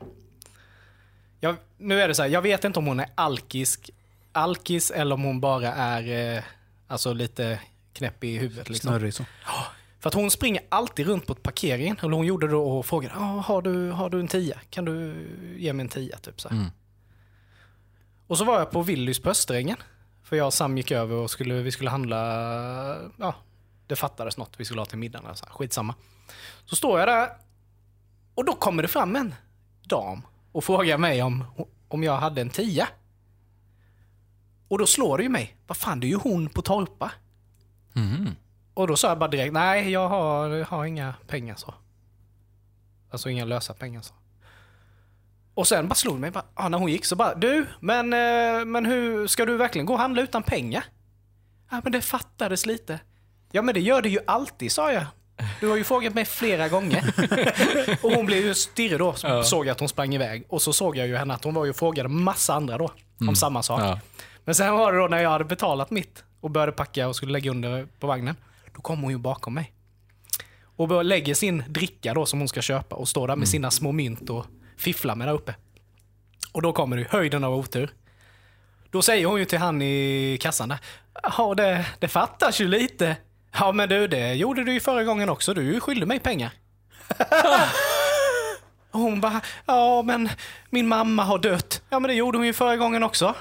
Jag, 1.40 1.56
nu 1.78 2.00
är 2.00 2.08
det 2.08 2.14
så 2.14 2.22
här, 2.22 2.28
jag 2.28 2.42
vet 2.42 2.64
inte 2.64 2.78
om 2.78 2.86
hon 2.86 3.00
är 3.00 3.08
alkisk, 3.14 3.90
alkis 4.32 4.90
eller 4.90 5.14
om 5.14 5.22
hon 5.22 5.40
bara 5.40 5.72
är 5.72 6.36
eh, 6.36 6.42
alltså 6.88 7.12
lite 7.12 7.60
knäpp 7.92 8.24
i 8.24 8.38
huvudet. 8.38 8.68
Liksom. 8.68 8.88
Snurrig 8.88 9.14
så. 9.14 9.24
För 10.06 10.08
att 10.08 10.14
hon 10.14 10.30
springer 10.30 10.62
alltid 10.68 11.06
runt 11.06 11.26
på 11.26 11.34
parkeringen. 11.34 11.96
Eller 12.02 12.16
hon 12.16 12.26
gjorde 12.26 12.48
då 12.48 12.78
och 12.78 12.86
frågade, 12.86 13.14
ah, 13.14 13.40
har, 13.40 13.62
du, 13.62 13.90
har 13.90 14.10
du 14.10 14.20
en 14.20 14.28
tia? 14.28 14.60
Kan 14.70 14.84
du 14.84 15.14
ge 15.58 15.72
mig 15.72 15.84
en 15.84 15.88
tia? 15.88 16.18
Typ 16.18 16.40
så. 16.40 16.48
Mm. 16.48 16.66
Och 18.26 18.38
så 18.38 18.44
var 18.44 18.58
jag 18.58 18.70
på 18.70 18.82
Willys 18.82 19.22
på 19.22 19.30
Österängen. 19.30 19.76
För 20.22 20.36
jag 20.36 20.46
och 20.46 20.54
Sam 20.54 20.76
gick 20.76 20.90
över 20.90 21.14
och 21.16 21.30
skulle, 21.30 21.54
vi 21.54 21.72
skulle 21.72 21.90
handla, 21.90 22.16
ja, 23.16 23.34
det 23.86 23.96
fattades 23.96 24.36
något 24.36 24.54
vi 24.56 24.64
skulle 24.64 24.80
ha 24.80 24.86
till 24.86 24.98
middagen. 24.98 25.26
Alltså, 25.26 25.46
skitsamma. 25.50 25.94
Så 26.64 26.76
står 26.76 26.98
jag 26.98 27.08
där 27.08 27.28
och 28.34 28.44
då 28.44 28.52
kommer 28.52 28.82
det 28.82 28.88
fram 28.88 29.16
en 29.16 29.34
dam 29.82 30.22
och 30.52 30.64
frågar 30.64 30.98
mig 30.98 31.22
om, 31.22 31.44
om 31.88 32.02
jag 32.02 32.16
hade 32.16 32.40
en 32.40 32.50
tia. 32.50 32.88
Och 34.68 34.78
då 34.78 34.86
slår 34.86 35.18
det 35.18 35.22
ju 35.24 35.30
mig. 35.30 35.56
Vad 35.66 35.76
fan, 35.76 36.00
det 36.00 36.06
är 36.06 36.08
ju 36.08 36.20
hon 36.22 36.48
på 36.48 36.62
Torpa. 36.62 37.12
Mhm. 37.92 38.36
Och 38.76 38.86
då 38.86 38.96
sa 38.96 39.08
jag 39.08 39.18
bara 39.18 39.30
direkt, 39.30 39.52
nej 39.52 39.90
jag 39.90 40.08
har, 40.08 40.64
har 40.64 40.84
inga 40.84 41.14
pengar 41.26 41.54
så. 41.56 41.74
Alltså 43.10 43.30
inga 43.30 43.44
lösa 43.44 43.74
pengar 43.74 44.00
så. 44.00 44.14
Och 45.54 45.68
sen 45.68 45.88
bara 45.88 45.94
slog 45.94 46.18
mig, 46.18 46.30
bara, 46.30 46.44
ah, 46.54 46.68
när 46.68 46.78
hon 46.78 46.90
gick 46.90 47.04
så 47.04 47.16
bara, 47.16 47.34
du, 47.34 47.66
men, 47.80 48.12
eh, 48.12 48.64
men 48.64 48.86
hur, 48.86 49.26
ska 49.26 49.44
du 49.44 49.56
verkligen 49.56 49.86
gå 49.86 49.92
och 49.92 49.98
handla 49.98 50.22
utan 50.22 50.42
pengar? 50.42 50.84
Ja 51.70 51.80
men 51.84 51.92
det 51.92 52.00
fattades 52.00 52.66
lite. 52.66 53.00
Ja 53.52 53.62
men 53.62 53.74
det 53.74 53.80
gör 53.80 54.02
det 54.02 54.08
ju 54.08 54.18
alltid 54.26 54.72
sa 54.72 54.92
jag. 54.92 55.04
Du 55.60 55.68
har 55.68 55.76
ju 55.76 55.84
frågat 55.84 56.14
mig 56.14 56.24
flera 56.24 56.68
gånger. 56.68 57.14
och 58.02 58.12
hon 58.12 58.26
blev 58.26 58.38
ju 58.38 58.54
stirrig 58.54 58.98
då, 58.98 59.12
så 59.12 59.42
såg 59.42 59.66
jag 59.66 59.72
att 59.72 59.80
hon 59.80 59.88
sprang 59.88 60.14
iväg. 60.14 60.44
Och 60.48 60.62
så 60.62 60.72
såg 60.72 60.96
jag 60.96 61.06
ju 61.06 61.16
henne 61.16 61.34
att 61.34 61.44
hon 61.44 61.54
var 61.54 61.64
ju 61.64 61.70
och 61.70 61.76
frågade 61.76 62.08
massa 62.08 62.54
andra 62.54 62.78
då, 62.78 62.90
om 63.28 63.36
samma 63.36 63.62
sak. 63.62 63.80
Ja. 63.80 64.00
Men 64.44 64.54
sen 64.54 64.74
var 64.74 64.92
det 64.92 64.98
då 64.98 65.06
när 65.06 65.22
jag 65.22 65.30
hade 65.30 65.44
betalat 65.44 65.90
mitt 65.90 66.24
och 66.40 66.50
började 66.50 66.72
packa 66.72 67.08
och 67.08 67.16
skulle 67.16 67.32
lägga 67.32 67.50
under 67.50 67.86
på 68.00 68.06
vagnen. 68.06 68.36
Då 68.76 68.82
kom 68.82 69.02
hon 69.02 69.12
ju 69.12 69.18
bakom 69.18 69.54
mig. 69.54 69.72
Och 70.76 71.04
lägger 71.04 71.34
sin 71.34 71.64
dricka 71.68 72.14
då 72.14 72.26
som 72.26 72.38
hon 72.38 72.48
ska 72.48 72.62
köpa 72.62 72.96
och 72.96 73.08
står 73.08 73.28
där 73.28 73.36
med 73.36 73.48
sina 73.48 73.70
små 73.70 73.92
mynt 73.92 74.30
och 74.30 74.46
fifflar 74.78 75.16
med 75.16 75.28
där 75.28 75.34
uppe. 75.34 75.54
Och 76.52 76.62
då 76.62 76.72
kommer 76.72 76.96
det 76.96 77.10
höjden 77.10 77.44
av 77.44 77.54
otur. 77.54 77.90
Då 78.90 79.02
säger 79.02 79.26
hon 79.26 79.38
ju 79.38 79.44
till 79.44 79.58
han 79.58 79.82
i 79.82 80.38
kassan 80.40 80.68
där. 80.68 80.78
Ja, 81.22 81.54
det, 81.54 81.86
det 81.98 82.08
fattas 82.08 82.60
ju 82.60 82.68
lite. 82.68 83.16
Ja, 83.52 83.72
men 83.72 83.88
du, 83.88 84.08
det 84.08 84.34
gjorde 84.34 84.64
du 84.64 84.72
ju 84.72 84.80
förra 84.80 85.04
gången 85.04 85.28
också. 85.28 85.54
Du 85.54 85.80
skyldig 85.80 86.06
mig 86.06 86.20
pengar. 86.20 86.50
Och 88.90 89.00
hon 89.00 89.20
bara, 89.20 89.40
ja 89.66 90.02
men 90.02 90.28
min 90.70 90.88
mamma 90.88 91.24
har 91.24 91.38
dött. 91.38 91.82
Ja 91.90 91.98
men 91.98 92.08
det 92.08 92.14
gjorde 92.14 92.38
hon 92.38 92.46
ju 92.46 92.52
förra 92.52 92.76
gången 92.76 93.02
också. 93.02 93.34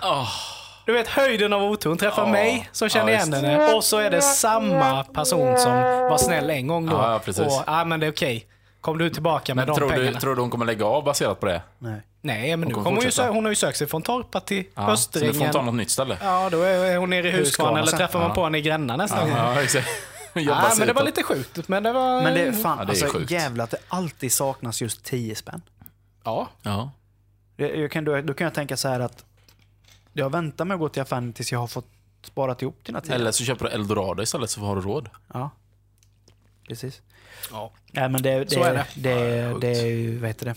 Du 0.85 0.93
vet 0.93 1.07
höjden 1.07 1.53
av 1.53 1.63
otur. 1.63 1.89
Hon 1.89 1.97
träffar 1.97 2.25
Ja. 2.25 2.31
mig 2.31 2.69
som 2.71 2.89
känner 2.89 3.11
Ja, 3.11 3.17
igen 3.19 3.33
henne. 3.33 3.73
Och 3.73 3.83
så 3.83 3.97
är 3.97 4.09
det 4.09 4.21
samma 4.21 5.03
person 5.03 5.57
som 5.57 5.73
var 5.81 6.17
snäll 6.17 6.49
en 6.49 6.67
gång 6.67 6.85
då. 6.85 6.93
Ja, 6.95 7.11
ja, 7.13 7.19
precis. 7.19 7.45
Och, 7.45 7.63
ja 7.67 7.85
men 7.85 7.99
det 7.99 8.05
är 8.07 8.11
okej. 8.11 8.47
Kom 8.81 8.97
du 8.97 9.09
tillbaka 9.09 9.55
med 9.55 9.67
Men 9.67 9.75
de 9.75 9.79
tror 9.79 9.89
pengarna? 9.89 10.11
du, 10.11 10.17
tror 10.19 10.35
du 10.35 10.41
hon 10.41 10.49
kommer 10.49 10.65
lägga 10.65 10.85
av 10.85 11.03
baserat 11.03 11.39
på 11.39 11.45
det? 11.45 11.61
Nej. 11.79 12.01
Nej, 12.21 12.57
men 12.57 12.67
nu 12.69 12.73
kommer 12.75 12.89
hon, 12.89 12.99
ju 12.99 13.09
sö- 13.09 13.27
hon 13.29 13.45
har 13.45 13.51
ju 13.51 13.55
sökt 13.55 13.77
sig 13.77 13.87
från 13.87 14.01
Torpa 14.01 14.39
till 14.39 14.63
Ja, 14.75 14.97
så 14.97 15.09
nu 15.19 15.19
får 15.19 15.25
hon 15.27 15.33
ta 15.39 15.45
Östringen. 15.47 15.65
något 15.65 15.75
nytt 15.75 15.89
ställe. 15.89 16.17
Ja, 16.21 16.49
då 16.51 16.61
är 16.61 16.97
hon 16.97 17.09
nere 17.09 17.27
i 17.27 17.31
Huskvarna 17.31 17.79
eller 17.79 17.91
träffar 17.91 18.19
man 18.19 18.27
Ja. 18.27 18.35
på 18.35 18.43
henne 18.43 18.57
i 18.57 18.61
Gränna 18.61 18.97
nästa 18.97 19.19
gång. 19.21 19.29
Ja, 19.29 19.61
exakt. 19.63 19.87
Ja, 20.33 20.71
men 20.77 20.87
det 20.87 20.93
var 20.93 21.03
lite 21.03 21.23
sjukt. 21.23 21.67
Men 21.67 21.83
det 21.83 21.91
var... 21.93 22.21
Men 22.21 22.33
det 22.33 22.41
är 22.41 22.51
fan, 22.51 22.77
Ja, 22.79 22.85
det 22.85 22.89
är 22.89 23.03
alltså 23.03 23.17
sjukt. 23.19 23.31
jävlar 23.31 23.63
att 23.63 23.71
det 23.71 23.77
alltid 23.87 24.33
saknas 24.33 24.81
just 24.81 25.03
10 25.03 25.35
spänn. 25.35 25.61
Ja. 26.23 26.47
Ja. 26.61 26.91
Jag, 27.57 27.77
jag 27.77 27.91
kan, 27.91 28.05
då, 28.05 28.21
då 28.21 28.33
kan 28.33 28.45
jag 28.45 28.53
tänka 28.53 28.77
så 28.77 28.87
här 28.87 28.99
att 28.99 29.23
jag 30.17 30.29
väntar 30.29 30.65
med 30.65 30.75
att 30.75 30.79
gå 30.79 30.89
till 30.89 31.01
affären 31.01 31.33
tills 31.33 31.51
jag 31.51 31.59
har 31.59 31.67
fått 31.67 31.87
sparat 32.23 32.61
ihop 32.61 32.85
dina 32.85 33.01
10. 33.01 33.15
Eller 33.15 33.31
så 33.31 33.43
köper 33.43 33.65
du 33.65 33.71
eldorado 33.71 34.23
istället 34.23 34.49
så 34.49 34.61
har 34.61 34.75
du 34.75 34.81
råd. 34.81 35.09
Ja. 35.33 35.49
Precis. 36.67 37.01
ja. 37.51 37.71
Nej 37.91 38.09
men 38.09 38.21
det, 38.21 38.43
det, 38.43 38.49
Så 38.51 38.63
är 38.63 38.73
det. 38.73 38.85
det, 38.95 39.13
det, 39.13 39.59
det 39.59 39.67
är 39.81 39.85
ju, 39.85 40.17
vad 40.19 40.27
heter 40.27 40.45
det? 40.45 40.55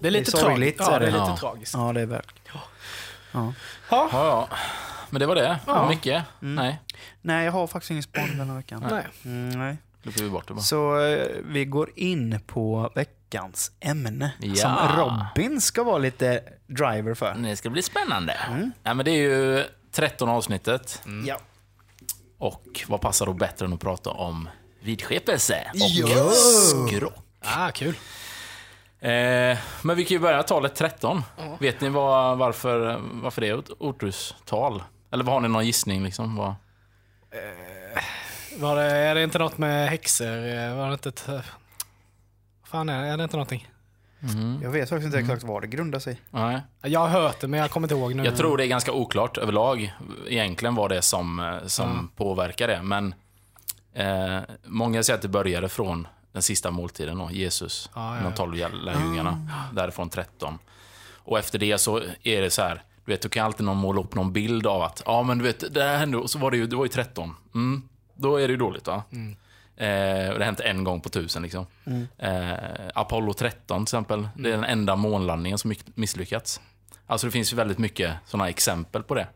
Det 0.00 0.06
är 0.06 0.10
lite 0.10 0.30
Det 0.30 0.38
är 0.38 0.40
sorgligt, 0.40 0.76
tragiskt. 0.78 0.92
Ja, 0.92 0.98
det 0.98 1.06
är 1.06 1.10
lite 1.10 1.24
Ja. 1.30 1.36
tragiskt. 1.36 1.74
Ja, 1.74 1.92
det 1.92 2.00
är 2.00 2.06
väl. 2.06 2.22
Ja. 2.52 2.60
Ja. 3.32 3.52
Ja, 3.90 4.08
ja. 4.12 4.48
Men 5.10 5.20
det 5.20 5.26
var 5.26 5.34
det. 5.34 5.58
Ja. 5.66 5.88
Mycket? 5.88 6.24
Nej, 6.40 6.80
Nej, 7.22 7.44
jag 7.44 7.52
har 7.52 7.66
faktiskt 7.66 7.90
ingen 7.90 8.02
spaning 8.02 8.38
den 8.38 8.48
här 8.48 8.56
veckan. 8.56 8.86
Nej. 8.90 9.04
Mm, 9.24 9.48
nej. 9.58 9.76
klipper 10.02 10.22
vi 10.22 10.30
bort 10.30 10.48
det 10.48 10.54
bara. 10.54 10.62
Så 10.62 11.00
eh, 11.00 11.26
vi 11.44 11.64
går 11.64 11.90
in 11.96 12.40
på 12.46 12.90
veckans 13.30 13.72
ämne. 13.80 14.32
Ja. 14.40 14.54
Som 14.54 14.76
Robin 14.96 15.60
ska 15.60 15.84
vara 15.84 15.98
lite 15.98 16.42
driver 16.66 17.14
för. 17.14 17.34
Det 17.34 17.56
ska 17.56 17.70
bli 17.70 17.82
spännande. 17.82 18.36
Ja, 18.82 18.94
men 18.94 19.04
det 19.04 19.10
är 19.10 19.22
ju 19.22 19.64
13 19.92 20.28
avsnittet. 20.28 21.02
Ja. 21.26 21.36
Och 22.38 22.80
vad 22.88 23.00
passar 23.00 23.26
då 23.26 23.32
bättre 23.32 23.66
än 23.66 23.72
att 23.72 23.80
prata 23.80 24.10
om 24.10 24.48
vidskepelse 24.80 25.70
och 25.74 26.32
skrock? 26.32 27.14
Ah, 27.40 27.70
kul. 27.70 27.84
Ja, 27.84 27.86
men 27.86 27.86
det 27.86 27.90
är 27.90 27.94
ju 27.94 27.94
13 27.94 27.98
avsnittet. 27.98 28.02
Mm. 28.02 28.02
Ja, 28.02 28.14
men 28.14 28.24
det 28.24 28.30
är 28.30 28.34
ju 28.34 28.44
13 28.52 28.58
avsnittet. 28.58 28.62
Och 28.68 28.70
vad 28.70 28.70
passar 28.70 28.76
då 28.76 28.82
bättre 28.82 28.86
än 28.86 28.92
att 28.92 29.00
prata 29.00 29.00
om 29.00 29.00
vidskepelse 29.00 29.00
och 29.00 29.02
skrock? 29.02 29.02
Ja. 29.02 29.02
Ja, 29.02 29.02
Eh, 29.02 29.58
men 29.82 29.96
vi 29.96 30.04
kan 30.04 30.14
ju 30.14 30.18
börja 30.18 30.42
talet 30.42 30.74
13. 30.74 31.22
Vet 31.58 31.80
ni 31.80 31.88
vad, 31.88 32.38
varför, 32.38 33.00
varför 33.22 33.40
det 33.40 33.48
är 33.48 33.58
ett 33.58 33.70
oturstal? 33.78 34.82
Eller 35.12 35.24
har 35.24 35.40
ni 35.40 35.48
någon 35.48 35.66
gissning 35.66 36.02
liksom? 36.02 36.36
Vad? 36.36 36.54
Var 38.58 38.76
det, 38.76 38.82
är 38.82 39.14
det 39.14 39.22
inte 39.22 39.38
något 39.38 39.58
med 39.58 39.88
häxor? 39.88 40.26
Eh, 40.48 40.74
Var 40.76 40.86
det 40.86 40.92
inte 40.92 41.08
ett... 41.08 41.28
Fan 42.70 42.88
är 42.88 43.02
det? 43.02 43.08
Är 43.08 43.16
det 43.16 43.22
inte 43.22 43.36
någonting? 43.36 43.68
Jag 44.62 44.70
vet 44.70 44.88
faktiskt 44.88 45.06
inte 45.06 45.18
exakt 45.18 45.42
vad 45.42 45.62
det 45.62 45.66
grundar 45.66 45.98
sig 45.98 46.12
i. 46.12 46.16
Nej. 46.30 46.60
Jag 46.82 47.00
har 47.00 47.08
hört 47.08 47.40
det 47.40 47.48
men 47.48 47.60
jag 47.60 47.70
kommer 47.70 47.84
inte 47.84 47.94
ihåg 47.94 48.14
nu. 48.14 48.24
Jag 48.24 48.36
tror 48.36 48.56
det 48.56 48.64
är 48.64 48.68
ganska 48.68 48.92
oklart 48.92 49.38
överlag 49.38 49.94
egentligen 50.28 50.74
vad 50.74 50.90
det 50.90 50.96
är 50.96 51.00
som, 51.00 51.40
eh, 51.40 51.66
som 51.66 52.10
påverkar 52.16 52.68
det. 52.68 52.82
Men 52.82 53.14
eh, 53.94 54.38
många 54.64 55.02
säger 55.02 55.16
att 55.16 55.22
det 55.22 55.28
började 55.28 55.68
från 55.68 56.06
den 56.32 56.42
sista 56.42 56.70
måltiden 56.70 57.18
då, 57.18 57.30
Jesus, 57.30 57.90
Ja, 57.94 58.16
ja, 58.16 58.22
de 58.22 58.32
tolv 58.32 58.54
lärjungarna, 58.84 59.48
därifrån 59.72 60.08
13. 60.08 60.58
Och 61.14 61.38
efter 61.38 61.58
det 61.58 61.78
så 61.78 62.00
är 62.22 62.42
det 62.42 62.50
så 62.50 62.62
här, 62.62 62.82
du 63.04 63.12
vet, 63.12 63.22
du 63.22 63.28
kan 63.28 63.46
alltid 63.46 63.66
någon 63.66 63.76
måla 63.76 64.00
upp 64.00 64.14
någon 64.14 64.32
bild 64.32 64.66
av 64.66 64.82
att, 64.82 65.02
ja 65.06 65.22
men 65.22 65.38
du 65.38 65.44
vet, 65.44 65.74
det 65.74 65.82
här 65.82 65.98
hände, 65.98 66.16
och 66.18 66.30
så 66.30 66.38
var 66.38 66.50
det 66.50 66.56
ju, 66.56 66.66
det 66.66 66.76
var 66.76 66.84
ju 66.84 66.88
13. 66.88 67.34
Mm, 67.54 67.82
då 68.14 68.36
är 68.36 68.48
det 68.48 68.52
ju 68.52 68.56
dåligt 68.58 68.86
va? 68.86 69.02
Eh, 69.86 70.28
och 70.30 70.38
det 70.38 70.44
har 70.44 70.44
hänt 70.44 70.60
en 70.60 70.84
gång 70.84 71.00
på 71.00 71.08
tusen 71.08 71.42
liksom. 71.42 71.66
Eh, 72.18 72.52
Apollo 72.94 73.32
13 73.32 73.78
till 73.78 73.82
exempel, 73.82 74.28
det 74.36 74.48
är 74.48 74.52
den 74.52 74.64
enda 74.64 74.96
månlandningen 74.96 75.58
som 75.58 75.68
miss- 75.70 75.84
misslyckats. 75.94 76.60
Alltså 77.06 77.26
det 77.26 77.30
finns 77.30 77.52
ju 77.52 77.56
väldigt 77.56 77.78
mycket 77.78 78.14
sådana 78.26 78.48
exempel 78.48 79.02
på 79.02 79.14
det. 79.14 79.26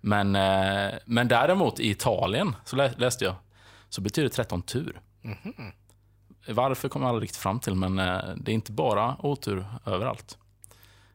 Men, 0.00 0.36
eh, 0.36 0.90
men 1.04 1.28
däremot 1.28 1.80
i 1.80 1.90
Italien, 1.90 2.56
så 2.64 2.76
lä- 2.76 2.94
läste 2.96 3.24
jag, 3.24 3.34
så 3.88 4.00
betyder 4.00 4.28
13 4.28 4.62
tur. 4.62 5.00
Varför 6.48 6.88
kommer 6.88 7.06
jag 7.06 7.10
aldrig 7.14 7.22
riktigt 7.28 7.40
fram 7.42 7.60
till, 7.60 7.74
men 7.74 7.98
eh, 7.98 8.20
det 8.36 8.52
är 8.52 8.54
inte 8.54 8.72
bara 8.72 9.16
otur 9.18 9.66
överallt. 9.86 10.38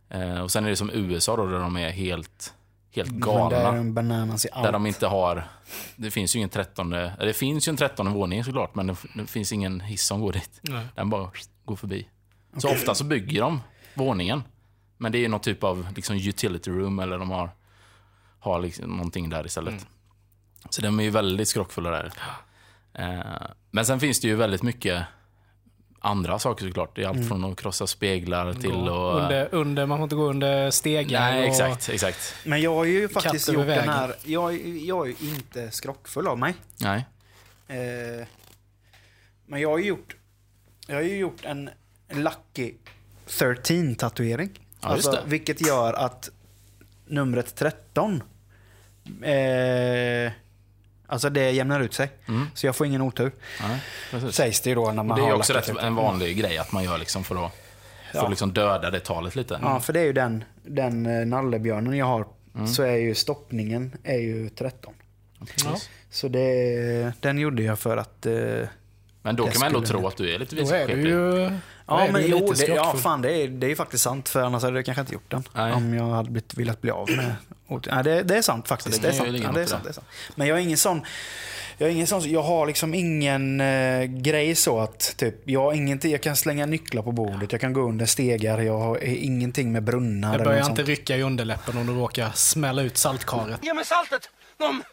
Eh, 0.10 0.39
och 0.41 0.52
sen 0.52 0.65
är 0.65 0.70
det 0.70 0.76
som 0.76 0.89
USA 0.94 1.36
då, 1.36 1.46
där 1.46 1.60
de 1.60 1.78
är 1.78 1.89
helt, 1.89 2.54
helt 2.95 3.12
galna. 3.12 3.49
det 3.49 3.55
är 3.55 3.75
en 3.75 3.93
bananas 3.93 4.45
i 4.45 4.49
allt. 4.51 4.63
Där 4.63 4.71
de 4.71 4.86
inte 4.86 5.08
har... 5.08 5.47
Det 5.95 6.12
finns 6.12 6.36
ju 6.36 6.39
ingen 6.39 6.49
trettonde... 6.49 7.13
Det 7.19 7.34
finns 7.34 7.67
ju 7.67 7.69
en 7.69 7.77
trettonde 7.77 8.12
våning 8.12 8.43
såklart, 8.43 8.75
men 8.75 8.88
det, 8.88 8.95
det 9.13 9.27
finns 9.27 9.51
ingen 9.51 9.81
hiss 9.81 10.05
som 10.05 10.21
går 10.21 10.34
dit. 10.34 10.60
Nej. 10.62 10.86
Den 10.95 11.10
bara 11.10 11.31
går 11.65 11.75
förbi. 11.75 12.08
Så 12.58 12.71
ofta 12.71 12.95
så 12.95 13.03
bygger 13.03 13.41
de 13.41 13.62
våningen. 13.93 14.43
Men 14.97 15.12
det 15.12 15.17
är 15.17 15.19
ju 15.19 15.27
någon 15.27 15.39
typ 15.39 15.63
av 15.63 15.88
liksom, 15.95 16.15
utility 16.15 16.71
room 16.71 16.99
eller 16.99 17.19
de 17.19 17.31
har, 17.31 17.49
har 18.39 18.60
liksom 18.60 18.89
någonting 18.89 19.29
där 19.29 19.45
istället. 19.45 19.88
Så 20.69 20.81
de 20.81 20.99
är 20.99 21.03
ju 21.03 21.10
väldigt 21.10 21.47
skrockfulla 21.47 21.89
där. 21.89 22.13
Eh, 22.93 23.47
men 23.71 23.86
sen 23.86 23.99
finns 23.99 24.19
det 24.19 24.27
ju 24.27 24.36
väldigt 24.36 24.63
mycket 24.63 25.03
andra 26.06 26.39
saker 26.39 26.65
såklart. 26.68 26.96
Det 26.96 27.04
är 27.04 27.08
allt 27.08 27.28
från 27.28 27.46
att 27.46 27.58
krossa 27.58 27.88
speglar 27.88 28.54
till 28.54 28.72
Gå 28.72 29.10
att... 29.10 29.24
under, 29.24 29.48
under, 29.52 29.86
man 29.86 29.98
får 29.98 30.04
inte 30.04 30.15
gå 30.15 30.30
under 30.30 30.72
stegar. 30.72 31.20
Nej, 31.20 31.41
och- 31.41 31.48
exakt, 31.48 31.89
exakt. 31.89 32.36
Men 32.46 32.62
jag 32.62 32.76
har 32.76 32.86
ju 32.86 33.10
faktiskt 33.10 33.48
gjort 33.54 33.68
den 33.68 33.89
här... 33.89 34.15
Jag, 34.24 34.68
jag 34.68 35.08
är 35.08 35.13
ju 35.20 35.30
inte 35.30 35.72
skrockfull 35.72 36.28
av 36.28 36.39
mig. 36.39 36.54
Nej. 36.78 37.06
Eh, 37.68 38.28
men 39.46 39.62
jag 39.62 39.70
har 39.70 39.78
ju 39.78 39.86
gjort... 39.86 40.15
Jag 40.88 40.96
har 40.96 41.02
ju 41.02 41.18
gjort 41.18 41.46
en 41.46 41.70
Lucky 42.10 42.74
13 43.28 43.96
tatuering. 43.96 44.50
Ja, 44.82 44.96
det. 44.96 45.22
Vilket 45.26 45.68
gör 45.68 45.94
att 45.94 46.30
numret 47.08 47.56
13... 47.56 48.24
Eh, 49.22 50.32
alltså 51.08 51.30
det 51.30 51.52
jämnar 51.52 51.80
ut 51.80 51.94
sig. 51.94 52.10
Mm. 52.28 52.48
Så 52.54 52.65
jag 52.65 52.76
får 52.76 52.88
ingen 52.88 53.02
otur. 53.02 53.32
Nej. 53.62 54.32
Sägs 54.32 54.62
det 54.62 54.70
ju 54.70 54.76
då 54.76 54.91
när 54.91 55.04
man 55.04 55.18
Det 55.18 55.24
är 55.26 55.30
har 55.30 55.38
också 55.38 55.54
rätt 55.54 55.65
13. 55.65 55.84
en 55.84 55.96
vanlig 55.96 56.38
grej 56.38 56.58
att 56.58 56.72
man 56.72 56.84
gör 56.84 56.98
liksom 56.98 57.24
för 57.24 57.46
att, 57.46 57.52
för 58.12 58.18
Ja. 58.18 58.28
liksom 58.28 58.54
döda 58.54 58.91
det 58.91 59.00
talet 59.00 59.36
lite. 59.36 59.60
Ja, 59.62 59.80
för 59.80 59.94
det 59.94 60.00
är 60.00 60.04
ju 60.06 60.13
den, 60.13 60.44
den 60.63 61.06
eh, 61.06 61.26
nallebjörnen 61.26 61.98
jag 61.98 62.06
har. 62.06 62.26
Mm. 62.56 62.68
Så 62.68 62.84
är 62.84 62.96
ju 62.96 63.15
stoppningen 63.15 63.91
är 64.04 64.20
ju 64.20 64.50
13. 64.50 64.94
Ja. 65.65 65.76
Så 66.10 66.28
det, 66.28 67.13
den 67.22 67.38
gjorde 67.38 67.63
jag 67.63 67.80
för 67.80 67.98
att... 67.98 68.26
Eh, 68.26 68.68
Men 69.25 69.35
då 69.35 69.47
kan 69.47 69.59
man 69.59 69.67
ändå 69.67 69.81
tro 69.81 70.07
att 70.07 70.17
du 70.17 70.33
är 70.33 70.39
lite 70.39 70.55
Då 70.55 70.69
är 70.69 70.88
du 70.88 71.01
ju... 71.01 71.51
Ja, 71.88 72.07
men 72.11 72.27
jo, 72.27 72.53
det, 72.53 72.67
ja, 72.67 72.95
fan, 72.97 73.21
det 73.21 73.31
är, 73.31 73.47
det 73.47 73.67
är 73.67 73.69
ju 73.69 73.75
faktiskt 73.75 74.03
sant. 74.03 74.29
För 74.29 74.41
annars 74.41 74.63
hade 74.63 74.77
jag 74.77 74.85
kanske 74.85 75.01
inte 75.01 75.13
gjort 75.13 75.31
den. 75.31 75.43
Nej. 75.53 75.73
Om 75.73 75.93
jag 75.93 76.09
hade 76.09 76.29
blivit, 76.29 76.53
velat 76.53 76.81
bli 76.81 76.91
av 76.91 77.09
med 77.09 77.35
Nej, 77.67 78.03
det, 78.03 78.23
det 78.23 78.38
är 78.38 78.41
sant 78.41 78.67
faktiskt. 78.67 79.01
Det, 79.01 79.07
är 79.07 79.11
sant. 79.11 79.29
Ja, 79.43 79.51
det, 79.51 79.61
är 79.61 79.65
sant, 79.65 79.83
det. 79.83 79.89
är 79.89 79.93
sant. 79.93 80.07
Men 80.35 80.47
jag 80.47 80.57
är 80.57 80.61
ingen 80.61 80.77
sån... 80.77 81.05
Jag, 81.77 81.89
är 81.89 81.93
ingen 81.93 82.07
sån, 82.07 82.31
jag 82.31 82.43
har 82.43 82.67
liksom 82.67 82.93
ingen 82.93 83.61
eh, 83.61 84.03
grej 84.03 84.55
så 84.55 84.79
att 84.79 85.17
typ, 85.17 85.35
jag, 85.49 85.61
har 85.61 85.73
ingenting, 85.73 86.11
jag 86.11 86.21
kan 86.21 86.35
slänga 86.35 86.65
nycklar 86.65 87.03
på 87.03 87.11
bordet, 87.11 87.51
jag 87.51 87.61
kan 87.61 87.73
gå 87.73 87.81
under 87.81 88.05
stegar, 88.05 88.59
jag 88.59 88.79
har 88.79 89.03
ingenting 89.03 89.71
med 89.71 89.83
brunnar 89.83 90.38
Jag 90.38 90.43
börjar 90.43 90.59
inte 90.59 90.75
sånt. 90.75 90.88
rycka 90.88 91.17
i 91.17 91.21
underläppen 91.21 91.77
om 91.77 91.88
du 91.88 91.93
råkar 91.93 92.31
smälla 92.31 92.81
ut 92.81 92.97
saltkaret. 92.97 93.59
Ge 93.63 93.73
mig 93.73 93.85
saltet! 93.85 94.29
Någon... 94.57 94.83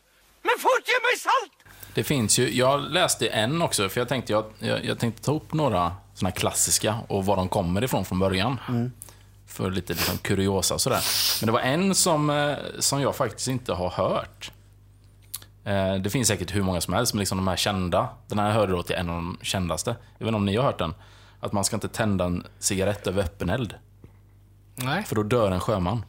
Men 0.42 0.54
fort, 0.58 0.84
ge 0.86 0.94
mig 1.02 1.18
salt! 1.18 1.62
Det 1.94 2.05
finns 2.05 2.38
ju, 2.38 2.57
jag 2.57 2.81
läste 2.90 3.28
en 3.28 3.62
också, 3.62 3.88
för 3.88 4.00
jag 4.00 4.09
tänkte, 4.09 4.33
jag, 4.33 4.44
jag, 4.59 4.85
jag 4.85 4.98
tänkte 4.98 5.22
ta 5.22 5.33
upp 5.33 5.52
några 5.55 5.96
såna 6.14 6.28
här 6.31 6.37
klassiska 6.37 6.98
och 7.09 7.26
var 7.26 7.37
de 7.37 7.48
kommer 7.48 7.85
ifrån 7.85 8.05
från 8.05 8.18
början. 8.18 8.59
För 9.46 9.70
lite 9.70 9.92
liksom 9.92 10.18
kuriosa 10.18 10.74
och 10.74 10.81
sådär. 10.81 11.00
Men 11.40 11.46
det 11.46 11.52
var 11.52 11.61
en 11.61 11.94
som, 11.94 12.31
eh, 12.31 12.55
som 12.78 13.00
jag 13.00 13.16
faktiskt 13.16 13.48
inte 13.48 13.72
har 13.72 13.90
hört. 13.90 14.52
Eh, 15.64 15.94
Det 15.94 16.11
finns 16.11 16.28
säkert 16.28 16.55
hur 16.55 16.62
många 16.62 16.81
som 16.81 16.94
helst, 16.94 17.14
men 17.14 17.18
liksom 17.18 17.38
de 17.38 17.48
här 17.48 17.57
kända. 17.57 18.09
Den 18.28 18.38
här 18.38 18.50
hörde 18.50 18.72
då 18.72 18.83
till 18.83 18.96
en 18.96 19.09
av 19.11 19.14
de 19.16 19.38
kändaste. 19.42 19.90
Jag 19.90 20.24
vet 20.26 20.28
inte 20.28 20.37
om 20.37 20.44
ni 20.46 20.57
har 20.57 20.64
hört 20.64 20.78
den. 20.78 20.94
Att 21.40 21.52
man 21.52 21.64
ska 21.64 21.76
inte 21.76 21.88
tända 21.88 22.24
en 22.24 22.46
cigarett 22.59 23.07
över 23.07 23.22
öppen 23.22 23.48
eld. 23.50 23.74
Nej, 24.74 25.05
För 25.05 25.14
då 25.16 25.22
dör 25.22 25.50
en 25.50 25.61
sjöman. 25.61 26.05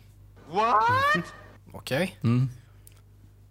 okej. 1.74 2.18
Mm. 2.24 2.50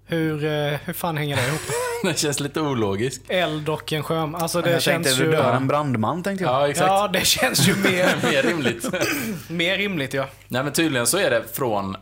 Hur, 0.05 0.45
eh, 0.45 0.79
hur 0.85 0.93
fan 0.93 1.17
hänger 1.17 1.37
det 1.37 1.49
ihop? 1.49 1.61
Det 2.09 2.19
känns 2.19 2.41
lite 2.41 2.61
ologiskt. 2.61 3.23
Eld 3.29 3.69
och 3.69 3.93
en 3.93 4.03
sjöman. 4.03 4.43
Alltså 4.43 4.63
det 4.63 4.71
jag 4.71 4.83
känns 4.83 5.07
tänkte, 5.07 5.25
ju... 5.25 5.31
du 5.31 5.37
dör 5.37 5.53
en 5.53 5.67
brandman 5.67 6.23
tänkte 6.23 6.45
jag. 6.45 6.53
Ja, 6.53 6.69
exakt. 6.69 6.89
Ja, 6.89 7.09
det 7.09 7.27
känns 7.27 7.69
ju 7.69 7.77
mer, 7.85 8.31
Mer 8.33 8.43
rimligt. 8.43 8.91
mer 9.51 9.79
rimligt 9.79 10.15
ja. 10.15 10.27
Nej 10.49 10.63
men 10.65 10.73
tydligen 10.73 11.07
så 11.07 11.19
är 11.19 11.31
det 11.31 11.45
från 11.53 11.97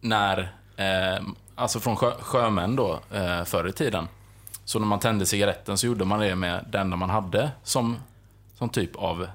när, 0.00 0.38
eh, 0.76 1.24
alltså 1.54 1.80
från 1.80 1.96
sjö, 1.96 2.12
sjömän 2.20 2.76
då, 2.76 3.00
eh, 3.14 3.44
förr 3.44 3.68
i 3.68 3.72
tiden. 3.72 4.08
Så 4.64 4.78
när 4.78 4.86
man 4.86 4.98
tände 4.98 5.26
cigaretten 5.26 5.78
så 5.78 5.86
gjorde 5.86 6.04
man 6.04 6.20
det 6.20 6.34
med 6.34 6.74
enda 6.74 6.96
man 6.96 7.10
hade 7.10 7.50
som, 7.62 7.96
som 8.58 8.68
typ 8.68 8.96
av 8.96 9.26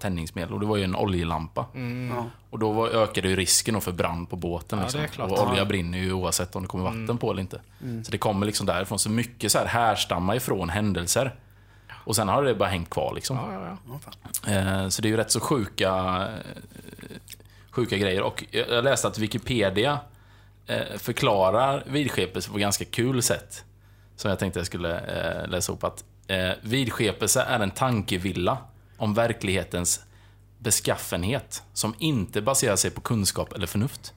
tändningsmedel. 0.00 0.54
Och 0.54 0.60
det 0.60 0.66
var 0.66 0.76
ju 0.76 0.84
en 0.84 0.96
oljelampa. 0.96 1.66
Ja. 2.10 2.26
Och 2.50 2.58
då 2.58 2.72
var, 2.72 2.88
ökade 2.88 3.28
ju 3.28 3.36
risken 3.36 3.80
för 3.80 3.92
brand 3.92 4.30
på 4.30 4.36
båten. 4.36 4.78
Ja, 4.78 5.00
Liksom. 5.02 5.24
Och 5.24 5.50
olja 5.50 5.64
brinner 5.64 5.98
ju 5.98 6.12
oavsett 6.12 6.56
om 6.56 6.62
det 6.62 6.68
kommer 6.68 6.84
vatten 6.84 7.18
på 7.18 7.30
eller 7.30 7.40
inte. 7.40 7.60
Så 8.04 8.10
det 8.12 8.18
kommer 8.18 8.46
liksom 8.46 8.66
därifrån. 8.66 8.98
Så 8.98 9.10
mycket 9.10 9.52
så 9.52 9.58
här 9.58 9.66
härstammar 9.66 10.34
ifrån 10.34 10.68
händelser. 10.68 11.34
Och 12.04 12.16
sen 12.16 12.28
har 12.28 12.42
det 12.42 12.54
bara 12.54 12.68
hängt 12.68 12.90
kvar 12.90 13.14
liksom. 13.14 13.36
ja, 13.36 13.52
ja, 13.52 14.00
ja. 14.44 14.52
Eh, 14.52 14.88
Så 14.88 15.02
det 15.02 15.08
är 15.08 15.10
ju 15.10 15.16
rätt 15.16 15.30
så 15.30 15.40
sjuka, 15.40 15.88
eh, 15.88 16.52
sjuka 17.70 17.96
grejer. 17.96 18.22
Och 18.22 18.44
jag 18.50 18.84
läste 18.84 19.08
att 19.08 19.18
Wikipedia 19.18 19.98
eh, 20.66 20.98
förklarar 20.98 21.84
vidskepelse 21.86 22.50
på 22.50 22.56
ett 22.56 22.60
ganska 22.60 22.84
kul 22.84 23.22
sätt. 23.22 23.64
Som 24.16 24.28
jag 24.28 24.38
tänkte 24.38 24.58
jag 24.60 24.66
skulle 24.66 25.00
läsa 25.46 25.72
upp. 25.72 25.84
Att 25.84 26.04
vidskepelse 26.62 27.42
är 27.42 27.60
en 27.60 27.70
tankevilla 27.70 28.58
om 29.02 29.14
verklighetens 29.14 30.00
beskaffenhet 30.58 31.62
som 31.72 31.94
inte 31.98 32.42
baserar 32.42 32.76
sig 32.76 32.90
på 32.90 33.00
kunskap 33.00 33.52
eller 33.52 33.66
förnuft. 33.66 34.12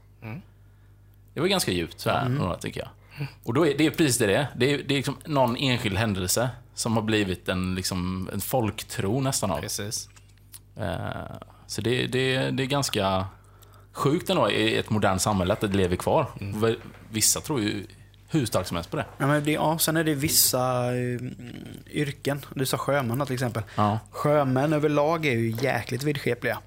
Det 1.33 1.39
var 1.39 1.47
ganska 1.47 1.71
djupt 1.71 1.99
sådär, 1.99 2.29
några, 2.29 2.57
tycker 2.57 2.79
jag. 2.79 2.89
Och 3.43 3.53
då 3.53 3.67
är 3.67 3.77
det 3.77 3.85
är 3.85 3.89
precis 3.91 4.17
det 4.17 4.27
det 4.27 4.35
är. 4.35 4.47
Det 4.55 4.73
är, 4.73 4.77
det 4.77 4.93
är 4.93 4.97
liksom 4.97 5.17
någon 5.25 5.55
enskild 5.57 5.97
händelse 5.97 6.49
som 6.73 6.95
har 6.95 7.03
blivit 7.03 7.49
en, 7.49 7.75
liksom, 7.75 8.29
en 8.33 8.41
folktro 8.41 9.21
nästan 9.21 9.51
av. 9.51 9.59
Precis. 9.61 10.09
Eh, 10.77 11.37
Så 11.67 11.81
det, 11.81 12.07
det, 12.07 12.51
det 12.51 12.63
är 12.63 12.67
ganska 12.67 13.25
sjukt 13.91 14.29
ändå 14.29 14.51
i 14.51 14.77
ett 14.77 14.89
modernt 14.89 15.21
samhälle 15.21 15.53
att 15.53 15.61
det 15.61 15.67
lever 15.67 15.95
kvar. 15.95 16.27
Mm. 16.41 16.75
Vissa 17.11 17.41
tror 17.41 17.61
ju 17.61 17.85
hur 18.35 18.45
starkt 18.45 18.67
som 18.67 18.75
helst 18.75 18.91
på 18.91 18.97
det. 18.97 19.05
Ja, 19.17 19.27
men 19.27 19.43
det, 19.43 19.51
ja, 19.51 19.77
sen 19.79 19.97
är 19.97 20.03
det 20.03 20.13
vissa 20.13 20.95
eh, 20.95 21.19
yrken. 21.91 22.45
Du 22.55 22.65
sa 22.65 22.77
sjömän 22.77 23.25
till 23.25 23.33
exempel. 23.33 23.63
Ja. 23.75 23.99
Sjömän 24.11 24.73
överlag 24.73 25.25
är 25.25 25.31
ju 25.31 25.55
jäkligt 25.61 26.03
vidskepliga. 26.03 26.59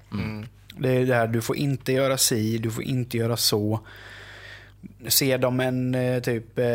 Det 0.77 0.89
är 0.89 1.05
det 1.05 1.15
här, 1.15 1.27
du 1.27 1.41
får 1.41 1.55
inte 1.55 1.91
göra 1.93 2.17
si, 2.17 2.57
du 2.57 2.71
får 2.71 2.83
inte 2.83 3.17
göra 3.17 3.37
så. 3.37 3.79
Ser 5.07 5.37
de 5.37 5.59
en 5.59 5.95
eh, 5.95 6.19
typ... 6.21 6.59
Eh, 6.59 6.65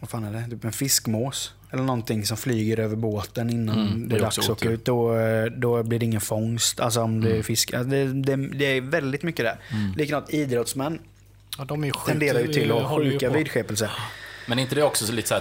vad 0.00 0.10
fan 0.10 0.24
är 0.24 0.32
det? 0.32 0.50
Typ 0.50 0.64
en 0.64 0.72
fiskmås. 0.72 1.54
Eller 1.70 1.82
någonting 1.82 2.24
som 2.26 2.36
flyger 2.36 2.78
över 2.80 2.96
båten 2.96 3.50
innan 3.50 3.86
Mm, 3.86 4.02
det 4.02 4.08
det 4.08 4.14
är 4.14 4.18
är 4.18 4.22
dags 4.22 4.38
att 4.38 4.48
åka 4.50 4.70
ut. 4.70 4.84
Då, 4.84 5.16
eh, 5.18 5.44
då 5.44 5.82
blir 5.82 5.98
det 5.98 6.04
ingen 6.04 6.20
fångst. 6.20 6.80
Alltså 6.80 7.00
om 7.02 7.20
det 7.20 7.26
Mm. 7.26 7.38
är 7.38 7.42
fisk. 7.42 7.72
alltså, 7.74 7.90
Det, 7.90 8.04
det, 8.12 8.36
det 8.36 8.64
är 8.64 8.80
väldigt 8.80 9.22
mycket 9.22 9.44
där. 9.44 9.56
Likadant 9.96 10.30
idrottsmän 10.34 10.98
Ja, 11.58 11.64
de 11.64 11.82
är 11.82 11.86
ju 11.86 11.92
sjukt, 11.92 12.06
tenderar 12.06 12.40
ju 12.40 12.52
till 12.52 12.72
att 12.72 12.82
ha 12.82 12.98
sjuka 12.98 13.28
på. 13.30 13.36
vidskepelser. 13.36 13.90
Men 14.46 14.58
är 14.58 14.62
inte 14.62 14.74
det 14.74 14.82
också 14.82 15.06
så 15.06 15.12
lite 15.12 15.28
så 15.28 15.34
här, 15.34 15.40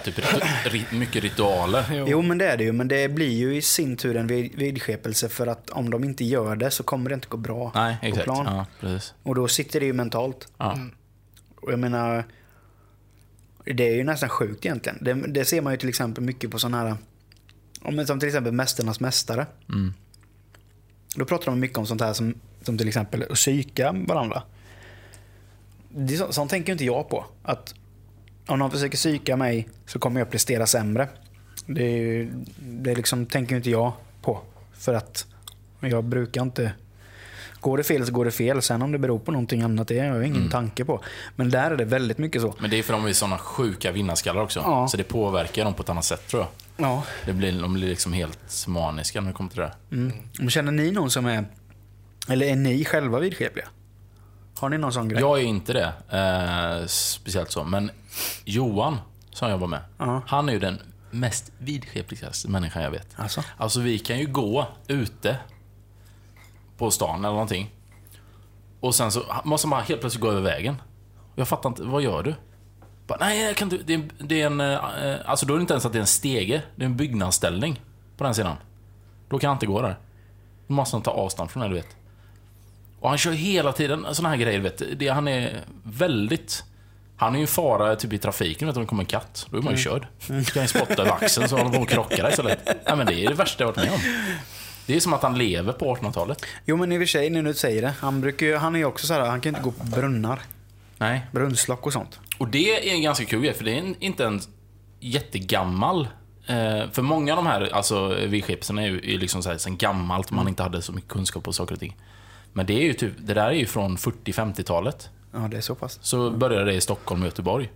typ 0.70 0.92
mycket 0.92 1.24
ritualer? 1.24 1.86
Jo. 1.94 2.06
Jo, 2.10 2.22
men 2.22 2.38
det 2.38 2.46
är 2.48 2.58
det 2.58 2.64
ju. 2.64 2.72
Men 2.72 2.88
det 2.88 3.10
blir 3.10 3.30
ju 3.32 3.56
i 3.56 3.62
sin 3.62 3.98
tur 3.98 4.18
en 4.18 4.28
vid- 4.28 4.56
vidskepelse 4.56 5.30
för 5.30 5.48
att 5.48 5.70
om 5.70 5.90
de 5.90 6.04
inte 6.04 6.24
gör 6.24 6.56
det 6.56 6.72
så 6.72 6.84
kommer 6.84 7.10
det 7.10 7.14
inte 7.14 7.28
gå 7.28 7.38
bra 7.38 7.72
Nej, 7.76 7.98
på 8.02 8.06
exakt. 8.06 8.24
plan. 8.24 8.46
Ja, 8.46 8.66
precis. 8.80 9.14
Och 9.24 9.36
då 9.36 9.48
sitter 9.48 9.80
det 9.80 9.86
ju 9.86 9.94
mentalt. 9.94 10.48
Ja. 10.58 10.80
Och 11.56 11.72
jag 11.72 11.80
menar, 11.80 12.24
det 13.66 13.90
är 13.90 13.96
ju 13.96 14.04
nästan 14.04 14.30
sjukt 14.30 14.66
egentligen. 14.66 14.98
Det, 15.02 15.14
det 15.14 15.46
ser 15.46 15.62
man 15.62 15.74
ju 15.74 15.78
till 15.78 15.90
exempel 15.90 16.24
mycket 16.24 16.52
på 16.52 16.60
sådana 16.60 16.78
här, 16.78 16.96
men 17.92 18.08
som 18.08 18.20
till 18.20 18.28
exempel 18.30 18.54
Mästarnas 18.54 19.00
Mästare. 19.00 19.46
Mm. 19.70 19.94
Då 21.16 21.26
pratar 21.26 21.46
de 21.46 21.60
mycket 21.60 21.78
om 21.78 21.86
sånt 21.86 22.02
här 22.02 22.14
som, 22.14 22.34
som 22.62 22.78
till 22.78 22.88
exempel 22.88 23.24
att 23.24 23.36
psyka 23.36 23.92
varandra. 24.08 24.44
Det 25.96 26.18
så, 26.18 26.32
sånt 26.32 26.50
tänker 26.52 26.72
inte 26.72 26.86
jag 26.86 27.10
på. 27.10 27.26
Att 27.44 27.76
om 28.48 28.60
någon 28.60 28.72
försöker 28.72 28.98
psyka 28.98 29.38
mig 29.38 29.70
så 29.86 30.00
kommer 30.00 30.22
jag 30.22 30.30
prestera 30.30 30.68
sämre. 30.68 31.10
Det, 31.66 32.28
det 32.60 32.96
liksom 32.96 33.26
tänker 33.26 33.56
inte 33.56 33.70
jag 33.70 33.92
på. 34.22 34.40
För 34.74 34.94
att 34.94 35.26
jag 35.80 36.04
brukar 36.04 36.42
inte... 36.42 36.74
Går 37.60 37.78
det 37.78 37.84
fel 37.84 38.06
så 38.06 38.12
går 38.12 38.26
det 38.26 38.32
fel. 38.32 38.62
Sen 38.62 38.82
om 38.82 38.92
det 38.92 38.98
beror 38.98 39.20
på 39.20 39.32
någonting 39.32 39.62
annat, 39.62 39.88
det 39.88 40.00
har 40.00 40.06
jag 40.06 40.26
ingen 40.26 40.50
tanke 40.50 40.86
på. 40.86 41.02
Men 41.36 41.50
där 41.50 41.72
är 41.72 41.78
det 41.78 41.86
väldigt 41.86 42.18
mycket 42.18 42.42
så. 42.42 42.56
Men 42.60 42.70
det 42.70 42.80
är 42.80 42.84
för 42.84 42.94
de 42.94 43.06
är 43.06 43.14
såna 43.14 43.38
sjuka 43.38 43.92
vinnarskallar 43.92 44.42
också. 44.42 44.60
Ja. 44.60 44.88
Så 44.88 44.98
det 44.98 45.04
påverkar 45.04 45.66
dem 45.66 45.74
på 45.74 45.84
ett 45.84 45.90
annat 45.90 46.06
sätt 46.06 46.28
tror 46.28 46.42
jag. 46.42 46.50
Ja. 46.88 47.04
Det 47.26 47.34
blir, 47.34 47.62
de 47.62 47.74
blir 47.74 47.88
liksom 47.88 48.14
helt 48.14 48.68
maniska 48.68 49.22
när 49.22 49.28
det 49.28 49.34
kommer 49.34 49.50
till 49.50 49.60
det 49.60 49.74
där. 49.90 49.98
Mm. 49.98 50.50
Känner 50.50 50.72
ni 50.72 50.92
någon 50.92 51.12
som 51.12 51.26
är... 51.26 51.46
Eller 52.28 52.46
är 52.46 52.56
ni 52.56 52.86
själva 52.86 53.20
vidskepliga? 53.20 53.68
Har 54.62 54.70
ni 54.70 54.78
någon 54.78 54.94
sån 54.94 55.10
grej? 55.10 55.20
Jag 55.22 55.40
är 55.40 55.44
inte 55.44 55.74
det, 55.74 55.94
eh, 56.18 56.88
speciellt 56.88 57.52
så. 57.52 57.64
Men 57.64 57.92
Johan, 58.46 58.98
som 59.32 59.48
jag 59.50 59.56
jobbar 59.56 59.68
med, 59.68 59.82
Ja. 59.98 60.22
han 60.28 60.50
är 60.50 60.54
ju 60.54 60.60
den 60.60 60.82
mest 61.12 61.52
vidskepligaste 61.58 62.50
människan 62.50 62.84
jag 62.84 62.92
vet. 62.92 63.08
Alltså? 63.16 63.44
Alltså 63.58 63.80
vi 63.80 64.00
kan 64.00 64.20
ju 64.20 64.26
gå 64.26 64.68
ute 64.88 65.38
på 66.78 66.92
stan 66.92 67.20
eller 67.20 67.30
någonting. 67.34 67.72
Och 68.80 68.96
sen 68.96 69.12
så 69.12 69.24
måste 69.44 69.68
man 69.68 69.84
helt 69.84 70.02
plötsligt 70.02 70.22
gå 70.22 70.30
över 70.32 70.42
vägen. 70.42 70.82
Jag 71.36 71.48
fattar 71.48 71.70
inte, 71.70 71.84
vad 71.84 72.02
gör 72.02 72.24
du? 72.24 72.36
Bara, 73.08 73.18
Nej, 73.20 73.42
jag 73.46 73.56
kan 73.56 73.72
inte. 73.74 73.84
Det 73.86 73.94
är, 73.94 74.10
det 74.20 74.42
är 74.42 74.46
en... 74.46 74.62
eh, 74.62 75.20
Alltså 75.26 75.46
då 75.46 75.54
är 75.54 75.58
det 75.58 75.62
inte 75.62 75.74
ens 75.74 75.86
att 75.86 75.92
det 75.94 75.98
är 75.98 76.02
en 76.02 76.08
stege. 76.08 76.62
Det 76.76 76.84
är 76.84 76.86
en 76.86 76.98
byggnadsställning 76.98 77.82
på 78.18 78.24
den 78.24 78.36
sidan. 78.36 78.56
Då 79.30 79.40
kan 79.40 79.48
jag 79.48 79.56
inte 79.56 79.66
gå 79.66 79.82
där. 79.82 79.98
Då 80.68 80.74
måste 80.74 80.96
han 80.96 81.04
ta 81.04 81.12
avstånd 81.12 81.52
från 81.52 81.64
det, 81.64 81.70
du 81.70 81.76
vet. 81.76 81.96
Och 83.02 83.10
han 83.10 83.18
kör 83.18 83.32
hela 83.32 83.74
tiden 83.74 84.06
såna 84.12 84.30
här 84.30 84.38
grejer, 84.38 84.60
du 84.60 84.64
vet. 84.64 85.00
Det, 85.00 85.08
han 85.08 85.28
är 85.28 85.64
väldigt... 85.84 86.64
Han 87.18 87.34
är 87.34 87.38
ju 87.38 87.42
en 87.42 87.48
fara 87.48 87.96
typ 87.96 88.14
i 88.14 88.18
trafiken, 88.18 88.68
vet 88.68 88.76
du, 88.76 88.80
om 88.80 88.86
det 88.86 88.90
kommer 88.90 89.04
en 89.04 89.08
katt. 89.08 89.48
Då 89.50 89.58
är 89.58 89.62
man 89.62 89.74
ju 89.74 89.80
körd. 89.80 90.08
Då 90.28 90.44
kan 90.44 90.62
jag 90.62 90.70
spotta 90.70 91.02
över 91.02 91.12
axeln 91.12 91.50
så 91.50 91.58
håller 91.58 91.78
på 91.78 91.82
att 91.82 91.90
krocka 91.90 92.24
där 92.24 92.30
istället. 92.30 92.60
Nej, 92.66 92.98
men 92.98 93.06
det 93.06 93.14
är 93.14 93.30
det 93.30 93.36
värsta 93.36 93.64
jag 93.64 93.68
varit 93.68 93.78
med 93.78 93.94
om. 93.94 94.00
Det 94.86 94.96
är 94.96 95.00
som 95.00 95.14
att 95.14 95.24
han 95.24 95.38
lever 95.38 95.74
på 95.74 95.96
1800-talet. 95.96 96.46
Jo 96.66 96.78
men 96.78 96.92
i 96.92 96.98
och 96.98 97.02
för 97.02 97.06
sig, 97.06 97.30
när 97.30 97.44
du 97.44 97.54
säger 97.54 97.82
det. 97.82 97.94
Han, 98.00 98.22
brukar 98.22 98.46
ju, 98.46 98.56
han 98.56 98.76
är 98.76 98.80
ju 98.80 98.86
också 98.86 99.08
så 99.08 99.14
här, 99.14 99.22
han 99.22 99.42
kan 99.42 99.50
inte 99.50 99.62
gå 99.62 99.72
på 99.72 99.84
brunnar. 99.84 100.40
Nej. 100.98 101.26
Brunnslock 101.32 101.86
och 101.86 101.94
sånt. 101.94 102.20
Och 102.38 102.48
det 102.48 102.90
är 102.90 102.94
en 102.94 103.02
ganska 103.02 103.26
kul 103.26 103.42
grej, 103.42 103.54
för 103.54 103.64
det 103.64 103.72
är 103.72 103.78
en, 103.80 103.96
inte 104.00 104.26
en 104.26 104.42
jättegammal... 105.00 106.08
Eh, 106.48 106.90
för 106.92 107.02
många 107.02 107.34
av 107.34 107.44
de 107.44 107.46
här 107.46 107.70
alltså, 107.74 108.08
vidskepelserna 108.08 108.82
är 108.82 108.88
ju 108.88 109.16
är 109.16 109.18
liksom 109.18 109.44
så 109.44 109.50
här, 109.50 109.58
sen 109.58 109.78
gammalt, 109.78 110.32
man 110.32 110.48
inte 110.48 110.64
hade 110.64 110.82
så 110.82 110.92
mycket 110.92 111.10
kunskap 111.10 111.44
på 111.44 111.54
saker 111.54 111.74
och 111.74 111.80
ting. 111.80 111.98
Men 112.54 112.66
det 112.66 112.74
är 112.74 112.84
ju 112.84 112.94
typ, 112.94 113.14
det 113.18 113.34
där 113.34 113.48
är 113.48 113.52
ju 113.52 113.66
från 113.66 113.98
40-50-talet. 113.98 115.10
Ja, 115.32 115.40
det 115.40 115.58
är 115.58 115.62
så 115.62 115.76
pass. 115.76 116.00
Så 116.02 116.30
började 116.30 116.66
det 116.66 116.74
i 116.74 116.82
Stockholm 116.82 117.22
och 117.22 117.28
Göteborg. 117.28 117.70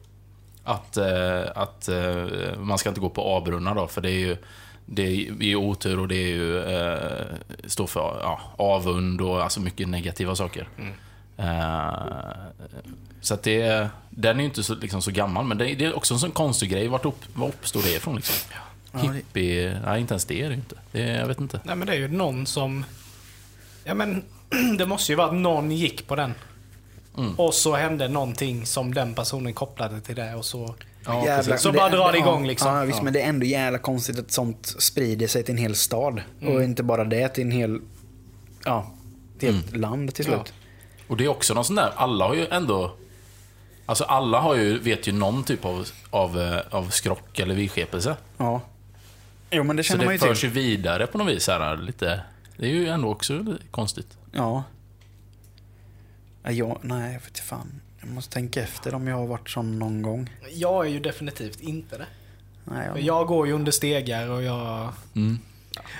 Att, 0.63 0.97
eh, 0.97 1.41
att 1.55 1.87
eh, 1.87 2.25
man 2.57 2.77
ska 2.77 2.89
inte 2.89 3.01
gå 3.01 3.09
på 3.09 3.37
A-brunnar 3.37 3.75
då, 3.75 3.87
för 3.87 4.01
det 4.01 4.09
är 4.09 4.19
ju 4.19 4.37
det 4.85 5.01
är 5.01 5.43
ju 5.43 5.55
otur 5.55 5.99
och 5.99 6.07
det 6.07 6.15
är 6.15 6.27
ju, 6.27 6.59
eh, 6.59 7.25
står 7.65 7.87
för 7.87 8.19
ja, 8.21 8.41
avund 8.57 9.21
och 9.21 9.43
alltså 9.43 9.59
mycket 9.59 9.89
negativa 9.89 10.35
saker. 10.35 10.67
Eh, 11.37 11.93
så 13.21 13.33
att 13.33 13.43
det, 13.43 13.89
den 14.09 14.35
är 14.35 14.39
ju 14.39 14.45
inte 14.45 14.63
så, 14.63 14.75
liksom, 14.75 15.01
så 15.01 15.11
gammal, 15.11 15.45
men 15.45 15.57
det, 15.57 15.75
det 15.75 15.85
är 15.85 15.95
också 15.95 16.13
en 16.13 16.19
sån 16.19 16.31
konstig 16.31 16.69
grej. 16.69 16.87
Vart 16.87 17.05
upp, 17.05 17.25
var 17.33 17.47
uppstår 17.47 17.81
det 17.81 17.95
ifrån 17.95 18.15
liksom? 18.15 18.35
Hippie... 18.93 19.79
Nej, 19.85 20.01
inte 20.01 20.13
ens 20.13 20.25
det 20.25 20.41
är 20.41 20.43
det 20.43 20.49
ju 20.49 20.55
inte. 20.55 20.75
Det, 20.91 20.99
jag 20.99 21.27
vet 21.27 21.39
inte. 21.39 21.59
Nej 21.63 21.75
men 21.75 21.87
det 21.87 21.93
är 21.93 21.97
ju 21.97 22.07
någon 22.07 22.45
som... 22.45 22.85
Ja 23.83 23.93
men 23.93 24.23
det 24.77 24.85
måste 24.85 25.11
ju 25.11 25.15
vara 25.15 25.27
att 25.27 25.33
någon 25.33 25.71
gick 25.71 26.07
på 26.07 26.15
den. 26.15 26.33
Mm. 27.17 27.35
Och 27.39 27.53
så 27.53 27.75
hände 27.75 28.07
någonting 28.07 28.65
som 28.65 28.93
den 28.93 29.13
personen 29.13 29.53
kopplade 29.53 30.01
till 30.01 30.15
det 30.15 30.35
och 30.35 30.45
så... 30.45 30.75
Ja, 31.05 31.25
Jävla-. 31.25 31.57
Så 31.57 31.71
bara 31.71 31.89
drar 31.89 32.11
det 32.11 32.17
ja, 32.17 32.23
igång, 32.23 32.47
liksom. 32.47 32.75
Ja, 32.75 32.83
visst, 32.83 32.97
Ja. 32.97 33.03
men 33.03 33.13
det 33.13 33.21
är 33.21 33.29
ändå 33.29 33.45
jävla 33.45 33.77
konstigt 33.77 34.19
att 34.19 34.31
sånt 34.31 34.75
sprider 34.79 35.27
sig 35.27 35.43
till 35.43 35.51
en 35.51 35.57
hel 35.57 35.75
stad. 35.75 36.21
Mm. 36.41 36.55
Och 36.55 36.63
inte 36.63 36.83
bara 36.83 37.03
det, 37.03 37.29
till 37.29 37.43
en 37.43 37.51
hel... 37.51 37.79
Ja, 38.65 38.91
till 39.39 39.49
Mm. 39.49 39.61
ett 39.67 39.77
land 39.77 40.13
till 40.15 40.25
slut. 40.25 40.53
Och 41.07 41.17
det 41.17 41.23
är 41.25 41.27
också 41.27 41.53
någon 41.53 41.65
sån 41.65 41.75
där, 41.75 41.91
alla 41.95 42.27
har 42.27 42.35
ju 42.35 42.47
ändå... 42.47 42.95
Alltså 43.85 44.03
alla 44.03 44.39
har 44.39 44.55
ju, 44.55 44.79
vet 44.79 45.07
ju 45.07 45.11
någon 45.11 45.43
typ 45.43 45.65
av, 45.65 45.87
av, 46.09 46.41
eh, 46.41 46.59
av 46.69 46.89
skrock 46.89 47.39
eller 47.39 47.55
vidskepelse. 47.55 48.15
Ja. 48.37 48.61
Jo, 49.51 49.63
men 49.63 49.75
det 49.75 49.83
Så 49.83 49.87
känner 49.87 50.05
man 50.05 50.07
det 50.17 50.25
ju 50.25 50.29
förs 50.29 50.39
till. 50.39 50.49
ju 50.49 50.55
vidare 50.55 51.07
på 51.07 51.17
något 51.17 51.27
vis. 51.27 51.47
Här, 51.47 51.77
lite, 51.77 52.21
det 52.57 52.65
är 52.65 52.69
ju 52.69 52.87
ändå 52.87 53.09
också 53.09 53.45
konstigt. 53.71 54.07
Ja. 54.35 54.63
Ja, 56.43 56.51
jag, 56.51 56.79
nej, 56.81 57.13
jag 57.13 57.21
vet 57.21 57.39
fan. 57.39 57.81
Jag 57.99 58.09
måste 58.09 58.33
tänka 58.33 58.63
efter 58.63 58.93
om 58.95 59.07
jag 59.07 59.15
har 59.15 59.27
varit 59.27 59.49
sån 59.49 59.79
någon 59.79 60.01
gång. 60.01 60.29
Jag 60.53 60.85
är 60.85 60.89
ju 60.89 60.99
definitivt 60.99 61.61
inte 61.61 61.97
det. 61.97 62.05
Nej, 62.63 62.87
jag, 62.87 63.01
jag 63.01 63.27
går 63.27 63.47
ju 63.47 63.53
under 63.53 63.71
stegar 63.71 64.29
och 64.29 64.43
jag... 64.43 64.93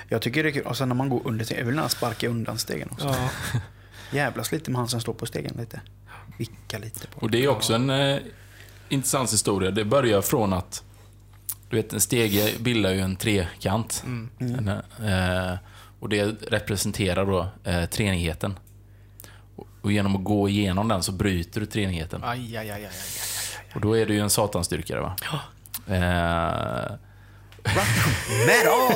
jag 0.08 0.22
tycker 0.22 0.42
det 0.42 0.48
är 0.48 0.52
kul. 0.52 0.66
Och 0.66 0.76
sen 0.76 0.88
när 0.88 0.96
man 0.96 1.08
går 1.08 1.20
under 1.24 1.44
stegen. 1.44 1.60
Jag 1.60 1.66
vill 1.66 1.76
gärna 1.76 1.88
sparka 1.88 2.28
undan 2.28 2.58
stegen 2.58 2.88
också. 2.90 3.06
Ja. 3.06 3.30
Jävlas 4.12 4.52
lite 4.52 4.70
med 4.70 4.78
han 4.78 4.88
som 4.88 5.00
står 5.00 5.12
på 5.14 5.26
stegen 5.26 5.56
lite. 5.58 5.80
Vicka 6.38 6.78
lite 6.78 7.06
på. 7.06 7.20
Och 7.20 7.30
det 7.30 7.44
är 7.44 7.48
också 7.48 7.74
en 7.74 7.90
eh, 7.90 8.18
intressant 8.88 9.32
historia. 9.32 9.70
Det 9.70 9.84
börjar 9.84 10.22
från 10.22 10.52
att 10.52 10.84
du 11.70 11.76
vet, 11.76 11.92
en 11.92 12.00
stege 12.00 12.52
bildar 12.60 12.92
ju 12.92 13.00
en 13.00 13.16
trekant. 13.16 14.04
En, 14.38 14.68
eh, 14.68 15.54
och 16.00 16.08
det 16.08 16.24
representerar 16.24 17.26
då 17.26 17.48
eh, 17.64 17.84
treenigheten. 17.84 18.58
Och, 19.56 19.66
och 19.82 19.92
genom 19.92 20.16
att 20.16 20.24
gå 20.24 20.48
igenom 20.48 20.88
den 20.88 21.02
så 21.02 21.12
bryter 21.12 21.60
du 21.60 21.66
treenigheten. 21.66 22.24
Aj, 22.24 22.56
aj, 22.56 22.70
aj, 22.70 22.70
aj, 22.70 22.84
aj. 22.84 22.92
Och 23.74 23.80
då 23.80 23.96
är 23.96 24.06
det 24.06 24.14
ju 24.14 24.20
en 24.20 24.30
satanstyrkare 24.30 25.00
va? 25.00 25.16
Eh, 25.86 26.96
Metal! 28.46 28.92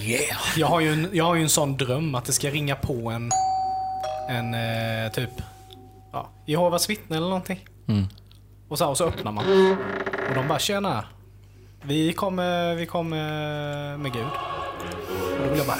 Yeah! 0.00 0.38
Jag 0.56 0.66
har, 0.66 0.80
ju 0.80 0.92
en, 0.92 1.08
jag 1.12 1.24
har 1.24 1.34
ju 1.34 1.42
en 1.42 1.48
sån 1.48 1.76
dröm 1.76 2.14
att 2.14 2.24
det 2.24 2.32
ska 2.32 2.50
ringa 2.50 2.76
på 2.76 3.10
en... 3.10 3.30
En 4.28 4.54
eh, 4.54 5.12
typ... 5.12 5.30
Ja, 6.12 6.28
Jehovas 6.46 6.90
vittne 6.90 7.16
eller 7.16 7.28
någonting. 7.28 7.64
Mm. 7.88 8.06
Och, 8.68 8.78
så, 8.78 8.88
och 8.88 8.96
så 8.96 9.04
öppnar 9.04 9.32
man. 9.32 9.44
Och 10.28 10.34
de 10.34 10.48
bara 10.48 10.58
“Tjena! 10.58 11.04
Vi 11.82 12.12
kommer, 12.12 12.74
vi 12.74 12.86
kommer 12.86 13.96
med 13.96 14.12
Gud”. 14.12 14.57
Jag 15.58 15.66
bara... 15.66 15.76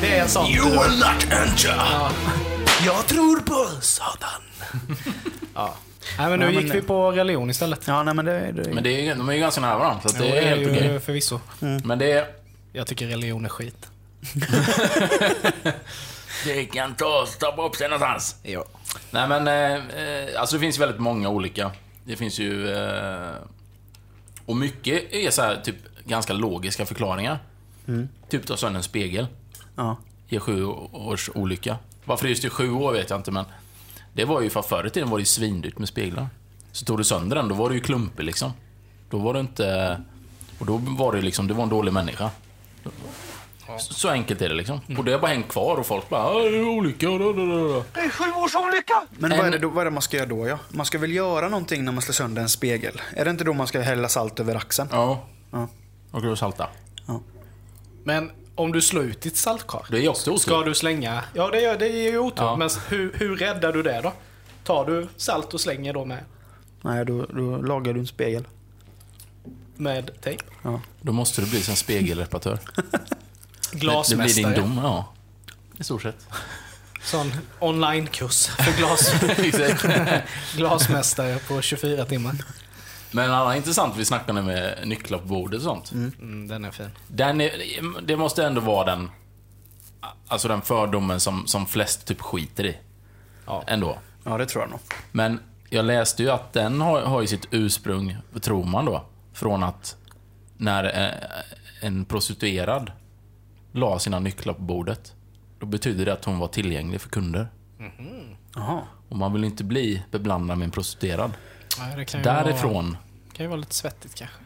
Det 0.00 0.16
är 0.16 0.22
en 0.22 0.28
sån 0.28 0.52
dröm. 0.52 0.64
will 0.70 0.98
not 0.98 1.22
enter. 1.32 1.76
Jag 2.86 3.06
tror 3.06 3.40
på 3.40 3.80
Satan. 3.80 4.42
Nej, 6.18 6.28
men 6.28 6.38
nu 6.38 6.44
Ja, 6.46 6.50
men 6.52 6.62
gick 6.62 6.72
det- 6.72 6.80
vi 6.80 6.86
på 6.86 7.10
religion 7.12 7.50
istället. 7.50 7.80
Ja, 7.86 8.02
nej 8.02 8.14
men 8.14 8.24
det... 8.24 8.52
det 8.52 8.74
men 8.74 8.84
det 8.84 9.08
är, 9.08 9.14
de 9.14 9.28
är 9.28 9.32
ju 9.32 9.38
ganska 9.40 9.60
nära 9.60 9.78
varandra, 9.78 10.08
så 10.08 10.18
det 10.18 10.28
Jo, 10.28 10.34
är 10.34 10.42
helt 10.42 10.68
okej. 10.70 11.00
förvisso. 11.00 11.40
Men 11.84 11.98
det 11.98 12.12
är... 12.12 12.26
Jag 12.72 12.86
tycker 12.86 13.06
religion 13.06 13.44
är 13.44 13.48
skit. 13.48 13.86
Det 16.44 16.64
kan 16.64 16.94
ta 16.94 17.26
stoppa 17.28 17.66
upp 17.66 17.76
sig 17.76 17.88
någonstans. 17.88 18.36
ja. 18.42 18.64
Nej 19.10 19.28
men, 19.28 19.48
eh, 19.48 19.74
eh, 20.04 20.40
alltså 20.40 20.56
det 20.56 20.60
finns 20.60 20.78
väldigt 20.78 21.00
många 21.00 21.28
olika. 21.28 21.70
Det 22.04 22.16
finns 22.16 22.38
ju... 22.38 22.70
Eh, 22.76 23.30
och 24.46 24.56
mycket 24.56 25.12
är 25.12 25.30
så 25.30 25.42
här, 25.42 25.56
typ 25.64 25.76
ganska 26.04 26.32
logiska 26.32 26.86
förklaringar. 26.86 27.38
Typ 28.28 28.46
ta 28.46 28.56
sönder 28.56 28.76
en 28.78 28.82
spegel. 28.84 29.26
ja. 29.76 29.96
Ge 30.28 30.40
sju 30.40 30.64
års 30.92 31.30
olycka. 31.34 31.76
Varför 32.04 32.28
just 32.28 32.44
i 32.44 32.50
sju 32.50 32.70
år 32.72 32.92
vet 32.92 33.10
jag 33.10 33.18
inte 33.18 33.30
men... 33.30 33.44
Det 34.12 34.24
var 34.24 34.40
ju 34.40 34.50
för 34.50 34.62
förr 34.62 34.86
i 34.86 34.90
tiden 34.90 35.10
var 35.10 35.18
det 35.18 35.22
ju 35.22 35.26
svindyrt 35.26 35.78
med 35.78 35.88
speglar. 35.88 36.26
Så 36.72 36.84
tog 36.84 36.98
du 36.98 37.04
sönder 37.04 37.36
den, 37.36 37.48
då 37.48 37.54
var 37.54 37.68
det 37.68 37.74
ju 37.74 37.80
klumpig 37.80 38.24
liksom. 38.24 38.52
Då 39.10 39.18
var 39.18 39.34
det 39.34 39.40
inte... 39.40 40.00
Och 40.58 40.66
då 40.66 40.76
var 40.76 41.12
det 41.12 41.22
liksom, 41.22 41.46
det 41.48 41.54
var 41.54 41.62
en 41.62 41.68
dålig 41.68 41.92
människa. 41.92 42.30
Så, 43.78 44.08
enkelt 44.08 44.42
är 44.42 44.48
det 44.48 44.54
liksom. 44.54 44.80
Och 44.98 45.04
det 45.04 45.12
har 45.12 45.18
bara 45.18 45.30
hängt 45.30 45.48
kvar 45.48 45.76
och 45.76 45.86
folk 45.86 46.08
bara 46.08 46.22
"Ah, 46.24 46.38
det 46.38 46.58
är 46.58 46.68
olycka. 46.68 47.06
Da, 47.10 47.18
da, 47.18 47.32
da, 47.32 47.68
da. 47.68 47.84
Det 47.94 48.00
är 48.00 48.10
sju 48.10 48.24
års 48.32 48.54
olycka. 48.54 49.02
Men 49.10 49.30
vad 49.30 49.46
är, 49.46 49.50
det 49.50 49.58
då, 49.58 49.68
vad 49.68 49.80
är 49.80 49.84
det 49.84 49.90
man 49.90 50.02
ska 50.02 50.16
göra 50.16 50.26
då? 50.28 50.48
Ja? 50.48 50.58
Man 50.68 50.86
ska 50.86 50.98
väl 50.98 51.12
göra 51.12 51.48
någonting 51.48 51.84
när 51.84 51.92
man 51.92 52.02
slår 52.02 52.12
sönder 52.12 52.42
en 52.42 52.48
spegel? 52.48 53.00
Är 53.16 53.24
det 53.24 53.30
inte 53.30 53.44
då 53.44 53.52
man 53.52 53.66
ska 53.66 53.80
hälla 53.80 54.08
salt 54.08 54.40
över 54.40 54.54
axeln? 54.54 54.88
Ja. 54.92 55.22
Ja. 55.50 55.68
Och 56.10 56.22
då 56.22 56.36
salta. 56.36 56.68
Men 58.04 58.30
om 58.54 58.72
du 58.72 58.80
slår 58.82 59.04
ut 59.04 59.20
ditt 59.20 59.36
saltkar. 59.36 59.86
Det 59.90 60.04
är 60.04 60.08
också 60.08 60.30
otur. 60.30 60.38
Ska 60.40 60.62
du 60.62 60.74
slänga? 60.74 61.24
Ja, 61.34 61.48
det, 61.50 61.60
gör, 61.60 61.78
det 61.78 61.86
är 61.88 62.10
ju 62.10 62.18
otur. 62.18 62.44
Ja. 62.44 62.56
Men 62.56 62.70
hur, 62.88 63.12
hur 63.14 63.36
räddar 63.36 63.72
du 63.72 63.82
det 63.82 64.00
då? 64.02 64.12
tar 64.64 64.84
du 64.86 65.08
salt 65.16 65.54
och 65.54 65.60
slänger 65.60 65.92
då 65.92 66.04
med, 66.04 66.24
Nej, 66.82 67.04
då, 67.04 67.26
då 67.26 67.56
lagar 67.56 67.92
du 67.92 68.00
en 68.00 68.06
spegel. 68.06 68.44
med 69.76 70.10
tejp. 70.20 70.44
Då 71.00 71.12
måste 71.12 71.40
du 71.40 71.50
bli 71.50 71.62
som 71.62 71.76
spegelreparatör. 71.76 72.58
Det, 73.72 73.76
det 73.76 73.78
Glasmästare. 73.78 74.44
blir 74.46 74.54
din 74.62 74.64
dom, 74.64 74.80
ja. 74.84 75.12
I 75.78 75.84
stort 75.84 76.02
sett. 76.02 76.26
Sån 77.02 77.32
onlinekurs 77.58 78.46
för 78.46 78.76
glas, 78.78 79.22
Exakt. 79.38 79.86
glasmästare 80.56 81.38
på 81.38 81.60
24 81.62 82.04
timmar. 82.04 82.34
Men 83.12 83.24
en 83.24 83.30
annan 83.30 83.56
intressant, 83.56 83.96
vi 83.96 84.04
snackade 84.04 84.42
med 84.42 84.88
nycklar 84.88 85.18
på 85.18 85.26
bordet 85.26 85.58
och 85.58 85.64
sånt. 85.64 85.92
Mm, 85.92 86.48
den 86.48 86.64
är 86.64 86.70
fin. 86.70 86.90
Den 87.08 87.40
är, 87.40 87.50
det 88.02 88.16
måste 88.16 88.46
ändå 88.46 88.60
vara 88.60 88.84
den, 88.84 89.10
alltså 90.28 90.48
den 90.48 90.62
fördomen 90.62 91.20
som, 91.20 91.46
som 91.46 91.66
flest 91.66 92.06
typ 92.06 92.20
skiter 92.20 92.66
i. 92.66 92.78
Ja. 93.46 93.64
Ändå. 93.66 93.98
Ja, 94.24 94.38
det 94.38 94.46
tror 94.46 94.62
jag 94.62 94.70
nog. 94.70 94.80
Men 95.12 95.40
jag 95.68 95.84
läste 95.84 96.22
ju 96.22 96.30
att 96.30 96.52
den 96.52 96.80
har, 96.80 97.02
har 97.02 97.20
ju 97.20 97.26
sitt 97.26 97.48
ursprung, 97.50 98.16
tror 98.40 98.64
man 98.64 98.84
då, 98.84 99.04
från 99.32 99.62
att 99.62 99.96
när 100.56 100.84
eh, 100.84 101.86
en 101.86 102.04
prostituerad 102.04 102.92
la 103.72 103.98
sina 103.98 104.18
nycklar 104.18 104.54
på 104.54 104.62
bordet, 104.62 105.14
då 105.58 105.66
betyder 105.66 106.04
det 106.04 106.12
att 106.12 106.24
hon 106.24 106.38
var 106.38 106.48
tillgänglig 106.48 107.00
för 107.00 107.08
kunder. 107.08 107.48
Jaha. 108.54 108.80
Och 109.08 109.16
man 109.16 109.32
vill 109.32 109.44
inte 109.44 109.64
bli 109.64 110.02
beblandad 110.10 110.58
med 110.58 110.64
en 110.64 110.70
prostituerad. 110.70 111.30
Nej, 111.78 111.96
det 111.96 112.04
kan 112.04 112.20
ju 112.20 112.24
Vara, 112.26 112.42
Därifrån, 112.44 112.96
kan 113.32 113.44
ju 113.44 113.48
vara 113.48 113.60
lite 113.60 113.74
svettigt 113.74 114.14
kanske. 114.14 114.36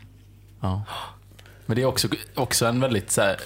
ja. 0.61 0.83
Men 1.67 1.77
det 1.77 1.83
är 1.83 1.87
också, 1.87 2.09
också 2.35 2.67
en 2.67 2.81
väldigt 2.81 3.11
så 3.11 3.21
här, 3.23 3.37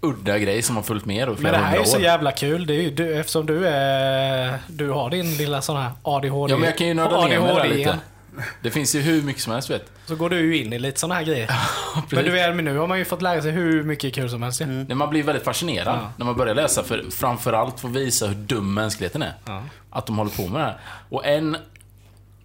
udda 0.00 0.38
grej 0.38 0.62
som 0.62 0.76
har 0.76 0.82
följt 0.82 1.04
med 1.04 1.28
då 1.28 1.32
i 1.32 1.34
Men 1.34 1.40
flera 1.40 1.52
det 1.58 1.64
här 1.64 1.76
är 1.76 1.80
ju 1.80 1.86
så 1.86 2.00
jävla 2.00 2.32
kul. 2.32 2.66
Det 2.66 2.74
är 2.74 2.80
ju, 2.82 2.90
du, 2.90 3.20
eftersom 3.20 3.46
du, 3.46 3.68
är, 3.68 4.58
du 4.66 4.90
har 4.90 5.10
din 5.10 5.36
lilla 5.36 5.62
sån 5.62 5.76
här 5.76 5.90
ADHD. 6.02 6.52
Ja, 6.52 6.58
men 6.58 6.66
jag 6.66 6.78
kan 6.78 6.86
ju 6.86 6.94
nörda 6.94 7.26
ner 7.26 7.40
mig 7.40 7.54
där 7.54 7.68
lite. 7.68 7.98
Det 8.62 8.70
finns 8.70 8.94
ju 8.94 9.00
hur 9.00 9.22
mycket 9.22 9.42
som 9.42 9.52
helst, 9.52 9.70
vet. 9.70 9.90
Så 10.06 10.16
går 10.16 10.30
du 10.30 10.38
ju 10.40 10.64
in 10.64 10.72
i 10.72 10.78
lite 10.78 11.00
såna 11.00 11.14
här 11.14 11.22
grejer. 11.22 11.50
men 12.10 12.24
du 12.24 12.30
men 12.30 12.64
nu 12.64 12.78
har 12.78 12.86
man 12.86 12.98
ju 12.98 13.04
fått 13.04 13.22
lära 13.22 13.42
sig 13.42 13.50
hur 13.50 13.82
mycket 13.84 14.14
kul 14.14 14.30
som 14.30 14.42
helst. 14.42 14.60
ju. 14.60 14.66
Nej, 14.66 14.94
Man 14.94 15.10
blir 15.10 15.22
väldigt 15.22 15.44
fascinerad 15.44 15.98
Ja. 16.02 16.12
när 16.16 16.26
man 16.26 16.36
börjar 16.36 16.54
läsa, 16.54 16.82
för 16.82 17.04
framförallt 17.10 17.80
för 17.80 17.88
att 17.88 17.94
visa 17.96 18.26
hur 18.26 18.34
dum 18.34 18.74
mänskligheten 18.74 19.22
är. 19.22 19.34
Ja. 19.46 19.62
Att 19.90 20.06
de 20.06 20.18
håller 20.18 20.30
på 20.30 20.48
med 20.48 20.60
det 20.60 20.64
här. 20.64 20.78
Och 21.08 21.26
en 21.26 21.56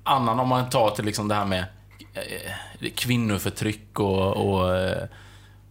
annan, 0.05 0.39
om 0.39 0.47
man 0.47 0.69
tar 0.69 0.89
till 0.89 1.05
liksom 1.05 1.27
det 1.27 1.35
här 1.35 1.45
med 1.45 1.65
eh, 2.13 2.91
kvinnoförtryck 2.95 3.99
och, 3.99 4.31
och 4.37 4.77
eh, 4.77 5.07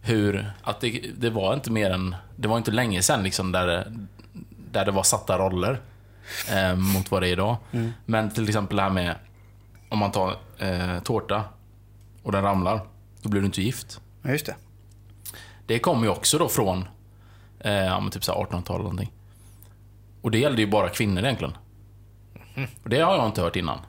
hur... 0.01 0.51
Att 0.63 0.81
det, 0.81 1.01
det 1.17 1.29
var 1.29 1.53
inte 1.53 1.71
mer 1.71 1.89
än... 1.91 2.15
Det 2.35 2.47
var 2.47 2.57
inte 2.57 2.71
länge 2.71 3.01
sedan 3.01 3.23
liksom 3.23 3.51
där, 3.51 3.91
där 4.71 4.85
det 4.85 4.91
var 4.91 5.03
satta 5.03 5.37
roller 5.37 5.79
eh, 6.51 6.75
mot 6.75 7.11
vad 7.11 7.21
det 7.21 7.27
är 7.27 7.31
idag. 7.31 7.57
Men 8.05 8.29
till 8.29 8.47
exempel 8.47 8.77
det 8.77 8.83
här 8.83 8.89
med 8.89 9.15
om 9.89 9.99
man 9.99 10.11
tar 10.11 10.35
eh, 10.57 10.99
tårta 10.99 11.43
och 12.23 12.31
den 12.31 12.43
ramlar, 12.43 12.81
då 13.21 13.29
blir 13.29 13.41
du 13.41 13.45
inte 13.45 13.61
gift. 13.61 14.01
Ja, 14.21 14.29
just 14.29 14.45
det. 14.45 14.55
Det 15.65 15.79
kommer 15.79 16.03
ju 16.03 16.09
också 16.09 16.37
då 16.37 16.47
från 16.47 16.87
eh, 17.59 18.09
typ 18.09 18.23
så 18.23 18.33
här 18.33 18.39
1800-tal 18.39 18.75
eller 18.75 18.83
någonting. 18.83 19.11
Och 20.21 20.31
det 20.31 20.37
gällde 20.37 20.61
ju 20.61 20.67
bara 20.67 20.89
kvinnor 20.89 21.23
egentligen. 21.23 21.57
Och 22.83 22.89
det 22.89 22.99
har 22.99 23.15
jag 23.15 23.25
inte 23.25 23.41
hört 23.41 23.55
innan. 23.55 23.79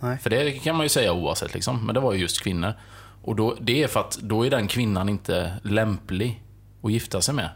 Nej. 0.00 0.18
För 0.18 0.30
det 0.30 0.52
kan 0.52 0.76
man 0.76 0.84
ju 0.84 0.88
säga 0.88 1.12
oavsett 1.12 1.54
liksom. 1.54 1.86
Men 1.86 1.94
det 1.94 2.00
var 2.00 2.12
ju 2.12 2.20
just 2.20 2.42
kvinnor. 2.42 2.72
Och 3.22 3.36
då, 3.36 3.56
det 3.60 3.82
är 3.82 3.88
för 3.88 4.00
att 4.00 4.18
då 4.22 4.46
är 4.46 4.50
den 4.50 4.68
kvinnan 4.68 5.08
inte 5.08 5.52
lämplig 5.62 6.42
att 6.82 6.92
gifta 6.92 7.20
sig 7.20 7.34
med. 7.34 7.50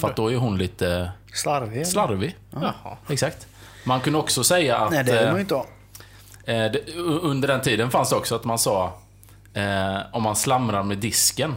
för 0.00 0.10
att 0.10 0.16
då 0.16 0.32
är 0.32 0.36
hon 0.36 0.58
lite 0.58 1.12
Slarvig? 1.32 1.86
slarvig. 1.86 2.36
Ja, 2.50 2.98
exakt. 3.08 3.46
Man 3.84 4.00
kunde 4.00 4.18
också 4.18 4.44
säga 4.44 4.76
att... 4.76 4.90
Nej, 4.90 5.04
det 5.04 5.12
vill 5.12 5.20
eh, 5.22 5.26
man 5.26 5.34
ju 5.34 5.40
inte 5.40 5.54
ha. 5.54 5.66
Eh, 6.44 6.72
det, 6.72 6.94
under 7.22 7.48
den 7.48 7.60
tiden 7.60 7.90
fanns 7.90 8.10
det 8.10 8.16
också 8.16 8.34
att 8.34 8.44
man 8.44 8.58
sa 8.58 8.92
eh, 9.54 9.96
om 10.12 10.22
man 10.22 10.36
slamrar 10.36 10.82
med 10.82 10.98
disken 10.98 11.54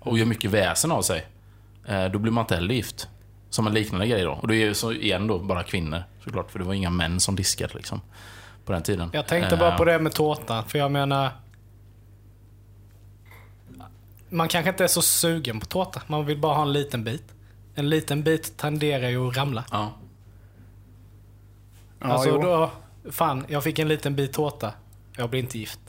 och 0.00 0.18
gör 0.18 0.26
mycket 0.26 0.50
väsen 0.50 0.92
av 0.92 1.02
sig, 1.02 1.26
eh, 1.86 2.04
då 2.04 2.18
blir 2.18 2.32
man 2.32 2.42
inte 2.42 2.54
heller 2.54 2.74
gift. 2.74 3.08
Som 3.50 3.66
en 3.66 3.74
liknande 3.74 4.06
grej 4.06 4.22
då. 4.22 4.30
Och 4.30 4.48
det 4.48 4.54
är 4.54 4.66
ju 4.66 4.74
så 4.74 4.92
igen 4.92 5.26
då 5.26 5.38
bara 5.38 5.62
kvinnor 5.62 6.02
såklart, 6.24 6.50
för 6.50 6.58
det 6.58 6.64
var 6.64 6.74
inga 6.74 6.90
män 6.90 7.20
som 7.20 7.36
diskade 7.36 7.74
liksom. 7.74 8.00
På 8.64 8.72
den 8.72 8.82
tiden. 8.82 9.10
Jag 9.12 9.26
tänkte 9.26 9.54
Eh, 9.54 9.58
bara 9.60 9.78
på 9.78 9.84
det 9.84 9.98
med 9.98 10.12
tårtan, 10.12 10.64
för 10.64 10.78
jag 10.78 10.90
menar... 10.90 11.30
Man 14.28 14.48
kanske 14.48 14.70
inte 14.70 14.84
är 14.84 14.88
så 14.88 15.02
sugen 15.02 15.60
på 15.60 15.66
tårta. 15.66 16.02
Man 16.06 16.26
vill 16.26 16.38
bara 16.38 16.54
ha 16.54 16.62
en 16.62 16.72
liten 16.72 17.04
bit. 17.04 17.24
En 17.74 17.88
liten 17.90 18.22
bit 18.22 18.56
tenderar 18.56 19.08
ju 19.08 19.28
att 19.28 19.36
ramla. 19.36 19.64
Ja. 19.70 19.92
Ja, 22.00 22.06
alltså 22.06 22.28
jo. 22.28 22.42
då... 22.42 22.70
Fan, 23.10 23.44
jag 23.48 23.64
fick 23.64 23.78
en 23.78 23.88
liten 23.88 24.16
bit 24.16 24.32
tårta. 24.32 24.72
Jag 25.16 25.30
blir 25.30 25.40
inte 25.40 25.58
gift. 25.58 25.80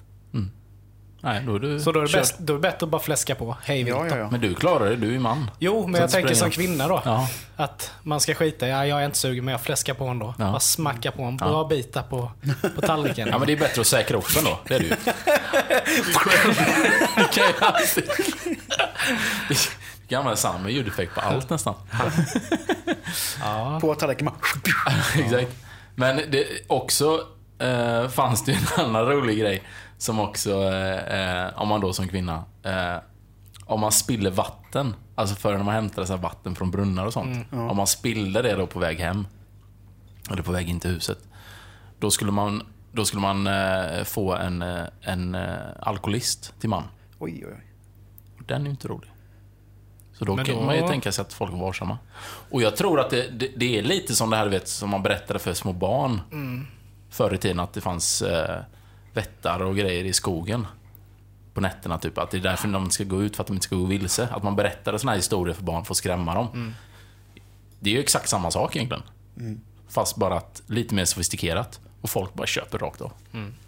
Nej, 1.25 1.41
då 1.45 1.55
är 1.55 1.59
du 1.59 1.79
Så 1.79 1.91
då 1.91 1.99
är 1.99 2.03
det, 2.03 2.09
körd. 2.09 2.21
bäst, 2.21 2.35
då 2.39 2.53
är 2.53 2.57
det 2.57 2.61
bättre 2.61 2.85
att 2.85 2.89
bara 2.89 3.01
fläska 3.01 3.35
på. 3.35 3.57
Hej 3.63 3.83
vilt 3.83 3.97
Ja, 3.97 4.07
ja, 4.07 4.17
ja. 4.17 4.29
Men 4.31 4.41
du 4.41 4.55
klarar 4.55 4.89
det, 4.89 4.95
du 4.95 5.15
är 5.15 5.19
man. 5.19 5.51
Jo, 5.59 5.87
men 5.87 5.95
Så 5.95 6.01
jag 6.03 6.11
tänker 6.11 6.33
som 6.35 6.49
kvinna 6.51 6.87
då. 6.87 7.01
Ja. 7.05 7.29
Att 7.55 7.91
man 8.03 8.19
ska 8.19 8.33
skita 8.35 8.67
i, 8.67 8.69
ja, 8.69 8.85
jag 8.85 9.01
är 9.01 9.05
inte 9.05 9.17
sugen 9.17 9.45
men 9.45 9.51
jag 9.51 9.61
fläskar 9.61 9.93
på 9.93 10.05
en 10.05 10.19
då. 10.19 10.33
Ja. 10.37 10.45
Bara 10.45 10.59
smacka 10.59 11.11
på 11.11 11.23
en 11.23 11.37
bra 11.37 11.63
bitar 11.67 12.03
på, 12.03 12.31
på 12.75 12.81
tallriken. 12.81 13.27
Ja 13.27 13.37
men 13.37 13.47
det 13.47 13.53
är 13.53 13.57
bättre 13.57 13.81
att 13.81 13.87
säkra 13.87 14.17
upp 14.17 14.33
den 14.35 14.43
då, 14.43 14.59
det 14.67 14.75
är 14.75 14.79
det 14.79 14.85
ju. 14.85 14.95
Du 17.17 17.23
kan 17.23 17.47
ju 17.47 17.53
alltid... 17.59 18.03
Du 19.49 20.07
kan 20.09 20.19
använda 20.19 20.35
samma 20.35 20.69
ljudeffekt 20.69 21.15
på 21.15 21.21
allt 21.21 21.49
nästan. 21.49 21.73
På 23.81 23.95
tallriken. 23.95 24.29
Exakt. 25.15 25.51
Men 25.95 26.15
det 26.29 26.45
också 26.67 27.19
eh, 27.59 28.07
fanns 28.09 28.45
det 28.45 28.51
ju 28.51 28.57
en 28.57 28.85
annan 28.85 29.05
rolig 29.05 29.39
grej 29.39 29.63
som 29.97 30.19
också, 30.19 30.63
eh, 30.63 31.43
eh, 31.45 31.61
om 31.61 31.67
man 31.67 31.81
då 31.81 31.93
som 31.93 32.07
kvinna, 32.07 32.43
eh, 32.63 32.95
om 33.65 33.79
man 33.79 33.91
spiller 33.91 34.31
vatten, 34.31 34.95
alltså 35.15 35.35
för 35.35 35.57
när 35.57 35.63
man 35.63 35.73
hämtar 35.75 36.05
så 36.05 36.13
här 36.13 36.21
vatten 36.21 36.55
från 36.55 36.71
brunnar 36.71 37.05
och 37.05 37.13
sånt. 37.13 37.47
Om 37.51 37.77
man 37.77 37.87
spillde 37.87 38.41
det 38.41 38.55
då 38.55 38.67
på 38.67 38.79
väg 38.79 38.99
hem, 38.99 39.27
eller 40.31 40.41
på 40.43 40.51
väg 40.51 40.69
in 40.69 40.79
till 40.79 40.89
huset, 40.91 41.17
då 41.99 42.11
skulle 42.11 42.31
man, 42.31 42.63
då 42.91 43.05
skulle 43.05 43.21
man 43.21 43.47
eh, 43.47 44.03
få 44.03 44.33
en, 44.35 44.61
eh, 44.61 44.83
en 45.01 45.35
eh, 45.35 45.53
alkoholist 45.79 46.53
till 46.59 46.69
man. 46.69 46.83
Oj, 47.19 47.43
oj, 47.45 47.53
oj. 47.53 47.65
Och 48.39 48.43
Den 48.45 48.61
är 48.61 48.65
ju 48.65 48.71
inte 48.71 48.87
rolig. 48.87 49.09
Så 50.13 50.25
då, 50.25 50.35
Men 50.35 50.45
kan 50.45 50.55
då- 50.55 50.61
man 50.61 50.75
ju 50.75 50.87
tänka 50.87 51.11
sig 51.11 51.21
att 51.21 51.33
folk 51.33 51.53
är 51.53 51.57
varsamma. 51.57 51.97
Och 52.51 52.61
jag 52.61 52.75
tror 52.75 52.99
att 52.99 53.09
det, 53.09 53.27
det, 53.39 53.51
det 53.55 53.79
är 53.79 53.83
lite 53.83 54.15
som 54.15 54.29
det 54.29 54.37
här 54.37 54.47
vet, 54.47 54.67
som 54.67 54.89
man 54.89 55.03
berättade 55.03 55.39
för 55.39 55.53
små 55.53 55.73
barn 55.73 56.21
förr 57.09 57.33
i 57.33 57.37
tiden, 57.37 57.59
att 57.59 57.73
det 57.73 57.81
fanns 57.81 58.21
eh, 58.21 58.59
vättar 59.15 59.59
och 59.61 59.75
grejer 59.75 60.03
i 60.03 60.13
skogen 60.13 60.67
på 61.53 61.61
nätterna. 61.61 61.97
Typ. 61.97 62.17
Att 62.17 62.31
det 62.31 62.37
är 62.37 62.41
därför 62.41 62.67
de 62.67 62.91
ska 62.91 63.03
gå 63.03 63.23
ut, 63.23 63.35
för 63.35 63.43
att 63.43 63.47
de 63.47 63.53
inte 63.53 63.63
ska 63.63 63.75
gå 63.75 63.85
vilse. 63.85 64.27
Att 64.31 64.43
man 64.43 64.55
berättade 64.55 64.99
såna 64.99 65.11
här 65.11 65.17
historier 65.17 65.55
för 65.55 65.63
barn 65.63 65.85
för 65.85 65.93
att 65.93 65.97
skrämma 65.97 66.33
dem. 66.33 66.73
Det 67.79 67.89
är 67.89 67.93
ju 67.93 67.99
exakt 67.99 68.29
samma 68.29 68.51
sak 68.51 68.75
egentligen. 68.75 69.03
Fast 69.89 70.15
bara 70.15 70.35
att 70.37 70.61
lite 70.67 70.95
mer 70.95 71.05
sofistikerat. 71.05 71.79
Och 72.01 72.09
folk 72.09 72.33
bara 72.33 72.47
köper 72.47 72.77
rakt 72.77 73.01
av. 73.01 73.11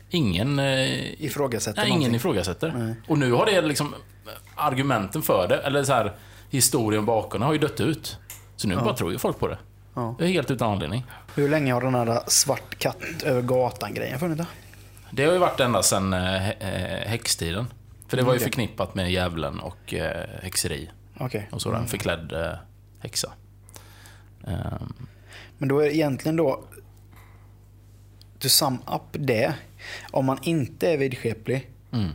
Ingen... 0.09 0.59
Eh, 0.59 1.23
Ifrågasätter 1.23 1.81
Nej, 1.81 1.87
ingen 1.87 1.99
någonting. 1.99 2.15
ifrågasätter. 2.15 2.95
Och 3.07 3.17
nu 3.17 3.31
har 3.31 3.45
det 3.45 3.61
liksom 3.61 3.95
argumenten 4.55 5.21
för 5.21 5.47
det, 5.47 5.57
eller 5.57 5.83
så 5.83 5.93
här 5.93 6.13
historien 6.49 7.05
bakom 7.05 7.39
det 7.39 7.45
har 7.45 7.53
ju 7.53 7.59
dött 7.59 7.79
ut. 7.79 8.17
Så 8.55 8.67
nu 8.67 8.75
bara 8.75 8.95
tror 8.95 9.11
ju 9.11 9.17
folk 9.17 9.39
på 9.39 9.47
det. 9.47 9.57
Ja. 9.93 10.15
Det 10.19 10.25
är 10.25 10.29
helt 10.29 10.51
utan 10.51 10.71
anledning. 10.71 11.05
Hur 11.35 11.49
länge 11.49 11.73
har 11.73 11.81
den 11.81 11.95
här 11.95 12.19
svart 12.27 12.77
katt 12.79 12.97
över 13.23 13.41
gatan-grejen 13.41 14.19
funnits? 14.19 14.41
Det 15.11 15.25
har 15.25 15.33
ju 15.33 15.39
varit 15.39 15.59
ända 15.59 15.83
sedan 15.83 16.13
eh, 16.13 16.49
eh, 16.49 17.07
häxtiden. 17.07 17.67
För 18.07 18.17
det 18.17 18.23
var 18.23 18.33
ju 18.33 18.37
Okej. 18.37 18.43
förknippat 18.43 18.95
med 18.95 19.11
djävulen 19.11 19.59
och 19.59 19.93
eh, 19.93 20.25
häxeri. 20.41 20.89
Okej. 21.17 21.49
Och 21.51 21.61
så 21.61 21.73
en 21.73 21.87
förklädd 21.87 22.31
eh, 22.31 22.53
häxa. 22.99 23.31
Ehm, 24.47 25.07
Men 25.57 25.69
då 25.69 25.79
är 25.79 25.85
det 25.85 25.95
egentligen 25.95 26.35
då... 26.35 26.63
To 28.39 28.49
sum 28.49 28.77
up 28.87 29.01
det. 29.11 29.53
Om 30.11 30.25
man 30.25 30.39
inte 30.41 30.91
är 30.91 30.97
vidskeplig 30.97 31.69
mm. 31.91 32.11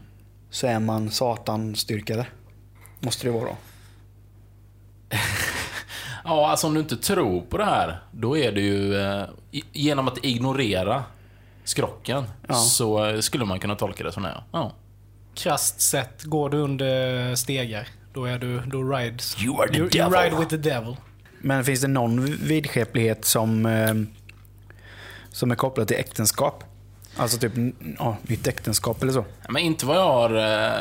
så 0.51 0.67
är 0.67 0.79
man 0.81 1.11
satanstyrkare. 1.11 2.27
Måste 3.01 3.27
det 3.27 3.31
vara 3.31 3.45
då. 3.45 3.57
Ja, 6.25 6.51
alltså 6.51 6.67
om 6.67 6.75
du 6.75 6.81
inte 6.81 6.97
tror 6.97 7.41
på 7.41 7.59
det 7.59 7.65
här, 7.65 8.03
då 8.11 8.39
är 8.39 8.53
det 8.53 8.61
ju... 8.61 8.95
Genom 9.73 10.09
att 10.09 10.25
ignorera 10.25 11.05
skrocken, 11.65 12.25
Ja. 12.49 12.55
så 12.55 13.23
skulle 13.23 13.45
man 13.45 13.61
kunna 13.61 13.75
tolka 13.75 14.05
det 14.05 14.13
som 14.13 14.23
det 14.23 14.29
är. 14.29 14.43
Ja. 14.53 14.73
Krasst 15.35 15.81
sett, 15.81 16.23
går 16.25 16.51
du 16.51 16.57
under 16.59 17.35
stegar, 17.35 17.89
då 18.15 18.25
är 18.25 18.39
du, 18.39 18.61
då 18.61 18.83
rides... 18.83 19.43
You 19.43 19.61
are 19.63 19.69
the 19.69 19.77
you, 19.79 19.89
devil. 19.89 20.13
you 20.15 20.23
ride 20.23 20.37
with 20.37 20.49
the 20.51 20.57
devil. 20.57 20.97
Men 21.41 21.65
finns 21.65 21.81
det 21.81 21.89
någon 21.89 22.25
vidskeplighet 22.37 23.25
som, 23.25 23.67
eh, 23.67 23.95
som 25.31 25.51
är 25.51 25.55
kopplad 25.55 25.89
till 25.89 25.97
äktenskap? 25.97 26.65
Alltså 27.17 27.39
typ 27.39 27.53
ja, 27.99 28.17
nytt 28.23 28.47
äktenskap 28.47 29.03
eller 29.03 29.13
så? 29.13 29.25
Men 29.49 29.63
inte 29.63 29.87
vad 29.87 29.97
jag 29.97 30.05
har... 30.05 30.31
Eh, 30.31 30.73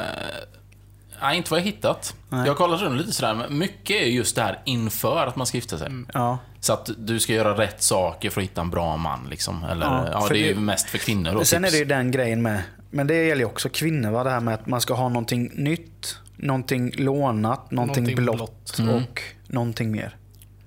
nej, 1.22 1.38
inte 1.38 1.52
vad 1.52 1.60
jag 1.60 1.66
hittat. 1.66 2.16
Nej. 2.30 2.40
Jag 2.40 2.48
har 2.48 2.56
kollat 2.56 2.82
runt 2.82 2.98
lite 3.02 3.12
sådär, 3.12 3.34
men 3.34 3.58
mycket 3.58 4.02
är 4.02 4.06
just 4.06 4.36
det 4.36 4.42
här 4.42 4.60
inför 4.66 5.28
att 5.28 5.36
man 5.36 5.48
ska 5.48 5.58
gifta 5.58 5.78
sig. 5.78 5.90
Ja. 6.14 6.38
Så 6.64 6.74
att 6.74 6.90
du 6.98 7.20
ska 7.20 7.34
göra 7.34 7.58
rätt 7.58 7.82
saker 7.82 8.30
för 8.30 8.42
att 8.42 8.46
hitta 8.46 8.62
en 8.62 8.70
bra 8.70 8.98
man 8.98 9.28
liksom. 9.30 9.64
Eller, 9.64 9.86
Ja, 9.86 10.08
ja, 10.12 10.28
det 10.30 10.38
är 10.40 10.48
ju 10.48 10.54
det- 10.54 10.60
mest 10.60 10.90
för 10.90 10.98
kvinnor 10.98 11.34
då. 11.34 11.46
Sen 11.46 11.64
är 11.64 11.68
tips. 11.68 11.74
det 11.74 11.80
ju 11.80 11.86
den 11.86 12.12
grejen 12.12 12.42
med, 12.42 12.62
men 12.90 13.08
det 13.08 13.24
gäller 13.26 13.42
ju 13.42 13.46
också 13.46 13.70
kvinnor, 13.70 14.12
va? 14.12 14.24
det 14.24 14.30
här 14.30 14.40
med 14.40 14.54
att 14.54 14.66
man 14.68 14.82
ska 14.82 14.94
ha 14.94 15.10
någonting 15.10 15.52
nytt, 15.54 16.18
någonting 16.36 16.92
lånat, 16.98 17.72
någonting, 17.72 18.04
Någonting 18.04 18.26
blått 18.26 18.80
Mm. 18.80 18.96
och 18.96 19.22
någonting 19.48 19.92
mer. 19.92 20.16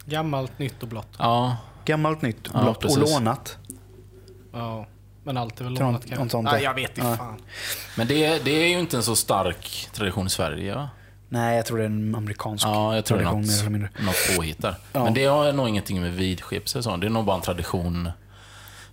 Gammalt, 0.04 0.58
nytt 0.58 0.82
och 0.82 0.88
blått. 0.88 1.08
Ja, 1.18 1.56
Gammalt, 1.84 2.22
nytt, 2.22 2.48
Ja, 2.54 2.62
blått 2.62 2.76
och 2.76 2.82
precis. 2.82 2.98
lånat. 3.14 3.58
Ja. 4.52 4.86
Men 5.24 5.36
allt 5.36 5.60
är 5.60 5.64
väl 5.64 5.74
lånat 5.74 5.92
något 5.92 6.18
kanske. 6.18 6.40
Nej, 6.42 6.62
jag 6.62 6.74
vet 6.74 6.98
inte 6.98 7.10
Ja. 7.10 7.16
fan. 7.16 7.36
men 7.96 8.06
det, 8.06 8.44
det 8.44 8.50
är 8.50 8.68
ju 8.68 8.78
inte 8.78 8.96
en 8.96 9.02
så 9.02 9.16
stark 9.16 9.88
tradition 9.92 10.26
i 10.26 10.30
Sverige 10.30 10.74
va? 10.74 10.88
Nej, 11.34 11.56
jag 11.56 11.66
tror 11.66 11.78
det 11.78 11.84
är 11.84 11.86
en 11.86 12.14
amerikansk 12.14 12.66
Ja, 12.66 12.94
jag 12.94 13.04
tror 13.04 13.18
det 13.18 13.24
är 13.24 13.30
tradition 13.30 13.46
mer 13.70 13.76
eller 13.76 13.78
något, 13.78 14.02
något 14.06 14.36
påhitt 14.36 14.62
där. 14.62 14.74
Ja. 14.92 15.04
Men 15.04 15.14
det 15.14 15.24
har 15.24 15.52
nog 15.52 15.68
ingenting 15.68 16.00
med 16.00 16.12
vidskepelse 16.14 16.78
och 16.78 16.84
så. 16.84 16.96
Det 16.96 17.06
är 17.06 17.10
nog 17.10 17.24
bara 17.24 17.36
en 17.36 17.42
tradition 17.42 18.10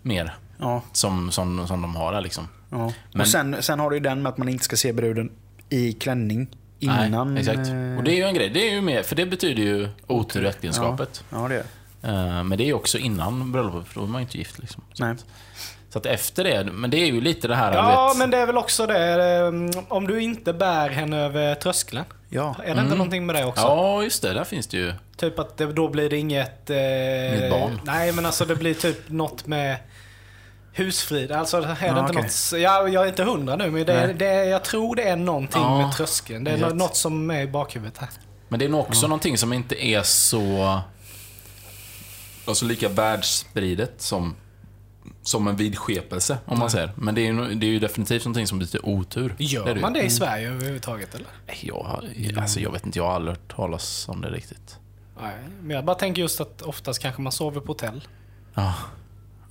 mer. 0.02 0.36
Ja, 0.58 0.82
Som, 0.94 1.32
som, 1.32 1.68
som 1.68 1.82
de 1.82 1.96
har 1.96 2.14
där 2.14 2.22
liksom. 2.22 2.48
ja. 2.70 2.92
Men- 3.12 3.22
och 3.22 3.28
sen, 3.28 3.56
sen 3.60 3.80
har 3.80 3.90
du 3.90 3.96
ju 3.96 4.00
den 4.00 4.22
med 4.22 4.30
att 4.30 4.38
man 4.38 4.50
inte 4.50 4.64
ska 4.64 4.76
se 4.76 4.94
bruden 4.94 5.32
i 5.70 5.94
klänning 5.94 6.48
innan. 6.80 7.34
Nej, 7.34 7.42
exakt. 7.42 7.58
eh, 7.70 7.98
Och 7.98 8.04
det 8.04 8.12
är 8.12 8.16
ju 8.16 8.24
en 8.24 8.34
grej. 8.34 8.50
Det 8.50 8.70
är 8.70 8.74
ju 8.74 8.82
mer, 8.82 9.04
för 9.04 9.16
det 9.16 9.26
betyder 9.26 9.64
ju 9.64 9.90
otur 10.08 10.46
i 10.46 10.48
äktenskapet. 10.48 11.24
Ja, 11.30 11.48
det 11.48 11.56
är 11.56 11.64
det. 12.02 12.08
Eh, 12.10 12.44
Men 12.44 12.58
det 12.58 12.64
är 12.64 12.66
ju 12.66 12.74
också 12.74 12.98
innan 12.98 13.52
bröllopet, 13.52 13.88
för 13.88 14.00
då 14.00 14.06
är 14.06 14.10
man 14.10 14.22
ju 14.22 14.26
inte 14.26 14.38
gift 14.38 14.60
liksom. 14.60 14.84
Nej. 15.00 15.16
Så 15.94 15.98
att 16.00 16.06
efter 16.06 16.44
det, 16.44 16.64
men 16.64 16.90
det 16.90 16.98
är 16.98 17.06
ju 17.06 17.22
lite 17.22 17.48
det 17.48 17.56
här, 17.56 17.74
Ja, 17.74 18.08
vet, 18.08 18.18
men 18.18 18.30
det 18.30 18.38
är 18.38 18.46
väl 18.46 18.58
också 18.58 18.88
det. 18.88 19.14
eh, 19.14 19.84
Om 19.88 20.08
du 20.08 20.22
inte 20.22 20.54
bär 20.54 20.90
henne 20.90 21.18
över 21.20 21.56
tröskeln. 21.56 22.04
Ja. 22.30 22.56
Är 22.66 22.76
det 22.76 22.82
inte 22.82 22.96
någonting 22.96 23.26
med 23.26 23.36
det 23.36 23.46
också? 23.46 23.62
Ja, 23.62 24.04
just 24.04 24.22
det. 24.22 24.34
Där 24.34 24.44
finns 24.44 24.68
det 24.68 24.78
ju. 24.78 24.94
Typ 25.18 25.40
att 25.40 25.58
det, 25.58 25.66
då 25.74 25.88
blir 25.88 26.10
det 26.10 26.18
inget... 26.18 26.70
Eh, 26.70 27.38
Inget 27.38 27.52
barn. 27.52 27.82
Nej, 27.84 28.12
men 28.12 28.26
alltså 28.26 28.46
det 28.46 28.56
blir 28.56 28.74
typ 28.74 29.10
något 29.10 29.48
med 29.48 29.78
husfrid. 30.74 31.32
Alltså 31.32 31.58
är 31.58 31.62
det 31.62 31.76
Ja, 31.82 32.00
inte 32.00 32.02
okej. 32.12 32.24
något... 32.24 32.62
Jag, 32.62 32.90
jag 32.90 33.04
är 33.04 33.08
inte 33.08 33.24
hundra 33.24 33.56
nu, 33.56 33.72
men 33.72 33.86
det, 33.86 34.14
det, 34.14 34.26
är- 34.28 34.44
jag 34.46 34.64
tror 34.64 34.96
det 34.96 35.04
är 35.04 35.16
någonting 35.16 35.62
Ja, 35.62 35.78
med 35.78 35.96
tröskeln. 35.96 36.44
Det 36.44 36.52
är 36.52 36.56
exakt. 36.56 36.76
något 36.76 36.96
som 36.96 37.32
är 37.32 37.42
i 37.42 37.48
bakhuvudet 37.48 37.98
här. 37.98 38.10
Men 38.50 38.60
det 38.60 38.66
är 38.66 38.70
nog 38.70 38.80
också 38.80 39.08
någonting 39.08 39.38
som 39.38 39.54
inte 39.54 39.86
är 39.86 40.04
så... 40.04 40.80
Alltså 42.46 42.66
lika 42.66 42.90
världsspridet 42.90 43.94
som, 43.98 44.36
som 45.24 45.48
en 45.48 45.56
vidskepelse, 45.56 46.38
om 46.46 46.60
man 46.60 46.70
säger. 46.70 46.92
Men 46.96 47.16
det 47.16 47.22
är, 47.22 47.34
ju, 47.34 47.56
det 47.56 47.66
är 47.66 47.70
ju 47.72 47.80
definitivt 47.80 48.26
någonting 48.26 48.48
som 48.48 48.60
betyder 48.60 48.86
otur. 48.86 49.36
Gör 49.38 49.66
det 49.66 49.74
det 49.74 49.82
man 49.82 49.94
det 49.94 50.02
i 50.04 50.10
Sverige 50.10 50.50
överhuvudtaget 50.50 51.16
eller? 51.16 51.28
Jag, 51.62 52.02
alltså, 52.38 52.60
jag 52.60 52.72
vet 52.72 52.86
inte, 52.86 53.00
jag 53.00 53.06
har 53.06 53.14
aldrig 53.16 53.38
hört 53.38 53.56
talas 53.56 54.10
om 54.10 54.22
det 54.22 54.30
riktigt. 54.30 54.80
Nej, 55.22 55.36
men 55.62 55.76
jag 55.76 55.86
bara 55.86 55.96
tänker 55.96 56.22
just 56.22 56.42
att 56.42 56.62
oftast 56.62 57.00
kanske 57.02 57.22
man 57.22 57.32
sover 57.32 57.62
på 57.62 57.68
hotell. 57.68 58.08
Ja, 58.54 58.74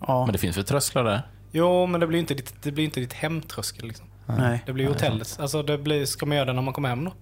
Ja. 0.06 0.26
men 0.26 0.32
det 0.32 0.38
finns 0.38 0.56
väl 0.56 0.64
trösklar 0.64 1.04
där? 1.04 1.22
Jo, 1.52 1.86
men 1.86 2.00
det 2.00 2.06
blir 2.06 2.18
inte 2.18 2.34
ditt, 2.34 2.54
det 2.62 2.72
blir 2.72 2.84
inte 2.84 3.00
ditt 3.00 3.12
hemtröskel 3.12 3.86
liksom. 3.88 4.06
Nej, 4.26 4.62
Det 4.66 4.72
blir 4.72 4.84
ju 4.84 4.90
hotellet. 4.90 5.36
Alltså 5.40 5.62
det 5.62 5.78
blir, 5.78 6.06
ska 6.06 6.26
man 6.26 6.36
göra 6.36 6.46
det 6.46 6.52
när 6.52 6.62
man 6.62 6.74
kommer 6.74 6.88
hem 6.88 7.04
då? 7.04 7.12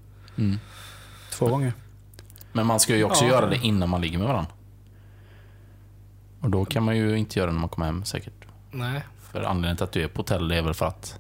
två 1.33 1.47
gånger. 1.49 1.73
Men 2.53 2.67
man 2.67 2.81
ska 2.81 2.97
ju 2.97 3.05
också 3.05 3.25
Ja. 3.25 3.31
göra 3.31 3.47
det 3.47 3.57
innan 3.57 3.89
man 3.89 4.01
ligger 4.01 4.19
med 4.19 4.27
varandra. 4.27 4.51
Och 6.41 6.51
då 6.51 6.65
kan 6.65 6.83
man 6.83 6.97
ju 6.97 7.19
inte 7.19 7.39
göra 7.39 7.47
det 7.47 7.53
när 7.53 7.61
man 7.61 7.69
kommer 7.69 7.87
hem 7.87 8.05
säkert. 8.05 8.45
Nej. 8.71 9.03
För 9.33 9.43
anledningen 9.43 9.77
till 9.77 9.85
att 9.85 9.93
du 9.93 10.03
är 10.03 10.09
på 10.09 10.21
hotell 10.21 10.53
är 10.53 10.63
väl 10.63 10.75
för 10.75 10.87
att... 10.87 11.19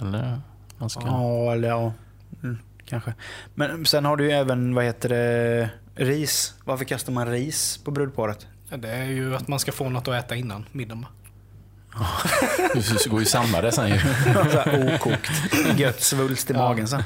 Eller? 0.00 0.40
Man 0.78 0.90
ska... 0.90 1.00
Ja, 1.06 1.52
eller 1.52 1.68
ja. 1.68 1.92
Mm, 2.42 2.58
kanske. 2.84 3.14
Men 3.54 3.86
sen 3.86 4.04
har 4.04 4.16
du 4.16 4.24
ju 4.24 4.30
även, 4.30 4.74
vad 4.74 4.84
heter 4.84 5.08
det, 5.08 5.70
ris. 5.94 6.54
Varför 6.64 6.84
kastar 6.84 7.12
man 7.12 7.26
ris 7.30 7.80
på 7.84 7.90
brudparet? 7.90 8.46
Ja, 8.70 8.76
Det 8.76 8.88
är 8.88 9.04
ju 9.04 9.36
att 9.36 9.48
man 9.48 9.58
ska 9.58 9.72
få 9.72 9.88
något 9.88 10.08
att 10.08 10.24
äta 10.24 10.36
innan 10.36 10.64
middagen. 10.72 11.06
Du 13.04 13.10
går 13.10 13.20
ju 13.20 13.26
samma 13.26 13.60
det 13.60 13.72
sen 13.72 13.88
ju. 13.88 13.94
Okokt. 14.94 15.30
Gött 15.76 16.00
svulst 16.00 16.50
i 16.50 16.54
magen 16.54 16.88
sen. 16.88 17.02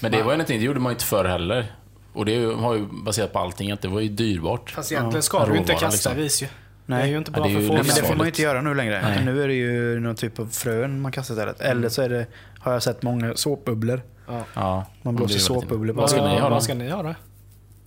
Men 0.00 0.12
det 0.12 0.22
var 0.22 0.30
ju 0.32 0.36
någonting, 0.36 0.58
det 0.58 0.64
gjorde 0.64 0.80
man 0.80 0.90
ju 0.90 0.94
inte 0.94 1.04
förr 1.04 1.24
heller. 1.24 1.72
Och 2.12 2.24
det 2.24 2.44
har 2.54 2.74
ju 2.74 2.86
baserat 3.04 3.32
på 3.32 3.38
allting, 3.38 3.70
att 3.72 3.82
det 3.82 3.88
var 3.88 4.00
ju 4.00 4.08
dyrbart. 4.08 4.70
Fast 4.70 4.92
egentligen 4.92 5.14
Ja. 5.16 5.22
ska 5.22 5.46
du 5.46 5.56
inte 5.56 5.72
kasta 5.72 5.88
liksom. 6.10 6.14
ris 6.16 6.42
ju. 6.42 6.46
Nej. 6.86 6.98
Det 7.02 7.04
är 7.08 7.10
ju 7.10 7.18
inte 7.18 7.30
Ja, 7.34 7.40
bra 7.40 7.48
ju 7.48 7.54
för 7.54 7.74
Nej, 7.74 7.84
men 7.86 7.94
det 7.96 8.02
får 8.02 8.14
man 8.14 8.26
ju 8.26 8.30
inte 8.30 8.42
göra 8.42 8.60
nu 8.60 8.74
längre. 8.74 9.02
Nej. 9.02 9.24
Nu 9.24 9.42
är 9.42 9.48
det 9.48 9.54
ju 9.54 10.00
någon 10.00 10.16
typ 10.16 10.38
av 10.38 10.46
frön 10.46 11.00
man 11.00 11.12
kastar 11.12 11.34
istället. 11.34 11.60
Eller 11.60 11.88
så 11.88 12.02
är 12.02 12.08
det, 12.08 12.26
har 12.58 12.72
jag 12.72 12.82
sett 12.82 13.02
många 13.02 13.34
såpbubblor. 13.36 14.02
Ja. 14.26 14.44
Ja, 14.54 14.86
Man 15.02 15.14
det 15.14 15.18
blåser 15.18 15.38
såpbubblor 15.38 15.94
på 15.94 16.00
Vad 16.00 16.10
ska 16.10 16.28
ni 16.28 16.38
ha 16.40 16.48
då? 16.48 16.54
Vad 16.54 16.62
ska 16.62 16.74
ni 16.74 16.90
ha 16.90 17.02
då? 17.02 17.14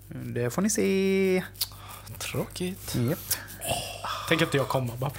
Det 0.08 0.50
får 0.50 0.62
ni 0.62 0.70
se. 0.70 1.44
Tråkigt. 2.20 2.96
Yep. 2.96 3.20
Tänker 4.30 4.46
inte 4.46 4.58
jag 4.58 4.68
komma 4.68 4.94
bara. 5.00 5.12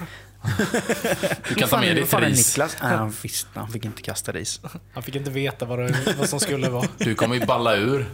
Du 1.49 1.55
kan 1.55 1.69
ta 1.69 1.79
med 1.79 1.95
ditt 1.95 2.13
ris. 2.13 2.47
Niklas? 2.57 2.77
Nej, 2.81 2.97
han, 2.97 3.13
visst, 3.23 3.47
han 3.53 3.67
fick 3.69 3.85
inte 3.85 4.01
kasta 4.01 4.31
ris. 4.31 4.61
Han 4.93 5.03
fick 5.03 5.15
inte 5.15 5.29
veta 5.31 5.65
vad, 5.65 5.79
det, 5.79 6.15
vad 6.19 6.29
som 6.29 6.39
skulle 6.39 6.69
vara. 6.69 6.87
Du 6.97 7.15
kommer 7.15 7.35
ju 7.35 7.45
balla 7.45 7.75
ur. 7.75 8.05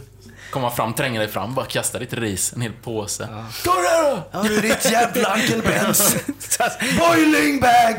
Komma 0.54 0.70
fram, 0.70 0.94
tränga 0.94 1.20
dig 1.20 1.28
fram, 1.28 1.54
bara 1.54 1.66
kasta 1.66 1.98
ditt 1.98 2.12
ris, 2.12 2.52
en 2.52 2.60
hel 2.60 2.72
påse. 2.82 3.28
Ta 3.64 3.72
det 3.74 3.88
här 3.88 4.10
då! 4.10 4.28
Ja 4.32 4.42
du 4.42 4.60
ditt 4.60 4.90
jävla 4.90 5.34
Uncle 5.34 5.62
Benz. 5.62 6.16
Boiling 6.98 7.60
bag! 7.60 7.96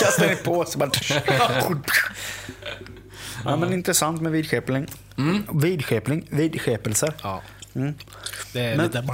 Kastar 0.00 0.32
i 0.32 0.36
påse 0.36 0.78
bara. 0.78 0.90
Ja 3.44 3.56
men 3.56 3.72
intressant 3.72 4.22
med 4.22 4.32
vidskepling. 4.32 4.86
Vidskepling, 5.52 6.26
vidskepelser. 6.30 7.12
Ja. 7.22 7.42
Mm. 7.74 7.94
Det 8.52 8.60
är 8.60 8.76
Men- 8.76 8.86
lite... 8.86 9.04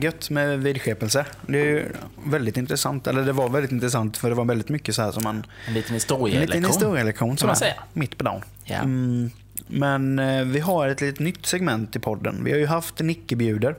Gött 0.00 0.30
med 0.30 0.58
vidskepelser. 0.62 1.26
Det 1.46 1.58
är 1.60 1.64
ju 1.64 1.92
väldigt 2.24 2.56
intressant. 2.56 3.06
Eller 3.06 3.22
det 3.22 3.32
var 3.32 3.48
väldigt 3.48 3.72
intressant 3.72 4.16
för 4.16 4.28
det 4.28 4.34
var 4.34 4.44
väldigt 4.44 4.68
mycket 4.68 4.94
så 4.94 5.02
här 5.02 5.12
som 5.12 5.22
man... 5.24 5.36
En 5.36 5.42
liten 5.44 5.66
En 5.66 5.74
liten 5.74 5.94
historielektion. 5.94 6.64
historielektion 6.64 7.36
Kan 7.36 7.46
man 7.46 7.56
säga. 7.56 7.74
mitt 7.92 8.18
på 8.18 8.24
dagen. 8.24 8.42
Ja. 8.64 8.76
Mm, 8.76 9.30
men 9.70 10.18
eh, 10.18 10.44
vi 10.44 10.60
har 10.60 10.88
ett 10.88 11.00
litet 11.00 11.20
nytt 11.20 11.46
segment 11.46 11.96
i 11.96 11.98
podden. 11.98 12.44
Vi 12.44 12.50
har 12.52 12.58
ju 12.58 12.66
haft 12.66 13.00
Nicke 13.00 13.36
bjuder. 13.36 13.74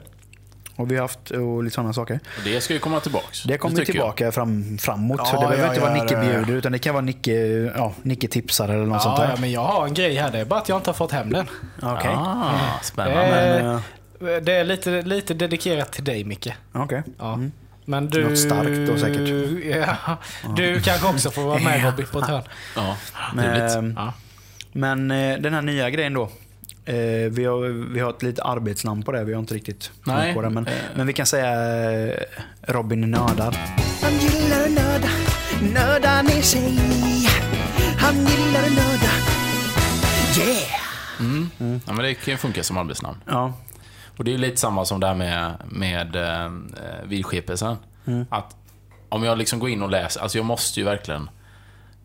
Och 0.75 0.91
vi 0.91 0.95
har 0.95 1.01
haft 1.01 1.31
och 1.31 1.63
lite 1.63 1.75
sådana 1.75 1.93
saker. 1.93 2.19
Och 2.37 2.43
det 2.43 2.61
ska 2.61 2.73
ju 2.73 2.79
komma 2.79 2.99
tillbaks. 2.99 3.43
Det 3.43 3.57
kommer 3.57 3.85
tillbaka 3.85 4.31
fram, 4.31 4.77
framåt. 4.77 5.17
Ja, 5.19 5.25
så 5.25 5.41
det 5.41 5.47
behöver 5.47 5.63
ja, 5.63 5.69
inte 5.69 5.81
vara 5.81 5.93
Nicke 5.93 6.15
det- 6.15 6.21
bjuder 6.21 6.53
utan 6.53 6.71
det 6.71 6.79
kan 6.79 6.93
vara 6.93 7.05
Nicke, 7.05 7.31
ja, 7.75 7.93
Nicke 8.01 8.27
tipsar 8.27 8.69
eller 8.69 8.85
något 8.85 9.01
sånt 9.01 9.15
Ja, 9.19 9.23
där. 9.25 9.31
ja, 9.31 9.37
men 9.41 9.51
jag 9.51 9.61
har 9.63 9.87
en 9.87 9.93
grej 9.93 10.15
här. 10.15 10.31
Det 10.31 10.39
är 10.39 10.45
bara 10.45 10.59
att 10.59 10.69
jag 10.69 10.77
inte 10.77 10.89
har 10.89 10.95
fått 10.95 11.11
hem 11.11 11.29
den. 11.33 11.47
Okej. 11.81 12.11
Ah, 12.15 12.79
spännande. 12.83 13.59
Eh, 13.59 13.79
Men, 14.19 14.43
Det 14.45 14.53
är 14.53 14.63
lite, 14.63 15.01
lite 15.01 15.33
dedikerat 15.33 15.91
till 15.91 16.03
dig, 16.03 16.23
Micke. 16.23 16.53
Okej. 16.73 17.03
Ja. 17.19 17.39
Men 17.85 18.07
du... 18.09 18.29
Något 18.29 18.37
starkt 18.39 18.87
då 18.91 18.97
säkert. 18.97 19.29
Ja, 19.87 20.17
du 20.55 20.81
kanske 20.81 21.07
också 21.07 21.31
får 21.31 21.41
vara 21.43 21.59
med 21.59 21.83
Robin 21.85 22.05
på 22.11 22.19
ett 22.19 22.25
hörn. 22.27 22.43
Ja, 22.75 22.95
Men. 23.35 23.97
Men 24.71 25.11
eh, 25.11 25.37
den 25.37 25.53
här 25.53 25.61
nya 25.61 25.89
grejen 25.89 26.13
då. 26.13 26.29
Eh, 26.85 26.95
vi, 27.31 27.45
har, 27.45 27.93
vi 27.93 27.99
har 27.99 28.09
ett 28.09 28.23
litet 28.23 28.45
arbetsnamn 28.45 29.03
på 29.03 29.11
det. 29.11 29.23
Vi 29.23 29.33
har 29.33 29.39
inte 29.39 29.53
riktigt 29.53 29.91
Nej, 30.03 30.15
kommit 30.15 30.35
på 30.35 30.41
det. 30.41 30.49
Men, 30.49 30.67
eh. 30.67 30.73
men 30.95 31.07
vi 31.07 31.13
kan 31.13 31.25
säga 31.25 31.51
eh, 31.91 32.19
Robin 32.61 33.01
Nördar. 33.01 33.57
Han 34.01 34.13
gillar 34.13 34.63
att 34.63 34.71
nörda, 34.71 35.09
nörda 35.73 36.21
ner 36.21 36.41
sig. 36.41 36.79
Han 37.97 38.15
gillar 38.15 38.59
att 38.59 38.75
nörda. 38.75 39.11
Yeah! 40.39 40.81
Ja, 41.85 41.93
men 41.93 41.97
det 41.97 42.13
kan 42.13 42.31
ju 42.33 42.37
funka 42.37 42.63
som 42.63 42.77
arbetsnamn. 42.77 43.17
Ja. 43.25 43.53
Och 44.17 44.23
det 44.23 44.33
är 44.33 44.37
lite 44.37 44.57
samma 44.57 44.85
som 44.85 44.99
det 44.99 45.07
här 45.07 45.15
med, 45.15 45.53
med 45.65 46.15
eh, 46.15 46.51
vidskepelsen. 47.05 47.75
Att 48.29 48.55
om 49.09 49.23
jag 49.23 49.37
liksom 49.37 49.59
går 49.59 49.69
in 49.69 49.81
och 49.81 49.89
läser, 49.89 50.21
alltså 50.21 50.37
jag 50.37 50.45
måste 50.45 50.79
ju 50.79 50.85
verkligen 50.85 51.29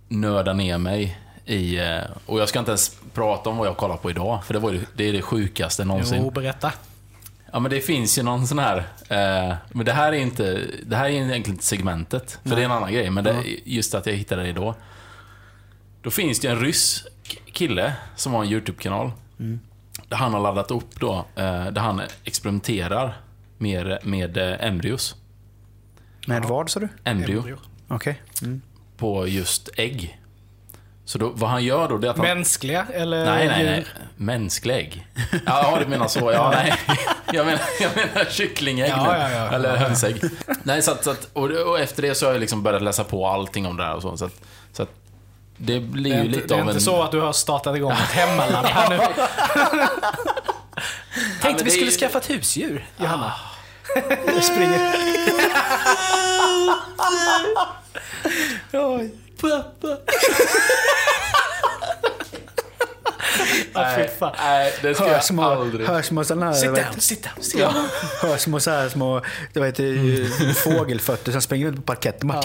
nörda 0.08 0.52
ner 0.52 0.78
mig 0.78 1.18
i... 1.46 1.78
eh, 1.78 1.98
Och 2.26 2.40
jag 2.40 2.48
ska 2.48 2.58
inte 2.58 2.70
ens 2.70 2.96
prata 3.14 3.50
om 3.50 3.56
vad 3.56 3.68
jag 3.68 3.76
kollar 3.76 3.96
på 3.96 4.10
idag, 4.10 4.44
för 4.44 4.54
det, 4.54 4.60
var 4.60 4.72
ju, 4.72 4.80
det 4.94 5.04
är 5.08 5.12
det 5.12 5.22
sjukaste 5.22 5.84
någonsin. 5.84 6.18
Jo, 6.22 6.30
berätta. 6.30 6.72
Ja 7.52 7.60
men 7.60 7.70
det 7.70 7.80
finns 7.80 8.18
ju 8.18 8.22
någon 8.22 8.46
sån 8.46 8.58
här, 8.58 8.76
eh, 9.08 9.56
men 9.72 9.86
det 9.86 9.92
här 9.92 10.12
är 10.12 10.16
inte, 10.16 10.60
det 10.86 10.96
här 10.96 11.04
är 11.04 11.08
egentligen 11.08 11.50
inte 11.50 11.64
segmentet, 11.64 12.38
för 12.42 12.50
det 12.56 12.60
är 12.60 12.64
en 12.64 12.72
annan 12.72 12.92
grej, 12.92 13.10
men 13.10 13.24
det, 13.24 13.42
just 13.64 13.94
att 13.94 14.06
jag 14.06 14.12
hittade 14.14 14.42
det 14.42 14.52
då. 14.52 14.74
Då 16.02 16.10
finns 16.10 16.40
det 16.40 16.48
en 16.48 16.60
rysk 16.60 17.06
kille 17.52 17.92
som 18.16 18.32
har 18.34 18.44
en 18.44 18.50
YouTube-kanal. 18.50 19.10
Där 20.08 20.16
han 20.16 20.32
har 20.34 20.40
laddat 20.40 20.70
upp 20.70 21.00
då, 21.00 21.14
eh, 21.36 21.66
där 21.66 21.80
han 21.80 22.02
experimenterar 22.24 23.20
med, 23.58 23.98
med 24.02 24.36
eh, 24.36 24.66
embryos. 24.66 25.16
Med 26.26 26.42
vad 26.42 26.70
sa 26.70 26.80
du? 26.80 26.88
Embryo. 27.04 27.38
Embryo. 27.38 27.56
Okej. 27.88 28.22
Mm. 28.42 28.62
På 28.96 29.26
just 29.26 29.68
ägg. 29.76 30.20
Så 31.08 31.18
då, 31.18 31.28
vad 31.34 31.50
han 31.50 31.64
gör 31.64 31.88
då, 31.88 31.98
det 31.98 32.06
är 32.06 32.10
att 32.10 32.16
han... 32.18 32.26
Mänskliga 32.26 32.86
eller? 32.94 33.24
Nej, 33.24 33.48
nej, 33.48 33.64
nej. 33.64 33.86
Mänsklig. 34.16 35.06
Ja, 35.46 35.76
du 35.80 35.86
menar 35.86 36.08
så. 36.08 36.32
Ja, 36.32 36.50
nej. 36.54 36.74
Jag 37.32 37.46
menar, 37.46 37.60
jag 37.80 37.90
menar 37.96 38.30
kycklingägg 38.30 38.90
Ja, 38.90 39.02
nu. 39.02 39.08
ja, 39.18 39.30
ja. 39.30 39.50
Eller 39.52 39.76
hönsägg. 39.76 40.22
Nej, 40.62 40.82
så 40.82 40.90
att, 40.90 41.04
så 41.04 41.10
att, 41.10 41.28
och, 41.32 41.50
och 41.50 41.80
efter 41.80 42.02
det 42.02 42.14
så 42.14 42.26
har 42.26 42.32
jag 42.32 42.40
liksom 42.40 42.62
börjat 42.62 42.82
läsa 42.82 43.04
på 43.04 43.26
allting 43.26 43.66
om 43.66 43.76
det 43.76 43.84
här 43.84 43.94
och 43.94 44.02
så. 44.02 44.16
Så 44.16 44.24
att, 44.24 44.32
så 44.72 44.82
att 44.82 44.88
det 45.56 45.80
blir 45.80 46.10
Det 46.12 46.18
ju 46.18 46.24
inte, 46.24 46.36
lite 46.36 46.48
det 46.48 46.54
är 46.54 46.58
av 46.58 46.64
inte 46.66 46.74
en... 46.76 46.80
så 46.80 47.02
att 47.02 47.10
du 47.10 47.20
har 47.20 47.32
startat 47.32 47.76
igång 47.76 47.92
ett 47.92 47.98
hemmalabb 47.98 48.66
här 48.66 48.90
nu? 48.90 48.98
Tänkte 51.42 51.64
vi 51.64 51.70
skulle 51.70 51.90
skaffa 51.90 52.18
ett 52.18 52.30
husdjur, 52.30 52.86
Johanna. 52.96 53.32
Jag 54.26 54.44
springer. 54.44 54.92
Oj. 58.72 59.10
Pappa. 59.40 59.98
Ja, 63.74 64.06
fan. 64.18 64.32
Nej, 64.38 64.74
det 64.82 64.94
ska 64.94 65.04
Hör 65.04 65.12
jag 65.12 65.24
små, 65.24 65.42
aldrig. 65.42 65.86
hör 65.88 66.02
små 66.02 66.24
sådana 66.24 66.46
här... 66.46 66.52
Sit 66.52 66.64
down, 66.66 66.76
heter- 66.76 67.00
sit 67.00 67.22
down, 67.22 67.42
sit 67.44 67.60
Ja, 67.60 67.72
down. 67.72 67.88
hör 68.22 68.36
små 68.36 68.60
så 68.60 68.70
här 68.70 68.88
små 68.88 69.22
du 69.52 69.60
vet, 69.60 69.78
mm. 69.78 70.26
fågelfötter 70.54 71.32
som 71.32 71.42
springer 71.42 71.66
runt 71.66 71.76
på 71.76 71.82
parketten. 71.82 72.28
Bara, 72.28 72.42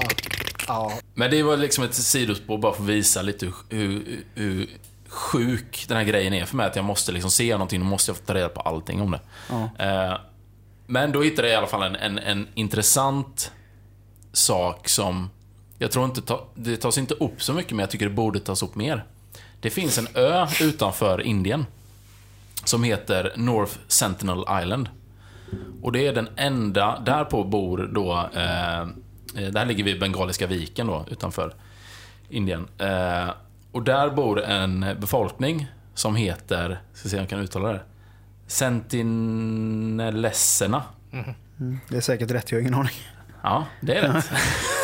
Ja. 0.67 0.91
Men 1.13 1.31
det 1.31 1.43
var 1.43 1.57
liksom 1.57 1.83
ett 1.83 1.93
sidospår 1.95 2.57
bara 2.57 2.73
för 2.73 2.83
att 2.83 2.89
visa 2.89 3.21
lite 3.21 3.51
hur, 3.69 4.19
hur, 4.35 4.69
sjuk 5.09 5.85
den 5.87 5.97
här 5.97 6.03
grejen 6.03 6.33
är 6.33 6.45
för 6.45 6.55
mig. 6.55 6.67
Att 6.67 6.75
jag 6.75 6.85
måste 6.85 7.11
liksom 7.11 7.31
se 7.31 7.51
någonting, 7.51 7.79
då 7.79 7.85
måste 7.85 8.11
jag 8.11 8.25
ta 8.25 8.33
reda 8.33 8.49
på 8.49 8.61
allting 8.61 9.01
om 9.01 9.11
det. 9.11 9.19
Eh, 9.85 10.17
men 10.91 11.11
då 11.11 11.21
hittade 11.21 11.47
jag 11.47 11.53
i 11.53 11.57
alla 11.57 11.67
fall 11.67 11.83
en, 11.83 11.95
en, 11.95 12.17
en 12.17 12.47
intressant 12.53 13.51
sak 14.33 14.89
som 14.89 15.29
jag 15.77 15.91
tror 15.91 16.05
inte 16.05 16.21
ta, 16.21 16.47
det 16.55 16.77
tas 16.77 16.97
inte 16.97 17.13
upp 17.13 17.43
så 17.43 17.53
mycket, 17.53 17.71
men 17.71 17.79
jag 17.79 17.89
tycker 17.89 18.05
det 18.05 18.15
borde 18.15 18.39
tas 18.39 18.63
upp 18.63 18.75
mer. 18.75 19.05
Det 19.59 19.69
finns 19.69 19.97
en 19.97 20.07
ö 20.13 20.47
utanför 20.61 21.21
Indien 21.21 21.65
som 22.63 22.83
heter 22.83 23.33
North 23.35 23.77
Sentinel 23.87 24.45
Island. 24.61 24.89
Och 25.81 25.91
det 25.91 26.07
är 26.07 26.13
den 26.13 26.29
enda, 26.35 26.99
därpå 27.05 27.43
bor 27.43 27.89
då, 27.93 28.29
eh, 28.33 28.81
eh 28.81 29.51
där 29.51 29.65
ligger 29.65 29.83
vi 29.83 29.91
i 29.91 29.99
Bengaliska 29.99 30.47
viken 30.47 30.87
då, 30.87 31.05
utanför 31.11 31.53
Indien. 32.29 32.67
Eh, 32.77 33.29
och 33.71 33.83
där 33.83 34.09
bor 34.09 34.43
en 34.43 34.85
befolkning 34.99 35.67
som 35.93 36.15
heter, 36.15 36.81
ska 36.93 37.09
se 37.09 37.15
om 37.15 37.21
jag 37.21 37.29
kan 37.29 37.39
uttala 37.39 37.73
det, 37.73 37.81
Sentinelesserna. 38.51 40.83
det 41.89 41.97
är 41.97 42.01
säkert 42.01 42.31
rätt, 42.31 42.51
jag 42.51 42.57
har 42.57 42.61
ingen 42.61 42.73
aning. 42.73 42.93
Ja, 43.43 43.65
det 43.81 43.95
är 43.95 44.01
rätt. 44.13 44.29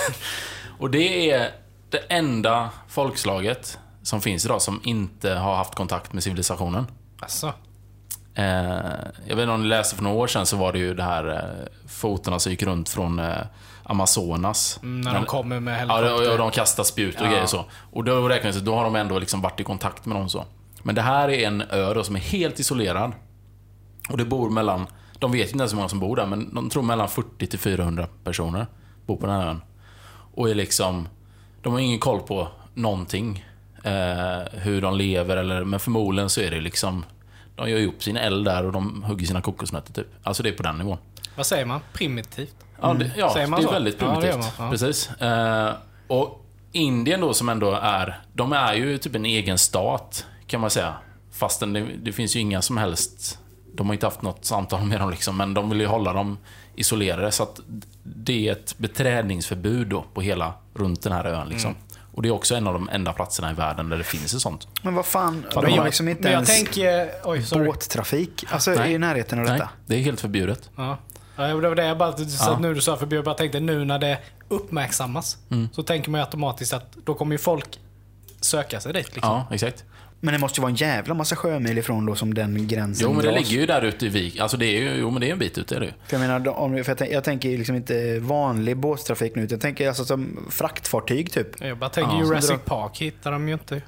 och 0.80 0.92
det 0.92 1.32
är 1.32 1.52
det 1.90 1.98
enda 1.98 2.70
folkslaget 2.88 3.80
som 4.04 4.22
finns 4.22 4.46
idag 4.46 4.62
som 4.62 4.82
inte 4.84 5.34
har 5.34 5.56
haft 5.56 5.76
kontakt 5.76 6.14
med 6.14 6.24
civilisationen. 6.24 6.88
Alltså. 7.20 7.54
Eh, 8.36 8.46
jag 9.28 9.36
vet 9.36 9.40
inte 9.40 9.52
om 9.52 9.62
ni 9.62 9.68
läste 9.68 9.96
för 9.96 10.04
några 10.04 10.18
år 10.18 10.28
sedan 10.28 10.46
så 10.46 10.58
var 10.58 10.74
det 10.74 10.80
ju 10.80 10.94
det 10.94 11.04
här 11.04 11.28
eh, 11.34 11.42
fotorna 11.88 12.40
som 12.40 12.52
gick 12.52 12.64
runt 12.64 12.90
från 12.90 13.20
eh, 13.20 13.38
Amazonas. 13.84 14.80
Mm, 14.84 15.02
när 15.02 15.14
de 15.14 15.26
kommer 15.26 15.60
med 15.60 15.74
Ja, 15.74 15.78
helikopter. 15.98 16.28
och- 16.28 16.32
och 16.32 16.38
de 16.38 16.52
kastar 16.52 16.84
spjut 16.84 17.20
och 17.22 17.26
Ja. 17.26 17.32
grejer 17.32 17.46
så. 17.46 17.66
Och 17.92 18.04
då 18.04 18.30
räknas 18.30 18.56
det, 18.56 18.62
då 18.62 18.76
har 18.76 18.84
de 18.84 18.96
ändå 18.96 19.20
liksom 19.20 19.42
varit 19.42 19.60
i 19.60 19.64
kontakt 19.64 20.06
med 20.06 20.18
dem 20.18 20.30
så. 20.30 20.46
Men 20.84 20.96
det 20.96 21.02
här 21.02 21.30
är 21.30 21.48
en 21.48 21.62
ö 21.62 21.94
då 21.94 22.04
som 22.04 22.16
är 22.16 22.20
helt 22.20 22.60
isolerad. 22.60 23.12
Och 24.10 24.18
det 24.18 24.26
bor 24.26 24.50
mellan, 24.50 24.88
de 25.20 25.32
vet 25.32 25.48
inte 25.52 25.58
ens 25.62 25.72
hur 25.72 25.76
många 25.76 25.90
som 25.90 26.00
bor 26.00 26.16
där, 26.16 26.26
men 26.26 26.56
de 26.56 26.70
tror 26.70 26.84
mellan 26.84 27.10
40 27.10 27.48
till 27.48 27.60
400 27.60 28.08
personer 28.24 28.68
bor 29.06 29.18
på 29.18 29.26
den 29.28 29.36
här 29.36 29.48
ön. 29.48 29.62
Och 30.34 30.50
är 30.50 30.56
liksom, 30.56 31.08
de 31.62 31.74
har 31.74 31.80
ingen 31.80 32.00
koll 32.00 32.20
på 32.20 32.48
någonting. 32.74 33.46
Eh, 33.84 34.40
hur 34.60 34.82
de 34.82 34.96
lever 34.98 35.38
eller, 35.38 35.64
men 35.64 35.80
förmodligen 35.80 36.30
så 36.30 36.42
är 36.42 36.52
det 36.52 36.60
liksom, 36.62 37.06
de 37.56 37.70
gör 37.70 37.78
ju 37.78 37.88
upp 37.88 38.04
sin 38.04 38.18
eld 38.18 38.46
där 38.46 38.66
och 38.66 38.72
de 38.72 39.04
hugger 39.04 39.26
sina 39.26 39.42
kokosnötter 39.42 39.94
typ. 39.94 40.08
Alltså 40.24 40.44
det 40.44 40.50
är 40.50 40.54
på 40.54 40.64
den 40.64 40.78
nivån. 40.78 40.98
Vad 41.36 41.46
säger 41.46 41.66
man? 41.66 41.80
Primitivt? 41.94 42.56
Ja, 42.82 42.94
det, 42.94 43.12
ja, 43.18 43.34
Säger 43.34 43.48
man 43.48 43.60
det 43.60 43.64
är 43.64 43.68
så? 43.68 43.74
väldigt 43.74 44.02
Ja, 44.02 44.08
primitivt. 44.16 44.36
man, 44.40 44.50
ja. 44.66 44.70
Precis. 44.72 45.10
Eh, 45.22 45.74
och 46.08 46.46
Indien 46.72 47.22
då 47.22 47.34
som 47.34 47.50
ändå 47.50 47.72
är, 47.82 48.22
de 48.34 48.54
är 48.54 48.74
ju 48.74 48.98
typ 48.98 49.16
en 49.16 49.26
egen 49.26 49.58
stat 49.58 50.26
kan 50.48 50.62
man 50.62 50.70
säga. 50.70 50.94
Fastän 51.32 51.74
det, 51.74 51.88
det 52.04 52.12
finns 52.12 52.36
ju 52.36 52.40
inga 52.40 52.62
som 52.62 52.78
helst, 52.78 53.40
de 53.78 53.88
har 53.88 53.94
inte 53.94 54.06
haft 54.06 54.22
något 54.22 54.46
samtal 54.46 54.84
med 54.86 55.00
dem 55.00 55.10
liksom, 55.10 55.38
men 55.38 55.54
de 55.54 55.70
vill 55.70 55.80
ju 55.80 55.88
hålla 55.88 56.14
dem 56.14 56.38
isolerade. 56.76 57.32
Så 57.32 57.44
att 57.44 57.60
det 58.04 58.48
är 58.48 58.52
ett 58.52 58.78
beträdningsförbud 58.78 59.88
då 59.88 60.06
på 60.14 60.22
hela, 60.22 60.54
runt 60.74 61.04
den 61.04 61.14
här 61.14 61.26
ön 61.26 61.50
liksom. 61.50 61.70
Mm. 61.72 61.82
Och 62.14 62.22
det 62.24 62.30
är 62.30 62.34
också 62.34 62.56
en 62.56 62.68
av 62.68 62.74
de 62.74 62.90
enda 62.90 63.14
platserna 63.14 63.52
i 63.52 63.54
världen 63.54 63.90
där 63.90 63.98
det 63.98 64.04
finns 64.04 64.34
ett 64.34 64.42
sånt. 64.42 64.68
Men 64.82 64.96
vad 64.96 65.06
fan, 65.06 65.46
de 65.54 65.64
Men 65.64 65.78
har 65.78 65.86
liksom 65.86 66.08
inte 66.08 66.30
ens 66.30 66.56
tänker... 66.56 67.10
Oj, 67.24 67.46
båttrafik 67.52 68.46
alltså, 68.50 68.72
Nej. 68.72 68.94
i 68.94 68.98
närheten 68.98 69.40
av 69.40 69.46
Nej, 69.46 69.54
detta. 69.54 69.70
det 69.86 69.96
är 69.96 70.00
helt 70.00 70.22
förbjudet. 70.22 70.70
Ja. 70.76 70.98
Ja, 71.36 71.44
det 71.44 71.54
var 71.70 71.76
det 71.76 71.86
jag 71.86 71.98
bara, 71.98 72.18
så 72.18 72.24
Ja. 72.52 72.58
nu 72.60 72.74
du 72.74 72.82
sa 72.82 72.98
förbi, 72.98 73.16
jag 73.16 73.26
bara 73.26 73.36
tänkte 73.36 73.60
nu 73.60 73.86
när 73.86 74.00
det 74.00 74.18
uppmärksammas 74.48 75.38
Mm. 75.52 75.70
så 75.74 75.84
tänker 75.84 76.12
man 76.12 76.20
ju 76.20 76.26
automatiskt 76.26 76.74
att 76.74 76.98
då 77.06 77.14
kommer 77.14 77.32
ju 77.32 77.38
folk 77.40 77.80
söka 78.42 78.80
sig 78.80 78.94
dit. 78.94 79.16
Liksom. 79.16 79.32
Ja, 79.34 79.48
exakt. 79.52 79.84
Men 80.20 80.34
det 80.34 80.40
måste 80.40 80.60
ju 80.60 80.62
vara 80.62 80.70
en 80.70 80.76
jävla 80.76 81.14
massa 81.14 81.36
sjömil 81.36 81.78
ifrån 81.78 82.06
då 82.06 82.16
som 82.16 82.34
den 82.34 82.68
gränsen 82.68 83.08
Jo, 83.08 83.14
men 83.14 83.26
det 83.26 83.32
dras. 83.32 83.40
ligger 83.50 83.62
ju 83.62 83.66
där 83.68 83.82
ute 83.82 84.06
i 84.06 84.10
vik. 84.10 84.40
Alltså 84.40 84.58
det 84.58 84.66
är 84.66 84.80
ju, 84.82 84.96
jo 85.00 85.12
men 85.12 85.22
det 85.22 85.28
är 85.28 85.32
en 85.32 85.40
bit 85.40 85.58
ut, 85.58 85.68
det 85.68 85.76
är 85.76 85.80
det 85.80 85.86
ju. 85.86 85.92
För 86.08 86.18
jag 86.18 86.20
menar, 86.20 86.48
om, 86.58 86.72
för 86.84 86.92
jag, 86.92 86.98
tänk, 86.98 87.12
jag 87.12 87.24
tänker 87.24 87.50
liksom 87.50 87.76
inte 87.76 88.20
vanlig 88.20 88.78
båttrafik 88.78 89.36
nu, 89.36 89.48
jag 89.50 89.62
tänker 89.62 89.88
alltså 89.88 90.06
som 90.06 90.48
fraktfartyg 90.50 91.32
typ. 91.32 91.62
Jag 91.62 91.78
bara 91.78 91.90
tänker 91.90 92.12
Ja, 92.14 92.20
Jurassic 92.24 92.58
Park 92.66 92.98
hittar 92.98 93.32
de 93.32 93.48
ju 93.48 93.54
inte. 93.54 93.82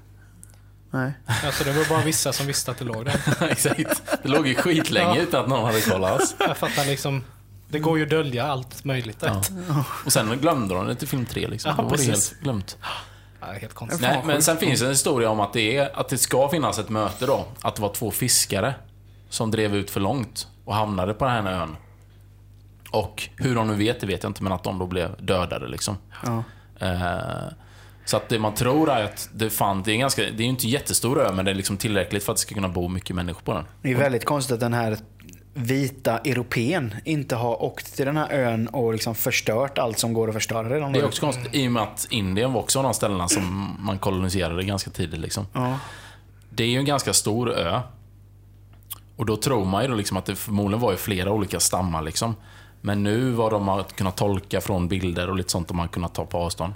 Nej. 0.92 1.12
Alltså 1.46 1.64
det 1.64 1.72
var 1.72 1.86
bara 1.90 2.02
vissa 2.06 2.34
som 2.34 2.48
visste 2.48 2.72
att 2.72 2.78
det 2.78 2.86
låg 2.86 3.06
där. 3.06 3.16
Exakt. 3.52 4.02
Det 4.24 4.30
låg 4.30 4.48
ju 4.48 4.56
skitlänge 4.56 5.16
Ja. 5.16 5.22
utan 5.22 5.44
att 5.44 5.50
någon 5.50 5.66
hade 5.66 5.82
kollat. 5.82 6.36
Jag 6.40 6.58
fattar 6.58 6.86
liksom. 6.86 7.24
Det 7.70 7.80
går 7.80 7.98
ju 7.98 8.04
att 8.04 8.10
dölja 8.10 8.44
allt 8.46 8.84
möjligt. 8.84 9.18
Ja. 9.22 9.42
Och 10.06 10.14
sen 10.14 10.38
glömde 10.42 10.74
de 10.76 10.88
det 10.88 10.96
till 10.96 11.08
film 11.08 11.26
3 11.26 11.48
liksom. 11.48 11.70
Ja, 11.70 11.76
Då 11.76 11.84
var 11.84 11.90
det 11.92 11.98
precis. 11.98 12.32
helt 12.32 12.44
glömt. 12.44 12.78
Ja, 13.42 13.48
helt 13.48 13.74
konstigt. 13.74 14.02
Nej, 14.02 14.22
men 14.26 14.42
sen 14.42 14.58
finns 14.58 14.80
det 14.80 14.86
en 14.86 14.92
historia 14.92 15.30
om 15.30 15.40
att 15.40 15.54
det, 15.54 15.78
är, 15.78 16.00
att 16.00 16.10
det 16.10 16.18
ska 16.18 16.50
finnas 16.50 16.80
ett 16.80 16.90
möte 16.90 17.26
då. 17.26 17.46
Att 17.62 17.76
det 17.76 17.82
var 17.82 17.94
två 17.94 18.12
fiskare 18.12 18.74
som 19.30 19.52
drev 19.52 19.76
ut 19.76 19.90
för 19.90 20.00
långt 20.00 20.48
och 20.66 20.76
hamnade 20.76 21.14
på 21.14 21.26
den 21.26 21.46
här 21.46 21.54
ön. 21.54 21.76
Och 22.92 23.30
hur 23.36 23.56
de 23.56 23.68
nu 23.68 23.74
vet, 23.74 24.02
det 24.02 24.08
vet 24.08 24.24
jag 24.24 24.30
inte, 24.30 24.44
men 24.44 24.52
att 24.52 24.64
de 24.64 24.80
då 24.80 24.88
blev 24.88 25.26
dödade 25.26 25.68
liksom. 25.68 25.98
Ja. 26.26 26.44
Eh, 26.80 27.54
så 28.06 28.18
att 28.18 28.30
det 28.30 28.40
man 28.40 28.54
tror 28.54 28.92
är 28.92 29.04
att 29.04 29.30
det 29.34 29.50
fan, 29.50 29.84
det 29.84 29.92
är 29.92 29.98
ganska, 29.98 30.22
det 30.22 30.28
är 30.28 30.42
ju 30.42 30.50
inte 30.50 30.68
jättestor 30.68 31.22
ö, 31.22 31.32
men 31.34 31.46
det 31.46 31.52
är 31.52 31.56
liksom 31.56 31.78
tillräckligt 31.78 32.24
för 32.24 32.32
att 32.32 32.38
det 32.38 32.42
ska 32.42 32.56
kunna 32.56 32.70
bo 32.70 32.88
mycket 32.88 33.16
människor 33.16 33.42
på 33.42 33.54
den. 33.54 33.66
Det 33.82 33.92
är 33.92 33.96
väldigt 33.96 34.26
konstigt 34.26 34.54
att 34.54 34.60
den 34.60 34.74
här 34.74 34.98
vita 35.60 36.18
europeen 36.18 36.96
inte 37.06 37.36
har 37.36 37.64
åkt 37.64 37.96
till 37.96 38.06
den 38.06 38.18
här 38.18 38.32
ön 38.32 38.68
och 38.68 38.94
liksom 38.94 39.16
förstört 39.16 39.78
allt 39.78 40.00
som 40.00 40.14
går 40.14 40.28
att 40.28 40.34
förstöra 40.34 40.70
redan. 40.70 40.94
Det 40.94 41.00
är 41.00 41.06
också 41.06 41.22
konstigt 41.22 41.56
i 41.56 41.68
och 41.68 41.72
med 41.72 41.84
att 41.84 42.08
Indien 42.10 42.54
var 42.54 42.62
också 42.62 42.80
en 42.80 42.86
av 42.86 42.92
de 42.92 42.96
ställena 42.96 43.28
som 43.28 43.76
man 43.80 44.00
koloniserade 44.00 44.64
ganska 44.64 44.92
tidigt. 44.92 45.20
Liksom. 45.20 45.48
Ja. 45.54 45.80
Det 46.50 46.64
är 46.64 46.68
ju 46.68 46.78
en 46.78 46.86
ganska 46.86 47.14
stor 47.14 47.52
ö. 47.52 47.82
Och 49.16 49.26
då 49.26 49.38
tror 49.38 49.66
man 49.66 49.82
ju 49.82 49.88
då 49.88 49.96
liksom 49.96 50.18
att 50.18 50.26
det 50.26 50.36
förmodligen 50.36 50.82
var 50.82 50.92
ju 50.92 50.98
flera 50.98 51.32
olika 51.32 51.60
stammar. 51.60 52.02
Liksom. 52.02 52.36
Men 52.82 53.04
nu 53.04 53.32
vad 53.32 53.52
de 53.52 53.68
har 53.68 53.84
kunnat 53.84 54.18
tolka 54.18 54.62
från 54.62 54.88
bilder 54.88 55.30
och 55.30 55.36
lite 55.36 55.52
sånt 55.52 55.68
de 55.68 55.80
har 55.80 55.88
kunnat 55.88 56.14
ta 56.14 56.26
på 56.26 56.38
avstånd. 56.38 56.74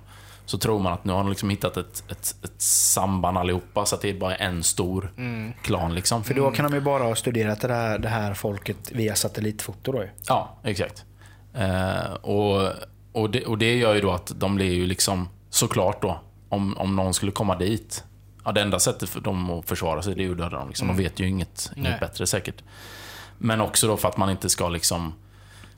Så 0.54 0.60
tror 0.60 0.80
man 0.80 0.94
att 0.94 1.06
nu 1.06 1.14
har 1.14 1.20
de 1.20 1.30
liksom 1.30 1.50
hittat 1.50 1.78
ett, 1.78 2.04
ett, 2.12 2.36
ett 2.44 2.62
samband 2.62 3.38
allihopa, 3.38 3.86
så 3.86 3.96
att 3.96 4.02
det 4.02 4.10
är 4.10 4.20
bara 4.20 4.36
en 4.36 4.64
stor 4.64 5.14
klan. 5.62 5.96
Liksom. 5.96 6.24
För 6.24 6.34
då 6.34 6.52
kan 6.52 6.72
de 6.72 6.74
ju 6.74 6.82
bara 6.82 7.04
ha 7.04 7.16
studerat 7.16 7.62
det 7.62 7.74
här, 7.74 8.00
det 8.00 8.08
här 8.08 8.34
folket 8.34 8.92
via 8.92 9.16
satellitfoto 9.16 9.92
då. 9.92 10.04
Ja, 10.28 10.60
exakt. 10.64 11.06
Eh, 11.54 12.14
och, 12.14 12.72
och, 13.12 13.30
det, 13.30 13.46
och 13.46 13.58
det 13.58 13.76
gör 13.76 13.94
ju 13.94 14.02
då 14.02 14.12
att 14.12 14.32
de 14.36 14.56
blir 14.56 14.74
ju 14.74 14.86
liksom, 14.86 15.30
såklart 15.50 16.02
då, 16.02 16.20
om, 16.50 16.78
om 16.78 16.96
någon 16.96 17.14
skulle 17.14 17.32
komma 17.32 17.56
dit. 17.56 18.04
Ja, 18.46 18.52
det 18.52 18.62
enda 18.62 18.80
sättet 18.80 19.10
för 19.10 19.20
dem 19.22 19.50
att 19.50 19.70
försvara 19.70 20.02
sig, 20.02 20.16
det 20.16 20.22
är 20.22 20.26
ju 20.26 20.32
att 20.32 20.38
döda 20.38 20.58
dem. 20.58 20.68
Liksom. 20.68 20.88
De 20.88 20.98
vet 20.98 21.20
ju 21.20 21.28
inget, 21.28 21.72
inget 21.76 21.92
Nej. 21.92 22.00
bättre 22.00 22.28
säkert. 22.28 22.64
Men 23.38 23.62
också 23.62 23.88
då 23.88 23.98
för 23.98 24.10
att 24.10 24.18
man 24.18 24.30
inte 24.30 24.50
ska 24.50 24.70
liksom... 24.70 25.14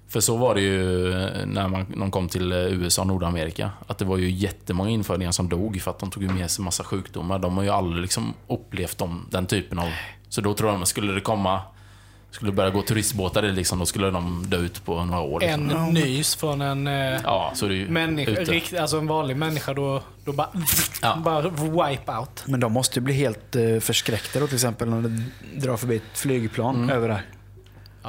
För 0.07 0.19
så 0.19 0.37
var 0.37 0.55
det 0.55 0.61
ju 0.61 1.09
när 1.45 1.67
man, 1.67 1.85
de 1.97 2.11
kom 2.11 2.27
till 2.29 2.51
eh, 2.51 2.57
USA 2.57 3.01
och 3.01 3.07
Nordamerika. 3.07 3.71
Att 3.87 3.97
det 3.97 4.05
var 4.05 4.17
ju 4.17 4.29
jättemånga 4.31 4.89
infödingar 4.89 5.31
som 5.31 5.49
dog 5.49 5.81
för 5.81 5.91
att 5.91 5.99
de 5.99 6.11
tog 6.11 6.23
med 6.23 6.51
sig 6.51 6.65
massa 6.65 6.83
sjukdomar. 6.83 7.39
De 7.39 7.57
har 7.57 7.63
ju 7.63 7.69
aldrig 7.69 8.01
liksom 8.01 8.33
upplevt 8.47 8.97
dem, 8.97 9.27
den 9.31 9.45
typen 9.45 9.79
av... 9.79 9.89
Så 10.29 10.41
då 10.41 10.53
tror 10.53 10.71
jag, 10.73 10.87
skulle 10.87 11.13
det 11.13 11.21
komma... 11.21 11.61
Skulle 12.31 12.51
det 12.51 12.55
börja 12.55 12.69
gå 12.69 12.81
turistbåtar 12.81 13.41
liksom, 13.41 13.79
då 13.79 13.85
skulle 13.85 14.11
de 14.11 14.45
dö 14.49 14.57
ut 14.57 14.85
på 14.85 15.03
några 15.03 15.21
år. 15.21 15.39
Liksom. 15.39 15.69
En 15.69 15.93
nys 15.93 16.35
från 16.35 16.61
en 16.61 16.87
eh, 16.87 17.21
Ja, 17.23 17.51
så 17.55 17.65
är 17.65 17.87
människa, 17.87 18.31
rikt, 18.31 18.73
alltså 18.73 18.97
en 18.97 19.07
vanlig 19.07 19.37
människa, 19.37 19.73
då, 19.73 20.01
då 20.25 20.31
bara, 20.31 20.49
Ja. 21.01 21.15
bara 21.25 21.49
wipe 21.49 22.11
out. 22.17 22.43
Men 22.45 22.59
de 22.59 22.71
måste 22.71 22.99
ju 22.99 23.03
bli 23.03 23.13
helt 23.13 23.55
eh, 23.55 23.79
förskräckta 23.79 24.39
då 24.39 24.47
till 24.47 24.55
exempel 24.55 24.89
när 24.89 25.01
det 25.01 25.23
drar 25.59 25.77
förbi 25.77 25.95
ett 25.95 26.17
flygplan 26.17 26.89
över 26.89 27.09
där. 27.09 27.21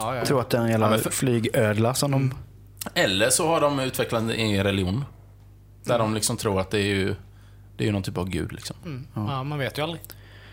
Ja, 0.00 0.12
ja. 0.12 0.16
Jag 0.16 0.26
tror 0.26 0.40
att 0.40 0.50
det 0.50 0.56
är 0.58 0.62
en 0.62 0.68
jävla 0.68 0.86
Ja, 0.86 0.90
men 0.90 0.98
för- 1.00 1.10
flygödla 1.10 1.94
som 1.94 2.10
de... 2.10 2.34
Eller 2.94 3.30
så 3.30 3.48
har 3.48 3.60
de 3.60 3.80
utvecklat 3.80 4.22
en 4.22 4.30
egen 4.30 4.64
religion. 4.64 5.04
Där 5.84 5.98
de 5.98 6.14
liksom 6.14 6.36
tror 6.36 6.60
att 6.60 6.70
det 6.70 6.78
är 6.78 6.84
ju 6.94 7.14
det 7.76 7.84
är 7.84 7.86
ju 7.86 7.92
någon 7.92 8.02
typ 8.02 8.18
av 8.18 8.28
gud. 8.28 8.52
Liksom. 8.52 9.06
ja, 9.14 9.42
man 9.44 9.58
vet 9.58 9.78
ju 9.78 9.82
aldrig. 9.82 10.00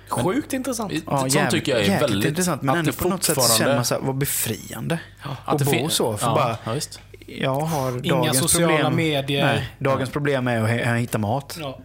Sjukt 0.09 0.53
intressant. 0.53 0.93
Ja, 1.07 1.17
Sånt 1.19 1.33
jävligt, 1.35 1.51
tycker 1.51 1.71
jag 1.71 1.81
är 1.81 1.85
jäkligt 1.91 2.09
väldigt... 2.11 2.29
intressant. 2.29 2.61
Men 2.61 2.69
att 2.69 2.79
ändå 2.79 2.91
det 2.91 2.97
på 2.97 3.09
något 3.09 3.23
sätt 3.23 3.35
fortfarande- 3.35 3.57
känner 3.63 3.75
man 3.75 3.85
så 3.85 3.93
här, 3.95 4.01
vad 4.01 4.15
befriande. 4.17 4.99
att 5.21 5.37
att 5.53 5.59
det 5.59 5.65
bo 5.65 5.71
fin- 5.71 5.89
så. 5.89 6.17
För 6.17 6.27
ja, 6.27 6.33
bara, 6.35 6.57
ja, 6.65 6.73
visst. 6.73 6.99
jag 7.27 7.59
har 7.59 8.05
Inga 8.05 8.15
dagens 8.15 8.37
sociala 8.39 8.73
problem. 8.77 8.95
medier. 8.95 9.45
Nej, 9.45 9.69
dagens 9.79 10.09
problem 10.09 10.47
är 10.47 10.61
att 10.63 10.69
he- 10.69 10.95
hitta 10.97 11.17
mat 11.17 11.57
Ja. 11.59 11.79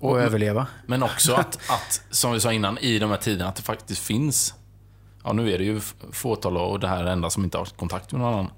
och 0.00 0.20
överleva. 0.20 0.66
Men 0.86 1.02
också 1.02 1.34
att, 1.34 1.58
att, 1.68 2.02
som 2.10 2.32
vi 2.32 2.40
sa 2.40 2.52
innan, 2.52 2.78
i 2.78 2.98
de 2.98 3.10
här 3.10 3.16
tiderna, 3.16 3.48
att 3.48 3.56
det 3.56 3.62
faktiskt 3.62 4.02
finns 4.02 4.54
ja 5.24 5.32
nu 5.32 5.52
är 5.52 5.58
det 5.58 5.64
ju 5.64 5.80
fåtal 6.12 6.56
och 6.56 6.80
det 6.80 6.88
här 6.88 7.00
är 7.00 7.04
det 7.04 7.10
enda 7.10 7.30
som 7.30 7.44
inte 7.44 7.58
har 7.58 7.64
kontakt 7.64 8.12
med 8.12 8.20
någon 8.20 8.32
annan. 8.32 8.50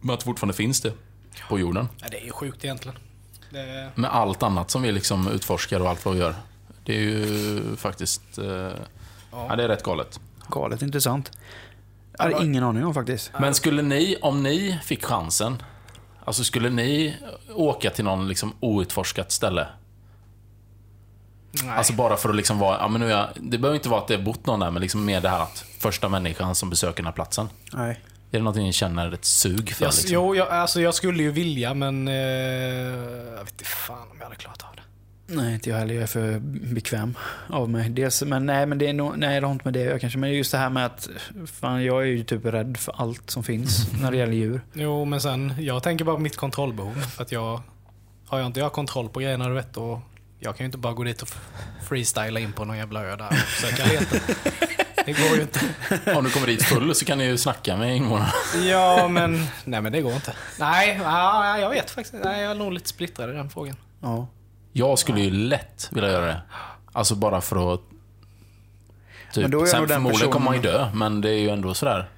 Men 0.00 0.14
att 0.14 0.22
fortfarande 0.22 0.54
fins 0.54 0.80
det 0.80 0.92
på 1.48 1.58
jorden. 1.58 1.88
Ja, 1.96 2.06
det 2.10 2.20
är 2.20 2.24
ju 2.24 2.32
sjukt 2.32 2.64
egentligen. 2.64 2.98
Det, 3.50 3.90
Med 3.94 4.10
allt 4.10 4.42
annat 4.42 4.70
som 4.70 4.82
vi 4.82 4.92
liksom 4.92 5.28
utforskar 5.28 5.80
och 5.80 5.88
allt 5.88 6.04
vad 6.04 6.14
vi 6.14 6.20
gör. 6.20 6.34
Det 6.84 6.96
är 6.96 7.00
ju 7.00 7.76
faktiskt... 7.76 8.38
Eh, 8.38 8.44
ja. 9.32 9.56
det 9.56 9.64
är 9.64 9.68
rätt 9.68 9.82
galet. 9.82 10.20
Galet 10.48 10.82
intressant. 10.82 11.32
Jag 12.18 12.24
hade 12.24 12.44
ingen 12.44 12.64
aning 12.64 12.84
om 12.84 12.94
faktiskt. 12.94 13.32
Men 13.40 13.54
skulle 13.54 13.82
ni, 13.82 14.16
om 14.22 14.42
ni 14.42 14.78
fick 14.84 15.04
chansen, 15.04 15.62
alltså 16.24 16.44
skulle 16.44 16.70
ni 16.70 17.16
åka 17.54 17.90
till 17.90 18.04
någon 18.04 18.28
liksom 18.28 18.52
outforskat 18.60 19.32
ställe? 19.32 19.66
Nej. 21.50 21.76
Alltså 21.76 21.92
bara 21.92 22.16
för 22.16 22.28
att 22.28 22.36
liksom 22.36 22.58
vara, 22.58 22.78
ja 22.78 22.88
men 22.88 23.00
nu 23.00 23.08
jag, 23.08 23.28
det 23.36 23.58
behöver 23.58 23.76
inte 23.76 23.88
vara 23.88 24.00
att 24.00 24.08
det 24.08 24.16
har 24.16 24.22
bott 24.22 24.46
någon 24.46 24.60
där, 24.60 24.70
men 24.70 24.82
liksom 24.82 25.04
mer 25.04 25.20
det 25.20 25.28
här 25.28 25.42
att 25.42 25.64
första 25.78 26.08
människan 26.08 26.54
som 26.54 26.70
besöker 26.70 26.96
den 26.96 27.06
här 27.06 27.12
platsen. 27.12 27.48
Nej. 27.72 28.00
Är 28.30 28.38
det 28.38 28.38
någonting 28.38 28.64
ni 28.64 28.72
känner 28.72 29.12
ett 29.12 29.24
sug 29.24 29.70
för? 29.72 29.84
jag, 29.84 29.90
liksom? 29.90 30.10
Jo, 30.12 30.34
jag, 30.34 30.48
alltså 30.48 30.80
jag 30.80 30.94
skulle 30.94 31.22
ju 31.22 31.30
vilja 31.30 31.74
men... 31.74 32.08
Eh, 32.08 32.14
jag 32.14 33.44
vet 33.44 33.52
inte 33.52 33.64
fan 33.64 34.08
om 34.10 34.16
jag 34.18 34.24
hade 34.24 34.36
klarat 34.36 34.62
av 34.62 34.76
det. 34.76 34.82
Nej, 35.34 35.54
inte 35.54 35.70
jag 35.70 35.76
heller. 35.76 35.94
Jag 35.94 36.02
är 36.02 36.06
för 36.06 36.38
bekväm 36.74 37.14
av 37.48 37.70
mig. 37.70 37.88
Dels, 37.88 38.22
men 38.22 38.46
nej, 38.46 38.66
men 38.66 38.78
det 38.78 38.88
är 38.88 38.92
nog, 38.92 39.18
nej, 39.18 39.40
det 39.40 39.46
har 39.46 39.52
inte 39.52 39.64
med 39.64 39.74
det 39.74 39.80
göra 39.80 39.98
kanske. 39.98 40.18
Men 40.18 40.32
just 40.32 40.52
det 40.52 40.58
här 40.58 40.70
med 40.70 40.86
att 40.86 41.08
fan, 41.46 41.84
jag 41.84 42.02
är 42.02 42.06
ju 42.06 42.24
typ 42.24 42.44
rädd 42.44 42.76
för 42.76 42.94
allt 42.96 43.30
som 43.30 43.42
finns 43.42 43.92
när 44.02 44.10
det 44.10 44.16
gäller 44.16 44.32
djur. 44.32 44.60
Jo, 44.72 45.04
men 45.04 45.20
sen, 45.20 45.54
jag 45.58 45.82
tänker 45.82 46.04
bara 46.04 46.16
på 46.16 46.22
mitt 46.22 46.36
kontrollbehov. 46.36 46.94
För 46.94 47.22
att 47.22 47.32
jag, 47.32 47.60
har 48.26 48.38
jag 48.38 48.46
inte 48.46 48.60
jag 48.60 48.72
kontroll 48.72 49.08
på 49.08 49.20
grejerna, 49.20 49.48
du 49.48 49.54
vet, 49.54 49.74
då, 49.74 50.02
jag 50.38 50.56
kan 50.56 50.64
ju 50.64 50.66
inte 50.66 50.78
bara 50.78 50.92
gå 50.92 51.04
dit 51.04 51.22
och 51.22 51.28
freestyla 51.88 52.40
in 52.40 52.52
på 52.52 52.64
någon 52.64 52.76
jävla 52.78 53.04
ö 53.04 53.16
där 53.16 53.28
och 53.28 53.34
försöka 53.34 53.84
leta. 53.86 54.16
Det 55.06 55.12
går 55.12 55.36
ju 55.36 55.40
inte. 55.42 55.60
Om 56.16 56.24
du 56.24 56.30
kommer 56.30 56.46
dit 56.46 56.62
full 56.62 56.94
så 56.94 57.04
kan 57.04 57.18
ni 57.18 57.24
ju 57.24 57.38
snacka 57.38 57.76
med 57.76 57.96
invånarna. 57.96 58.32
Ja, 58.64 59.08
men, 59.08 59.46
nej, 59.64 59.80
men 59.80 59.92
det 59.92 60.00
går 60.00 60.12
inte. 60.12 60.34
Nej, 60.58 61.00
ja, 61.02 61.58
jag 61.58 61.70
vet 61.70 61.90
faktiskt 61.90 62.24
Nej, 62.24 62.42
jag 62.42 62.50
är 62.50 62.54
nog 62.54 62.72
lite 62.72 62.88
splittrad 62.88 63.30
i 63.30 63.32
den 63.32 63.50
frågan. 63.50 63.76
Ja. 64.00 64.26
Jag 64.72 64.98
skulle 64.98 65.20
ju 65.20 65.30
lätt 65.30 65.88
vilja 65.92 66.10
göra 66.10 66.26
det. 66.26 66.42
Alltså 66.92 67.14
bara 67.14 67.40
för 67.40 67.74
att... 67.74 67.80
Typ. 69.32 69.42
Men 69.42 69.50
då 69.50 69.58
är 69.58 69.62
jag 69.62 69.68
Sen 69.68 69.78
nog 69.80 69.88
den 69.88 69.96
förmodligen 69.96 70.32
kommer 70.32 70.44
man 70.44 70.54
ju 70.54 70.62
personen- 70.62 70.84
dö, 70.84 70.90
men 70.94 71.20
det 71.20 71.30
är 71.30 71.38
ju 71.38 71.48
ändå 71.50 71.74
sådär. 71.74 72.08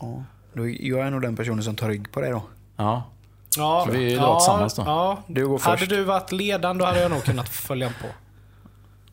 ja. 0.00 0.24
Då, 0.54 0.68
jag 0.68 1.06
är 1.06 1.10
nog 1.10 1.22
den 1.22 1.36
personen 1.36 1.62
som 1.64 1.76
tar 1.76 1.88
rygg 1.88 2.12
på 2.12 2.20
det 2.20 2.30
då. 2.30 2.42
Ja. 2.76 3.10
Ja, 3.56 3.82
Så 3.86 3.92
vi 3.92 4.14
drar 4.14 4.22
ja, 4.22 4.38
tillsammans 4.40 4.74
då. 4.74 4.82
Ja. 4.86 5.22
Du 5.26 5.48
går 5.48 5.58
Hade 5.58 5.78
först. 5.78 5.90
du 5.90 6.04
varit 6.04 6.32
ledaren 6.32 6.78
då 6.78 6.84
hade 6.84 7.00
jag 7.02 7.10
nog 7.10 7.24
kunnat 7.24 7.48
följa 7.48 7.88
på. 7.88 8.06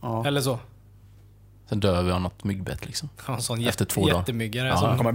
Ja. 0.02 0.28
Eller 0.28 0.42
så. 0.42 0.60
Sen 1.70 1.80
dör 1.80 2.02
vi 2.04 2.12
av 2.12 2.22
något 2.22 2.44
myggbett 2.44 2.86
liksom. 2.86 3.10
En 3.28 3.42
sån 3.42 3.68
Efter 3.68 3.86
två 3.86 4.02
dagar. 4.08 4.18
jättemygga 4.20 4.64
där 4.64 4.70
Ja. 4.70 4.78
som... 4.78 4.98
Kommer... 4.98 5.12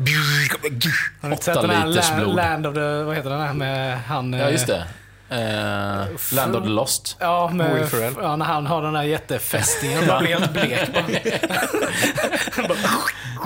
Har 1.22 1.28
ni 1.28 1.34
Åtta 1.34 1.42
sett 1.42 1.54
den 1.60 1.70
här 1.70 1.86
liters 1.86 2.10
land, 2.10 2.22
blod. 2.22 2.36
land 2.36 2.66
of 2.66 2.74
the... 2.74 3.02
Vad 3.02 3.16
heter 3.16 3.30
den 3.30 3.40
här 3.40 3.52
med 3.52 4.00
han... 4.00 4.32
Ja, 4.32 4.50
just 4.50 4.68
eh, 4.68 4.76
det. 4.76 4.84
Eh, 5.30 6.36
Land 6.36 6.56
of 6.56 6.62
the 6.62 6.68
Lost. 6.68 7.16
Ja, 7.20 7.50
med, 7.52 7.74
Will 7.74 7.84
Ferrell. 7.86 8.14
ja, 8.22 8.36
när 8.36 8.46
han 8.46 8.66
har 8.66 8.82
den 8.82 8.92
där 8.92 9.02
jättefästingen 9.02 9.98
och 10.00 10.06
bara 10.08 10.20
blir 10.20 10.36
helt 10.36 10.52
blek. 10.52 11.42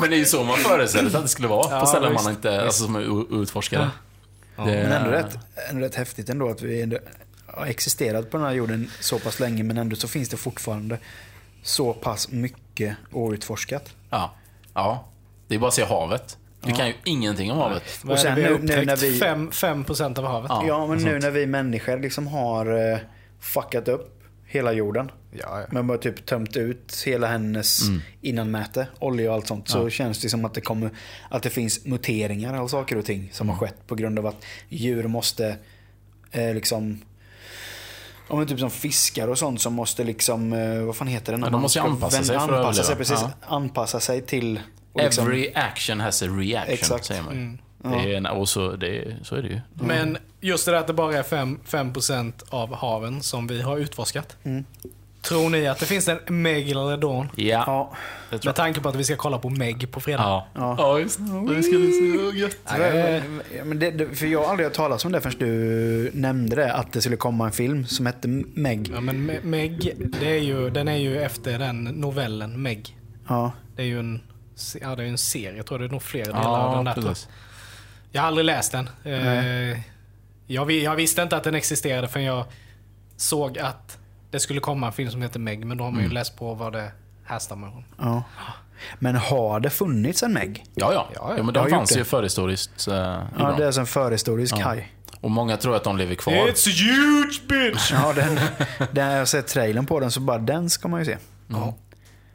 Men 0.01 0.11
det 0.11 0.17
är 0.17 0.19
ju 0.19 0.25
så 0.25 0.45
man 0.45 0.57
föreställer 0.57 1.11
sig 1.11 1.17
att 1.17 1.25
det 1.25 1.29
skulle 1.29 1.49
vara 1.49 1.75
Ja, 1.75 1.81
på 1.81 1.87
ställen 1.87 2.15
man 2.15 2.31
inte, 2.31 2.63
alltså 2.65 2.85
som 2.85 2.97
är 2.97 3.09
o- 3.09 3.27
Det, 4.59 4.65
Men 4.65 4.93
ändå 4.93 5.11
rätt, 5.11 5.39
ändå 5.71 5.85
rätt 5.85 5.95
häftigt 5.95 6.29
ändå 6.29 6.49
att 6.49 6.63
vi 6.63 6.83
ändå 6.83 6.99
har 7.47 7.67
existerat 7.67 8.31
på 8.31 8.37
den 8.37 8.47
här 8.47 8.53
jorden 8.53 8.91
så 9.01 9.19
pass 9.19 9.41
länge 9.41 9.63
men 9.63 9.79
ändå 9.79 9.97
så 9.97 10.09
finns 10.09 10.29
det 10.29 10.37
fortfarande 10.37 10.99
så 11.63 11.93
pass 11.95 12.29
mycket 12.31 12.97
outforskat. 13.13 13.95
Ja. 14.11 14.35
ja. 14.75 15.09
Det 15.49 15.55
är 15.55 15.59
bara 15.59 15.69
att 15.69 15.75
se 15.75 15.85
havet. 15.85 16.39
Vi 16.65 16.73
kan 16.73 16.87
ju 16.87 16.95
ingenting 17.05 17.53
om 17.53 17.59
havet. 17.59 17.83
Är 18.11 18.17
sen 18.17 18.35
vi 18.35 18.43
har 18.43 18.51
nu- 18.51 18.59
nu 18.77 18.85
när 18.85 18.97
vi- 18.97 19.19
Fem- 19.19 19.51
5% 19.51 20.19
av 20.19 20.25
havet. 20.25 20.49
Ja. 20.51 20.65
Ja, 20.67 20.87
men 20.87 20.99
nu 20.99 21.19
när 21.19 21.31
vi 21.31 21.47
människor 21.47 21.99
liksom 21.99 22.27
har 22.27 22.93
eh, 22.93 22.99
fuckat 23.41 23.89
upp 23.89 24.18
hela 24.49 24.73
jorden. 24.73 25.11
Ja, 25.31 25.61
ja. 25.61 25.67
Men 25.71 25.87
bara 25.87 25.99
typ 25.99 26.27
tömt 26.27 26.57
ut 26.57 27.03
hela 27.07 27.27
hennes 27.27 27.81
innanmäte, 28.21 28.87
olja 28.99 29.31
och 29.31 29.35
allt 29.35 29.47
sånt. 29.47 29.69
Så 29.69 29.91
känns 29.91 30.21
det 30.21 30.29
som 30.29 30.45
att 30.45 30.55
det 30.55 30.61
kommer, 30.61 30.91
att 31.31 31.43
det 31.43 31.51
finns 31.51 31.85
muteringar 31.85 32.55
av 32.55 32.69
saker 32.69 32.99
och 32.99 33.05
ting 33.05 33.31
som 33.33 33.49
har 33.49 33.57
skett 33.57 33.87
på 33.87 33.95
grund 33.95 34.19
av 34.19 34.27
att 34.27 34.45
djur 34.69 35.09
måste 35.09 35.57
eh, 36.31 36.55
liksom 36.55 37.01
Ja 38.31 38.37
men 38.37 38.47
typ 38.47 38.59
som 38.61 38.71
fiskar 38.71 39.29
och 39.29 39.39
sånt 39.39 39.61
som 39.61 39.75
måste 39.75 40.05
liksom, 40.05 40.53
eh, 40.53 40.83
vad 40.83 40.97
fan 40.97 41.09
heter 41.09 41.33
det? 41.33 41.39
Ja, 41.39 41.45
de 41.45 41.53
man 41.53 41.61
måste 41.61 41.83
anpassa 41.83 42.25
sig 42.25 42.39
för 42.39 42.45
att 42.45 42.51
anpassa 42.51 42.83
sig, 42.83 42.97
precis, 42.97 43.25
anpassa 43.41 44.01
sig 44.01 44.23
till 44.23 44.61
och 44.93 45.01
liksom- 45.03 45.27
Every 45.27 45.53
action 45.55 46.01
has 46.01 46.23
a 46.23 46.27
reaction, 46.27 46.75
Exakt. 46.75 47.05
säger 47.05 47.23
man 47.23 47.35
ju. 47.35 47.59
Det 47.83 48.15
är, 48.15 48.31
och 48.33 48.49
så, 48.49 48.77
det 48.77 49.17
så 49.23 49.35
är 49.37 49.43
det 49.43 49.49
ju. 49.49 49.61
Men 49.75 50.19
just 50.41 50.67
det 50.67 50.73
där 50.73 50.79
att 50.79 50.87
det 50.87 50.93
bara 50.93 51.17
är 51.19 51.23
5%, 51.23 51.59
5 51.65 52.33
av 52.49 52.75
haven 52.75 53.23
som 53.23 53.47
vi 53.47 53.63
har 53.63 53.79
utforskat. 53.79 54.37
Tror 55.23 55.51
ni 55.51 55.67
att 55.67 55.79
det 55.79 55.87
finns 55.87 56.09
en 56.09 56.43
megalodon? 56.43 57.29
Ja, 57.37 57.65
Ja, 57.67 58.39
tror 58.39 58.41
Med 58.49 58.55
tanke 58.55 58.81
på 58.81 58.89
att 58.89 58.95
vi 58.97 59.05
ska 59.05 59.17
kolla 59.17 59.39
på 59.39 59.51
Meg 59.51 59.91
på 59.91 60.01
fredag. 60.01 60.23
Ja. 60.23 60.47
Ja. 60.55 60.75
ja, 60.79 60.99
just 60.99 61.19
det. 61.19 61.55
Det 61.55 61.63
ska 61.63 61.73
bli 61.77 62.19
så 62.33 62.37
gött. 62.37 62.57
Ja, 63.59 63.65
men 63.65 63.79
det, 63.79 63.91
det, 63.91 64.07
för 64.17 64.27
jag 64.27 64.43
har 64.43 64.51
aldrig 64.51 64.67
hört 64.67 64.75
talas 64.77 65.05
om 65.05 65.13
det 65.13 65.21
förrän 65.21 65.39
du 65.39 66.11
nämnde 66.15 66.57
det. 66.57 66.73
Att 66.75 66.93
det 66.93 67.01
skulle 67.01 67.17
komma 67.17 67.47
en 67.47 67.53
film 67.53 67.87
som 67.87 68.07
hette 68.07 68.29
Meg. 68.29 68.91
Ja, 68.95 69.01
men 69.01 69.31
Me- 69.31 69.45
Meg, 69.45 69.93
det 70.21 70.31
är 70.31 70.41
ju, 70.43 70.71
den 70.71 70.89
är 70.89 70.97
ju 70.97 71.19
efter 71.23 71.59
den 71.59 71.85
novellen 71.85 72.63
Meg. 72.63 72.97
Ja. 73.29 73.53
Det 73.77 73.83
är 73.83 73.87
ju 73.87 73.99
en, 73.99 74.21
ja, 74.81 74.97
det 74.97 75.03
är 75.03 75.07
en 75.09 75.19
serie, 75.19 75.57
jag 75.57 75.67
tror 75.67 75.79
det 75.79 75.85
är 75.85 75.89
nog 75.89 76.03
fler 76.03 76.25
delar 76.25 76.59
av 76.59 76.77
den 76.77 76.87
Ja, 76.87 76.95
där. 76.95 77.03
precis. 77.03 77.29
Jag 78.13 78.21
har 78.23 78.29
aldrig 78.29 78.45
läst 78.45 78.73
den. 78.73 78.91
Eh, 79.05 79.81
jag, 80.47 80.71
jag 80.71 80.97
visste 80.97 81.23
inte 81.23 81.37
att 81.37 81.45
den 81.45 81.55
existerade 81.55 82.09
förrän 82.09 82.27
jag 82.27 82.45
såg 83.17 83.59
att 83.59 83.99
det 84.31 84.41
skulle 84.41 84.61
komma 84.61 84.87
en 84.87 84.93
film 84.93 85.11
som 85.11 85.23
heter 85.23 85.41
Meg, 85.41 85.65
men 85.67 85.77
då 85.79 85.85
har 85.85 85.91
man 85.91 86.01
Mm. 86.01 86.11
ju 86.11 86.15
läst 86.15 86.37
på 86.37 86.55
vad 86.55 86.73
det 86.73 86.93
härstammar 87.25 87.71
från. 87.71 87.85
ja. 87.99 88.23
Men 88.99 89.17
har 89.17 89.61
det 89.61 89.71
funnits 89.71 90.23
en 90.23 90.33
Meg? 90.33 90.65
Ja, 90.75 90.93
ja. 90.93 91.09
Ja, 91.15 91.21
ja. 91.31 91.35
ja 91.37 91.43
men 91.43 91.57
har 91.57 91.69
fanns 91.69 91.93
ju 91.93 91.99
det. 91.99 92.05
förhistoriskt. 92.05 92.89
Eh, 92.89 92.95
Ja, 93.39 93.55
det 93.59 93.65
är 93.67 93.73
som 93.73 93.87
förhistorisk 93.87 94.55
Ja. 94.59 94.65
haj. 94.65 94.93
Och 95.21 95.31
många 95.31 95.57
tror 95.57 95.77
att 95.77 95.85
de 95.85 95.97
lever 95.97 96.15
kvar. 96.15 96.33
It's 96.33 96.69
a 96.69 96.73
huge 96.75 97.41
bitch! 97.49 97.93
Ja, 97.93 98.13
den, 98.13 98.39
den, 98.93 99.07
jag 99.11 99.19
har 99.19 99.25
sett 99.25 99.47
trailern 99.47 99.87
på 99.87 100.01
den 100.01 100.11
så 100.11 100.21
bara 100.21 100.39
den 100.39 100.71
ska 100.71 100.89
man 100.89 101.01
ju 101.01 101.07
se. 101.07 101.17
Mm. 101.51 101.63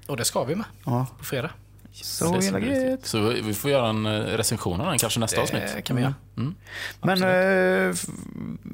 Och 0.08 0.18
det 0.18 0.26
ska 0.26 0.44
vi 0.44 0.56
med 0.56 0.66
Ja. 0.86 1.06
på 1.18 1.24
fredag. 1.26 1.50
Så 1.94 2.26
jävla 2.42 2.60
så 2.60 2.60
gött. 2.60 3.06
Så 3.06 3.30
vi 3.30 3.54
får 3.54 3.72
göra 3.72 3.90
en 3.90 4.06
eh, 4.06 4.12
recension 4.12 4.82
av 4.82 4.88
den 4.88 4.98
kanske 5.00 5.20
nästa 5.20 5.42
avsnitt. 5.42 5.64
Det 5.76 5.82
kan 5.82 5.96
vi 5.96 6.02
göra. 6.02 6.14
Men 7.02 7.18
eh, 7.24 7.96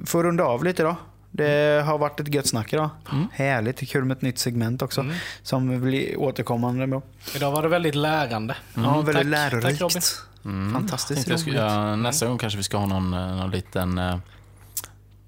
för 0.05 0.20
att 0.20 0.26
runda 0.26 0.43
av 0.43 0.63
lite 0.63 0.84
då. 0.84 0.95
Det 1.32 1.84
har 1.86 1.97
varit 1.97 2.20
ett 2.20 2.34
gött 2.34 2.47
snack 2.47 2.74
idag. 2.74 2.89
Härligt, 3.32 3.89
kul 3.89 4.05
med 4.05 4.17
ett 4.17 4.22
nytt 4.22 4.39
segment 4.39 4.82
också. 4.82 5.05
Som 5.41 5.82
blir 5.82 6.20
återkommande. 6.20 6.88
Bra. 6.88 7.01
Idag 7.36 7.51
var 7.51 7.63
det 7.63 7.70
väldigt 7.70 7.95
lärande. 7.95 8.55
Ja, 8.74 9.01
väldigt 9.01 9.15
Tack. 9.15 9.26
lärorikt. 9.26 9.80
Tack, 9.80 10.03
Robin. 10.43 10.74
Fantastiskt 10.74 11.30
roligt. 11.30 11.47
ja, 11.47 11.95
nästa 11.95 12.28
gång 12.28 12.38
kanske 12.38 12.57
vi 12.57 12.63
ska 12.63 12.78
ha 12.78 12.86
någon, 12.86 13.13
eh, 13.13 13.36
någon 13.36 13.51
liten... 13.51 14.01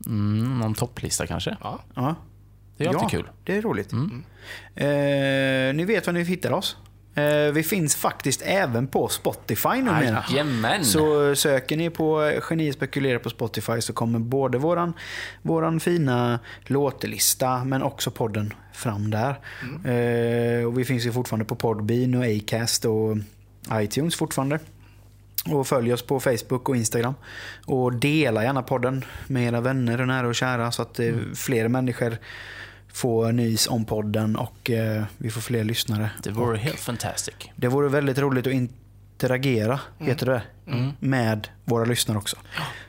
Mm, 0.06 0.60
någon 0.60 0.74
topplista 0.74 1.28
kanske. 1.28 1.58
Ja. 1.62 1.80
Ja. 1.94 2.16
Det 2.78 2.84
är 2.84 2.90
alltid 2.90 3.04
ja, 3.04 3.10
kul. 3.10 3.30
det 3.44 3.58
är 3.58 3.62
roligt. 3.62 3.92
Mm. 3.92 4.24
Eh, 4.76 5.76
ni 5.76 5.86
vet 5.86 6.06
var 6.08 6.14
ni 6.14 6.24
hittar 6.24 6.52
oss. 6.52 6.78
Eh, 7.16 7.54
vi 7.54 7.64
finns 7.64 7.96
faktiskt 7.96 8.42
även 8.46 8.88
på 8.88 9.08
Spotify 9.08 9.70
numera. 9.70 10.24
Jajamän! 10.30 10.86
Så 10.86 11.36
söker 11.36 11.78
ni 11.78 11.90
på 11.90 12.40
Geni 12.50 12.74
spekulerar 12.74 13.20
på 13.20 13.30
Spotify 13.30 13.82
så 13.82 13.94
kommer 13.94 14.20
både 14.20 14.58
våran, 14.58 14.94
våran 15.42 15.80
fina 15.80 16.40
låtelista 16.66 17.64
men 17.64 17.84
också 17.84 18.12
podden 18.12 18.54
fram 18.74 19.12
där. 19.12 19.30
Eh, 19.86 20.66
och 20.66 20.80
vi 20.80 20.86
finns 20.86 21.06
ju 21.06 21.12
fortfarande 21.12 21.46
på 21.46 21.56
Podbean 21.56 22.16
och 22.16 22.26
Acast 22.26 22.86
och 22.86 23.18
iTunes 23.74 24.16
fortfarande. 24.16 24.60
Och 25.46 25.68
följ 25.68 25.94
oss 25.94 26.02
på 26.02 26.20
Facebook 26.20 26.70
och 26.70 26.76
Instagram. 26.76 27.14
Och 27.66 27.94
dela 27.94 28.44
gärna 28.44 28.64
podden 28.64 29.06
med 29.28 29.48
era 29.48 29.62
vänner 29.62 30.02
och 30.02 30.08
nära 30.08 30.28
och 30.28 30.36
kära 30.36 30.72
så 30.72 30.82
att 30.82 31.00
eh, 31.00 31.14
fler 31.36 31.68
människor 31.68 32.18
får 32.94 33.32
nys 33.32 33.68
om 33.68 33.86
podden 33.86 34.36
och 34.36 34.70
eh, 34.70 35.04
vi 35.18 35.30
får 35.30 35.42
fler 35.42 35.64
lyssnare. 35.64 36.10
Det 36.24 36.32
vore 36.32 36.58
helt 36.58 36.80
fantastic. 36.80 37.36
Det 37.56 37.68
vore 37.68 37.90
väldigt 37.90 38.18
roligt 38.18 38.48
att 38.48 38.54
interagera, 38.54 39.80
heter 40.00 40.26
det, 40.26 40.42
med 41.00 41.48
våra 41.66 41.86
lyssnare 41.86 42.18
också. 42.18 42.38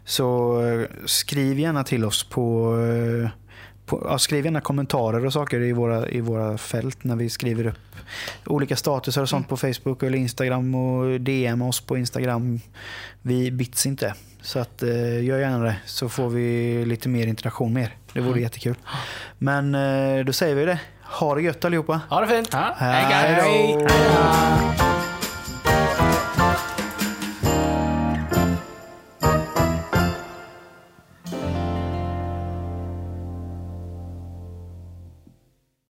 Så 0.05 0.61
eh, 0.63 0.87
skriv 1.07 1.59
gärna 1.59 1.85
till 1.85 2.05
oss 2.05 2.25
på, 2.25 2.77
eh, 3.25 3.31
på 3.87 4.07
ja, 4.11 4.19
skriv 4.19 4.45
gärna 4.45 4.61
kommentarer 4.61 5.27
och 5.27 5.33
saker 5.33 5.61
i 5.61 5.73
våra, 5.73 6.09
i 6.09 6.21
våra 6.21 6.59
fält 6.59 7.05
när 7.05 7.17
vi 7.17 7.31
skriver 7.31 7.67
upp 7.67 7.79
olika 8.47 8.77
statusar 8.77 9.23
och 9.23 9.29
sånt 9.29 9.49
på 9.49 9.57
Facebook 9.57 10.03
eller 10.03 10.19
Instagram 10.19 10.75
och 10.75 11.21
DM 11.21 11.63
oss 11.63 11.81
på 11.81 11.99
Instagram. 11.99 12.61
Vi 13.23 13.51
bits 13.51 13.87
inte. 13.87 14.15
Så 14.41 14.59
att, 14.59 14.83
eh, 14.83 15.25
gör 15.25 15.39
gärna 15.39 15.65
det 15.65 15.77
så 15.87 16.09
får 16.09 16.29
vi 16.29 16.85
lite 16.85 17.09
mer 17.09 17.27
interaktion 17.27 17.73
med 17.73 17.83
er. 17.83 17.97
Det 18.13 18.21
vore 18.21 18.31
mm. 18.31 18.43
jättekul. 18.43 18.75
Men 19.39 19.75
eh, 19.75 20.25
då 20.25 20.33
säger 20.33 20.55
vi 20.55 20.65
det. 20.65 20.79
Ha 21.03 21.35
det 21.35 21.43
gött 21.43 21.65
allihopa. 21.65 22.01
Ha 22.09 22.21
det 22.21 22.27
fint. 22.27 22.55
Ha. 22.55 22.75
Hej 22.79 23.79
då. 23.79 24.92